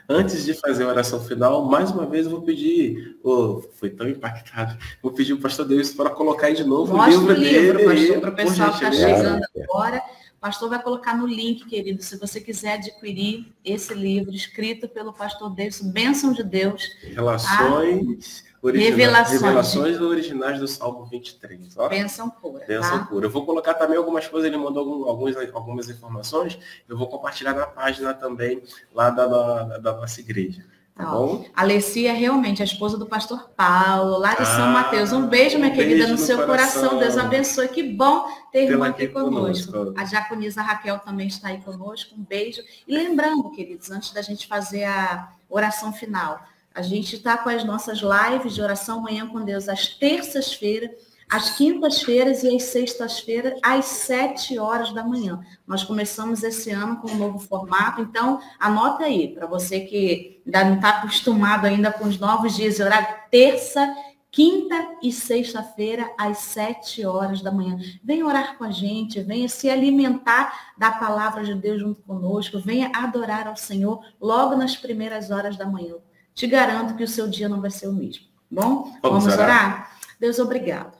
antes, 0.07 0.45
de 0.45 0.53
fazer 0.53 0.85
a 0.85 0.87
oração 0.87 1.19
final, 1.19 1.65
mais 1.65 1.91
uma 1.91 2.05
vez 2.05 2.25
eu 2.25 2.31
vou 2.31 2.41
pedir, 2.41 3.19
oh, 3.21 3.61
foi 3.75 3.89
tão 3.89 4.07
impactado, 4.07 4.77
vou 5.03 5.11
pedir 5.11 5.33
o 5.33 5.41
pastor 5.41 5.67
David 5.67 5.93
para 5.93 6.09
colocar 6.11 6.47
aí 6.47 6.55
de 6.55 6.63
novo 6.63 6.95
Mostra 6.95 7.19
o 7.19 7.31
livro, 7.33 7.77
livro 7.77 7.89
dele. 7.89 8.21
para 8.21 8.29
o 8.29 8.35
pessoal 8.35 8.69
que 8.69 8.75
está 8.75 8.91
chegando 8.93 9.43
agora. 9.61 10.01
O 10.37 10.39
pastor 10.45 10.69
vai 10.69 10.81
colocar 10.81 11.17
no 11.17 11.25
link, 11.25 11.65
querido, 11.65 12.01
se 12.03 12.17
você 12.17 12.39
quiser 12.39 12.75
adquirir 12.75 13.51
esse 13.63 13.93
livro 13.93 14.31
escrito 14.31 14.87
pelo 14.87 15.11
pastor 15.11 15.49
Davis, 15.49 15.81
Bênção 15.81 16.31
de 16.31 16.43
Deus. 16.43 16.83
Relações. 17.01 18.44
Tá? 18.73 18.79
Revelações. 18.79 19.41
Revelações 19.41 20.01
originais 20.01 20.59
do 20.59 20.67
Salmo 20.67 21.05
23. 21.05 21.77
Ó. 21.77 21.89
Bênção 21.89 22.29
pura. 22.29 22.65
Bênção 22.65 22.99
tá? 22.99 23.05
pura. 23.05 23.25
Eu 23.25 23.29
vou 23.29 23.45
colocar 23.45 23.73
também 23.73 23.97
algumas 23.97 24.27
coisas, 24.27 24.47
ele 24.47 24.57
mandou 24.57 25.07
alguns, 25.07 25.35
algumas 25.53 25.89
informações, 25.89 26.57
eu 26.87 26.97
vou 26.97 27.07
compartilhar 27.07 27.53
na 27.53 27.65
página 27.65 28.13
também 28.13 28.63
lá 28.93 29.09
da, 29.09 29.25
da, 29.25 29.77
da 29.77 29.93
nossa 29.93 30.19
igreja. 30.19 30.63
Tá 30.95 31.07
bom? 31.07 31.45
A 31.53 31.61
Alessia 31.61 32.11
é 32.11 32.13
realmente 32.13 32.61
a 32.61 32.65
esposa 32.65 32.97
do 32.97 33.05
pastor 33.05 33.49
Paulo, 33.49 34.17
lá 34.17 34.33
de 34.33 34.43
ah, 34.43 34.45
São 34.45 34.69
Mateus. 34.69 35.11
Um 35.11 35.27
beijo, 35.27 35.57
minha 35.57 35.69
um 35.69 35.75
querida, 35.75 36.05
beijo 36.05 36.13
no, 36.13 36.19
no 36.19 36.25
seu 36.25 36.45
coração. 36.45 36.83
coração. 36.83 36.99
Deus 36.99 37.17
abençoe. 37.17 37.67
Que 37.67 37.83
bom 37.83 38.25
ter 38.49 38.63
irmã 38.63 38.87
aqui 38.87 39.09
conosco. 39.09 39.73
conosco. 39.73 39.99
A 39.99 40.05
diaconisa 40.05 40.61
Raquel 40.61 40.97
também 40.99 41.27
está 41.27 41.49
aí 41.49 41.59
conosco. 41.59 42.15
Um 42.15 42.23
beijo. 42.23 42.61
E 42.87 42.95
lembrando, 42.95 43.51
queridos, 43.51 43.91
antes 43.91 44.13
da 44.13 44.21
gente 44.21 44.47
fazer 44.47 44.85
a 44.85 45.33
oração 45.49 45.91
final, 45.91 46.41
a 46.75 46.81
gente 46.81 47.15
está 47.15 47.37
com 47.37 47.47
as 47.47 47.63
nossas 47.63 47.99
lives 47.99 48.53
de 48.53 48.61
oração 48.61 49.01
Manhã 49.01 49.25
com 49.25 49.41
Deus 49.41 49.69
às 49.69 49.87
terças-feiras, 49.87 50.91
às 51.29 51.51
quintas-feiras 51.51 52.43
e 52.43 52.53
às 52.53 52.63
sextas-feiras, 52.63 53.57
às 53.63 53.85
sete 53.85 54.59
horas 54.59 54.91
da 54.93 55.01
manhã. 55.01 55.39
Nós 55.65 55.85
começamos 55.85 56.43
esse 56.43 56.69
ano 56.71 56.97
com 56.97 57.09
um 57.09 57.15
novo 57.15 57.39
formato, 57.39 58.01
então 58.01 58.41
anota 58.59 59.05
aí, 59.05 59.33
para 59.33 59.47
você 59.47 59.79
que 59.79 60.41
ainda 60.45 60.65
não 60.65 60.75
está 60.75 60.89
acostumado 60.89 61.65
ainda 61.65 61.93
com 61.93 62.05
os 62.05 62.19
novos 62.19 62.57
dias 62.57 62.75
de 62.75 62.83
horário, 62.83 63.07
terça, 63.31 63.95
quinta 64.29 64.75
e 65.01 65.13
sexta-feira, 65.13 66.11
às 66.17 66.39
sete 66.39 67.05
horas 67.05 67.41
da 67.41 67.53
manhã. 67.53 67.79
Venha 68.03 68.25
orar 68.25 68.57
com 68.57 68.65
a 68.65 68.71
gente, 68.71 69.21
venha 69.21 69.47
se 69.47 69.69
alimentar 69.69 70.73
da 70.77 70.91
palavra 70.91 71.41
de 71.41 71.55
Deus 71.55 71.79
junto 71.79 72.01
conosco, 72.01 72.59
venha 72.59 72.91
adorar 72.93 73.47
ao 73.47 73.55
Senhor 73.55 74.05
logo 74.19 74.57
nas 74.57 74.75
primeiras 74.75 75.31
horas 75.31 75.55
da 75.55 75.65
manhã 75.65 75.95
te 76.35 76.45
garanto 76.45 76.95
que 76.95 77.03
o 77.03 77.07
seu 77.07 77.27
dia 77.29 77.47
não 77.47 77.61
vai 77.61 77.71
ser 77.71 77.87
o 77.87 77.93
mesmo. 77.93 78.25
Bom, 78.51 78.93
vamos, 79.01 79.23
vamos 79.23 79.33
orar? 79.33 79.39
orar? 79.39 79.97
Deus, 80.19 80.37
obrigado. 80.37 80.95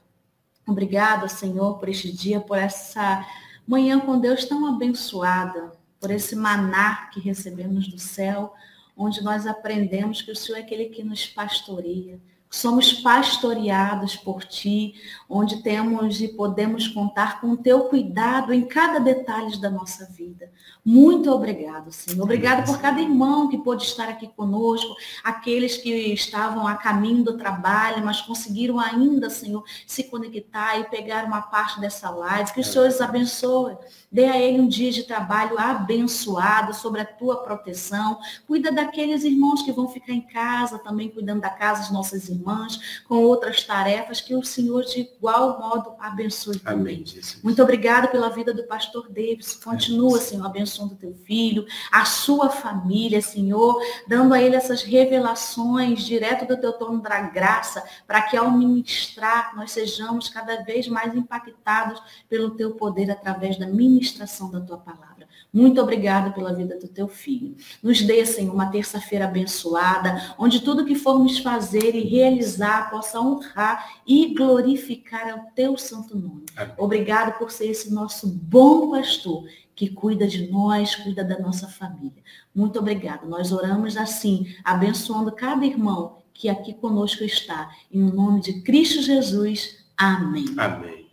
Obrigado, 0.66 1.30
Senhor, 1.30 1.78
por 1.78 1.90
este 1.90 2.12
dia, 2.12 2.40
por 2.40 2.58
essa 2.58 3.24
manhã 3.68 4.00
com 4.00 4.20
Deus 4.20 4.46
tão 4.46 4.66
abençoada, 4.66 5.74
por 6.00 6.10
esse 6.10 6.36
maná 6.36 7.10
que 7.14 7.20
recebemos 7.20 7.88
do 7.88 8.00
céu, 8.00 8.54
onde 8.98 9.22
nós 9.22 9.46
aprendemos 9.46 10.22
que 10.22 10.32
o 10.32 10.36
Senhor 10.36 10.58
é 10.58 10.62
aquele 10.62 10.86
que 10.86 11.04
nos 11.04 11.28
pastoreia, 11.28 12.20
somos 12.56 12.94
pastoreados 12.94 14.16
por 14.16 14.44
ti, 14.46 14.96
onde 15.30 15.62
temos 15.62 16.22
e 16.22 16.30
podemos 16.30 16.88
contar 16.88 17.42
com 17.42 17.48
o 17.48 17.58
teu 17.58 17.82
cuidado 17.82 18.54
em 18.54 18.66
cada 18.66 18.98
detalhe 18.98 19.60
da 19.60 19.70
nossa 19.70 20.06
vida. 20.06 20.50
Muito 20.84 21.30
obrigado, 21.32 21.92
Senhor. 21.92 22.24
Obrigado 22.24 22.66
por 22.66 22.80
cada 22.80 23.02
irmão 23.02 23.50
que 23.50 23.58
pôde 23.58 23.84
estar 23.84 24.08
aqui 24.08 24.28
conosco, 24.28 24.96
aqueles 25.24 25.76
que 25.76 25.90
estavam 26.14 26.66
a 26.66 26.76
caminho 26.76 27.24
do 27.24 27.38
trabalho, 27.38 28.06
mas 28.06 28.22
conseguiram 28.22 28.80
ainda, 28.80 29.30
Senhor, 29.30 29.64
se 29.86 30.04
conectar 30.04 30.80
e 30.80 30.86
pegar 30.86 31.26
uma 31.26 31.42
parte 31.42 31.82
dessa 31.82 32.10
live. 32.10 32.54
Que 32.54 32.62
o 32.62 32.64
Senhor 32.64 32.88
os 32.88 33.02
abençoe. 33.02 33.76
Dê 34.10 34.26
a 34.26 34.38
ele 34.40 34.62
um 34.62 34.68
dia 34.68 34.92
de 34.92 35.04
trabalho 35.04 35.60
abençoado 35.60 36.74
sobre 36.74 37.02
a 37.02 37.06
tua 37.06 37.44
proteção. 37.44 38.20
Cuida 38.48 38.72
daqueles 38.72 39.26
irmãos 39.26 39.62
que 39.62 39.74
vão 39.74 39.90
ficar 39.90 40.14
em 40.14 40.22
casa 40.22 40.80
também, 40.80 41.10
cuidando 41.10 41.42
da 41.42 41.50
casa, 41.50 41.82
dos 41.82 41.92
nossos 41.92 42.30
irmãos 42.30 42.45
irmãs 42.46 43.02
com 43.08 43.24
outras 43.24 43.64
tarefas, 43.64 44.22
que 44.22 44.36
o 44.36 44.44
Senhor 44.44 44.84
de 44.86 45.02
igual 45.02 45.60
modo 45.60 45.94
abençoe 46.00 46.60
também. 46.60 47.04
Amém, 47.04 47.24
Muito 47.44 47.62
obrigado 47.62 48.12
pela 48.12 48.30
vida 48.30 48.54
do 48.54 48.64
pastor 48.66 49.10
Davis. 49.10 49.56
Continua, 49.56 50.20
Senhor, 50.20 50.46
abençoando 50.46 50.96
teu 50.96 51.14
filho, 51.26 51.66
a 51.92 52.06
sua 52.06 52.50
família, 52.50 53.22
Senhor, 53.22 53.82
dando 54.08 54.34
a 54.34 54.42
ele 54.42 54.56
essas 54.56 54.84
revelações 54.84 56.04
direto 56.04 56.46
do 56.48 56.60
teu 56.60 56.74
trono 56.74 57.02
da 57.02 57.22
graça, 57.22 57.84
para 58.06 58.22
que 58.22 58.38
ao 58.38 58.52
ministrar 58.52 59.56
nós 59.56 59.72
sejamos 59.72 60.30
cada 60.30 60.64
vez 60.64 60.88
mais 60.88 61.16
impactados 61.16 62.02
pelo 62.30 62.52
teu 62.52 62.76
poder 62.76 63.10
através 63.10 63.58
da 63.58 63.66
ministração 63.66 64.52
da 64.52 64.62
tua 64.62 64.78
palavra. 64.78 65.15
Muito 65.56 65.82
obrigada 65.82 66.32
pela 66.32 66.54
vida 66.54 66.78
do 66.78 66.90
teu 66.90 67.08
filho. 67.08 67.56
Nos 67.82 68.02
dê, 68.02 68.26
Senhor, 68.26 68.54
uma 68.54 68.70
terça-feira 68.70 69.24
abençoada, 69.24 70.36
onde 70.38 70.60
tudo 70.60 70.84
que 70.84 70.96
formos 70.96 71.38
fazer 71.38 71.96
e 71.96 72.02
realizar 72.02 72.92
possa 72.92 73.22
honrar 73.22 74.02
e 74.06 74.34
glorificar 74.34 75.40
o 75.40 75.56
teu 75.56 75.78
santo 75.78 76.18
nome. 76.18 76.44
Amém. 76.58 76.74
Obrigado 76.78 77.40
por 77.40 77.52
ser 77.52 77.68
esse 77.68 77.90
nosso 77.94 78.28
bom 78.28 78.92
pastor 78.92 79.46
que 79.74 79.88
cuida 79.88 80.28
de 80.28 80.52
nós, 80.52 80.94
cuida 80.94 81.24
da 81.24 81.40
nossa 81.40 81.70
família. 81.70 82.22
Muito 82.54 82.78
obrigado. 82.78 83.26
Nós 83.26 83.54
oramos 83.54 83.96
assim, 83.96 84.54
abençoando 84.62 85.32
cada 85.32 85.66
irmão 85.66 86.18
que 86.34 86.50
aqui 86.50 86.74
conosco 86.74 87.24
está. 87.24 87.72
Em 87.90 88.02
nome 88.02 88.42
de 88.42 88.62
Cristo 88.62 89.02
Jesus. 89.02 89.86
Amém. 89.96 90.48
Amém. 90.58 91.08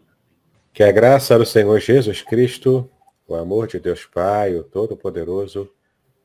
Que 0.73 0.83
a 0.83 0.91
graça 0.91 1.39
do 1.39 1.47
Senhor 1.47 1.79
Jesus 1.79 2.23
Cristo 2.23 2.91
o 3.27 3.35
amor 3.35 3.67
de 3.67 3.79
Deus 3.79 4.05
Pai, 4.05 4.55
o 4.57 4.65
Todo-Poderoso, 4.65 5.73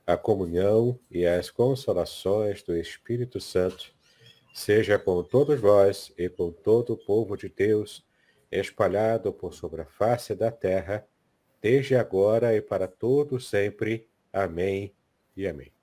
a 0.06 0.16
comunhão 0.16 1.00
e 1.12 1.26
as 1.26 1.50
consolações 1.50 2.64
do 2.64 2.76
Espírito 2.76 3.40
Santo, 3.40 3.94
seja 4.54 4.98
com 4.98 5.22
todos 5.22 5.60
vós 5.60 6.12
e 6.18 6.30
com 6.30 6.52
todo 6.52 6.94
o 6.94 6.98
povo 6.98 7.36
de 7.36 7.50
Deus, 7.50 8.06
espalhado 8.52 9.32
por 9.34 9.54
sobre 9.54 9.82
a 9.82 9.86
face 9.86 10.34
da 10.34 10.50
terra, 10.50 11.06
desde 11.62 11.96
agora 11.96 12.56
e 12.56 12.62
para 12.62 12.88
todo 12.88 13.40
sempre. 13.40 14.08
Amém 14.32 14.94
e 15.36 15.48
amém. 15.48 15.77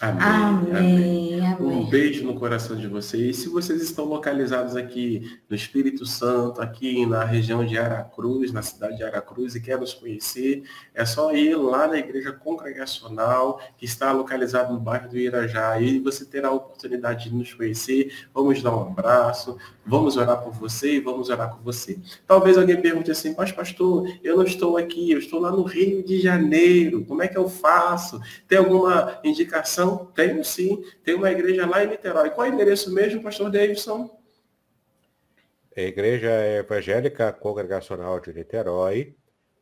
Amém. 0.00 0.22
Amém. 0.22 1.40
Amém. 1.40 1.56
Um 1.60 1.84
beijo 1.84 2.24
no 2.24 2.34
coração 2.34 2.74
de 2.74 2.86
vocês. 2.86 3.36
Se 3.36 3.50
vocês 3.50 3.82
estão 3.82 4.06
localizados 4.06 4.74
aqui 4.74 5.38
no 5.48 5.54
Espírito 5.54 6.06
Santo, 6.06 6.62
aqui 6.62 7.04
na 7.04 7.22
região 7.22 7.66
de 7.66 7.76
Aracruz, 7.76 8.50
na 8.50 8.62
cidade 8.62 8.96
de 8.96 9.04
Aracruz, 9.04 9.54
e 9.54 9.60
quer 9.60 9.78
nos 9.78 9.92
conhecer, 9.92 10.62
é 10.94 11.04
só 11.04 11.34
ir 11.34 11.54
lá 11.54 11.86
na 11.86 11.98
igreja 11.98 12.32
congregacional, 12.32 13.60
que 13.76 13.84
está 13.84 14.10
localizada 14.10 14.72
no 14.72 14.80
bairro 14.80 15.10
do 15.10 15.18
Irajá, 15.18 15.78
e 15.78 15.98
você 15.98 16.24
terá 16.24 16.48
a 16.48 16.52
oportunidade 16.52 17.28
de 17.28 17.34
nos 17.34 17.52
conhecer. 17.52 18.10
Vamos 18.32 18.62
dar 18.62 18.74
um 18.74 18.82
abraço, 18.82 19.58
vamos 19.84 20.16
orar 20.16 20.42
por 20.42 20.52
você 20.54 20.94
e 20.94 21.00
vamos 21.00 21.28
orar 21.28 21.54
com 21.54 21.62
você. 21.62 21.98
Talvez 22.26 22.56
alguém 22.56 22.80
pergunte 22.80 23.10
assim, 23.10 23.34
mas 23.36 23.52
pastor, 23.52 24.10
eu 24.24 24.36
não 24.36 24.44
estou 24.44 24.78
aqui, 24.78 25.10
eu 25.10 25.18
estou 25.18 25.40
lá 25.40 25.50
no 25.50 25.62
Rio 25.62 26.02
de 26.02 26.20
Janeiro, 26.20 27.04
como 27.04 27.22
é 27.22 27.28
que 27.28 27.36
eu 27.36 27.50
faço? 27.50 28.18
Tem 28.48 28.56
alguma 28.56 29.18
indicação? 29.22 29.89
Não, 29.90 30.06
tenho 30.06 30.44
sim. 30.44 30.84
Tem 31.04 31.14
uma 31.14 31.30
igreja 31.30 31.66
lá 31.66 31.84
em 31.84 31.88
Niterói. 31.88 32.30
Qual 32.30 32.46
é 32.46 32.50
o 32.50 32.52
endereço 32.52 32.92
mesmo, 32.92 33.22
pastor 33.22 33.50
Davidson? 33.50 34.18
A 35.76 35.80
Igreja 35.80 36.30
Evangélica 36.58 37.32
Congregacional 37.32 38.18
de 38.20 38.32
Niterói, 38.32 39.14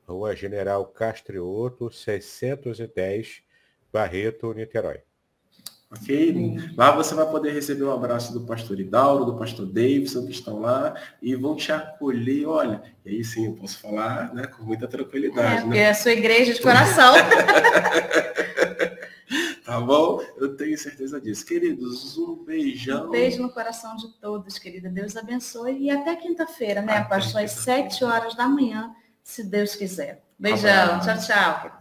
Rua 0.07 0.35
General 0.35 0.85
Castrioto, 0.87 1.91
610, 1.91 3.43
Barreto, 3.93 4.53
Niterói. 4.53 5.01
Ok? 5.91 6.59
Lá 6.77 6.91
você 6.91 7.15
vai 7.15 7.25
poder 7.31 7.53
receber 7.53 7.85
um 7.85 7.93
abraço 7.93 8.33
do 8.33 8.43
pastor 8.43 8.79
Hidauro, 8.79 9.25
do 9.25 9.37
pastor 9.37 9.65
Davidson, 9.65 10.27
que 10.27 10.33
estão 10.33 10.61
lá, 10.61 10.95
e 11.23 11.35
vão 11.35 11.57
te 11.57 11.73
acolher, 11.73 12.47
olha, 12.47 12.83
e 13.07 13.11
aí 13.11 13.25
sim 13.25 13.47
eu 13.47 13.53
posso 13.53 13.81
falar 13.81 14.35
né, 14.35 14.47
com 14.47 14.65
muita 14.65 14.87
tranquilidade. 14.87 15.59
É, 15.59 15.61
porque 15.63 15.79
né? 15.79 15.85
é 15.85 15.91
a 15.91 15.95
sua 15.95 16.13
igreja 16.13 16.53
de 16.53 16.61
coração. 16.61 17.15
Tá 19.79 19.85
bom? 19.85 20.21
Eu 20.37 20.57
tenho 20.57 20.77
certeza 20.77 21.21
disso. 21.21 21.47
Queridos, 21.47 22.19
um 22.19 22.35
beijão. 22.45 23.07
Um 23.07 23.11
beijo 23.11 23.41
no 23.41 23.49
coração 23.49 23.95
de 23.95 24.09
todos, 24.21 24.59
querida. 24.59 24.89
Deus 24.89 25.17
abençoe. 25.17 25.79
E 25.79 25.89
até 25.89 26.17
quinta-feira, 26.17 26.83
né, 26.83 26.97
até 26.97 27.09
pastor? 27.09 27.43
Às 27.43 27.53
sete 27.53 28.05
horas 28.05 28.35
da 28.35 28.49
manhã, 28.49 28.93
se 29.23 29.45
Deus 29.45 29.77
quiser. 29.77 30.25
Beijão. 30.37 30.99
Tchau, 30.99 31.17
tchau. 31.19 31.79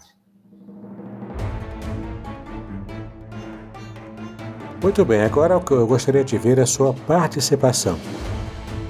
Muito 4.79 5.03
bem, 5.03 5.23
agora 5.23 5.57
o 5.57 5.61
que 5.63 5.71
eu 5.71 5.87
gostaria 5.87 6.23
de 6.23 6.37
ver 6.37 6.59
é 6.59 6.61
a 6.61 6.67
sua 6.67 6.93
participação. 6.93 7.99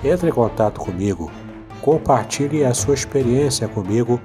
Entre 0.04 0.30
em 0.30 0.34
contato 0.34 0.82
comigo, 0.82 1.32
compartilhe 1.82 2.66
a 2.66 2.74
sua 2.74 2.94
experiência 2.94 3.70
comigo 3.70 4.22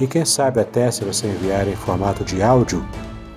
e 0.00 0.06
quem 0.06 0.24
sabe 0.24 0.60
até 0.60 0.88
se 0.88 1.04
você 1.04 1.26
enviar 1.26 1.66
em 1.66 1.74
formato 1.74 2.24
de 2.24 2.40
áudio, 2.40 2.86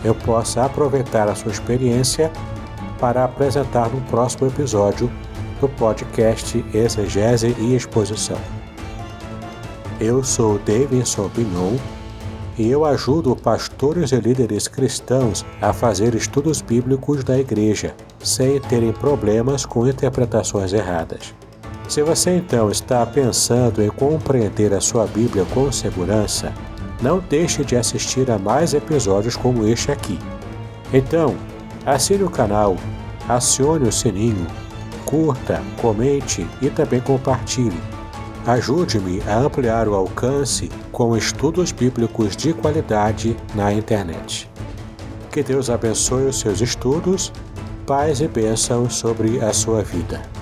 eu 0.03 0.13
possa 0.13 0.65
aproveitar 0.65 1.27
a 1.27 1.35
sua 1.35 1.51
experiência 1.51 2.31
para 2.99 3.23
apresentar 3.23 3.89
no 3.89 4.01
próximo 4.01 4.47
episódio 4.47 5.11
do 5.59 5.69
podcast 5.69 6.63
Exegese 6.73 7.55
e 7.59 7.75
Exposição. 7.75 8.37
Eu 9.99 10.23
sou 10.23 10.59
Davidson 10.59 11.29
Bignon 11.29 11.77
e 12.57 12.69
eu 12.69 12.85
ajudo 12.85 13.35
pastores 13.35 14.11
e 14.11 14.17
líderes 14.17 14.67
cristãos 14.67 15.45
a 15.61 15.73
fazer 15.73 16.13
estudos 16.13 16.61
bíblicos 16.61 17.23
da 17.23 17.37
igreja, 17.39 17.95
sem 18.19 18.59
terem 18.61 18.91
problemas 18.91 19.65
com 19.65 19.87
interpretações 19.87 20.73
erradas. 20.73 21.33
Se 21.87 22.01
você 22.01 22.37
então 22.37 22.69
está 22.69 23.05
pensando 23.05 23.81
em 23.81 23.89
compreender 23.89 24.73
a 24.73 24.81
sua 24.81 25.05
Bíblia 25.05 25.45
com 25.53 25.71
segurança, 25.71 26.53
não 27.03 27.19
deixe 27.19 27.65
de 27.65 27.75
assistir 27.75 28.31
a 28.31 28.39
mais 28.39 28.73
episódios 28.73 29.35
como 29.35 29.67
este 29.67 29.91
aqui. 29.91 30.17
Então, 30.93 31.35
assine 31.85 32.23
o 32.23 32.29
canal, 32.29 32.77
acione 33.27 33.89
o 33.89 33.91
sininho, 33.91 34.47
curta, 35.05 35.61
comente 35.81 36.47
e 36.61 36.69
também 36.69 37.01
compartilhe. 37.01 37.81
Ajude-me 38.47 39.21
a 39.27 39.37
ampliar 39.37 39.87
o 39.87 39.95
alcance 39.95 40.69
com 40.91 41.15
estudos 41.15 41.73
bíblicos 41.73 42.37
de 42.37 42.53
qualidade 42.53 43.35
na 43.53 43.73
internet. 43.73 44.49
Que 45.29 45.43
Deus 45.43 45.69
abençoe 45.69 46.27
os 46.27 46.39
seus 46.39 46.61
estudos, 46.61 47.33
paz 47.85 48.21
e 48.21 48.27
bênçãos 48.27 48.95
sobre 48.95 49.41
a 49.41 49.51
sua 49.51 49.81
vida. 49.81 50.32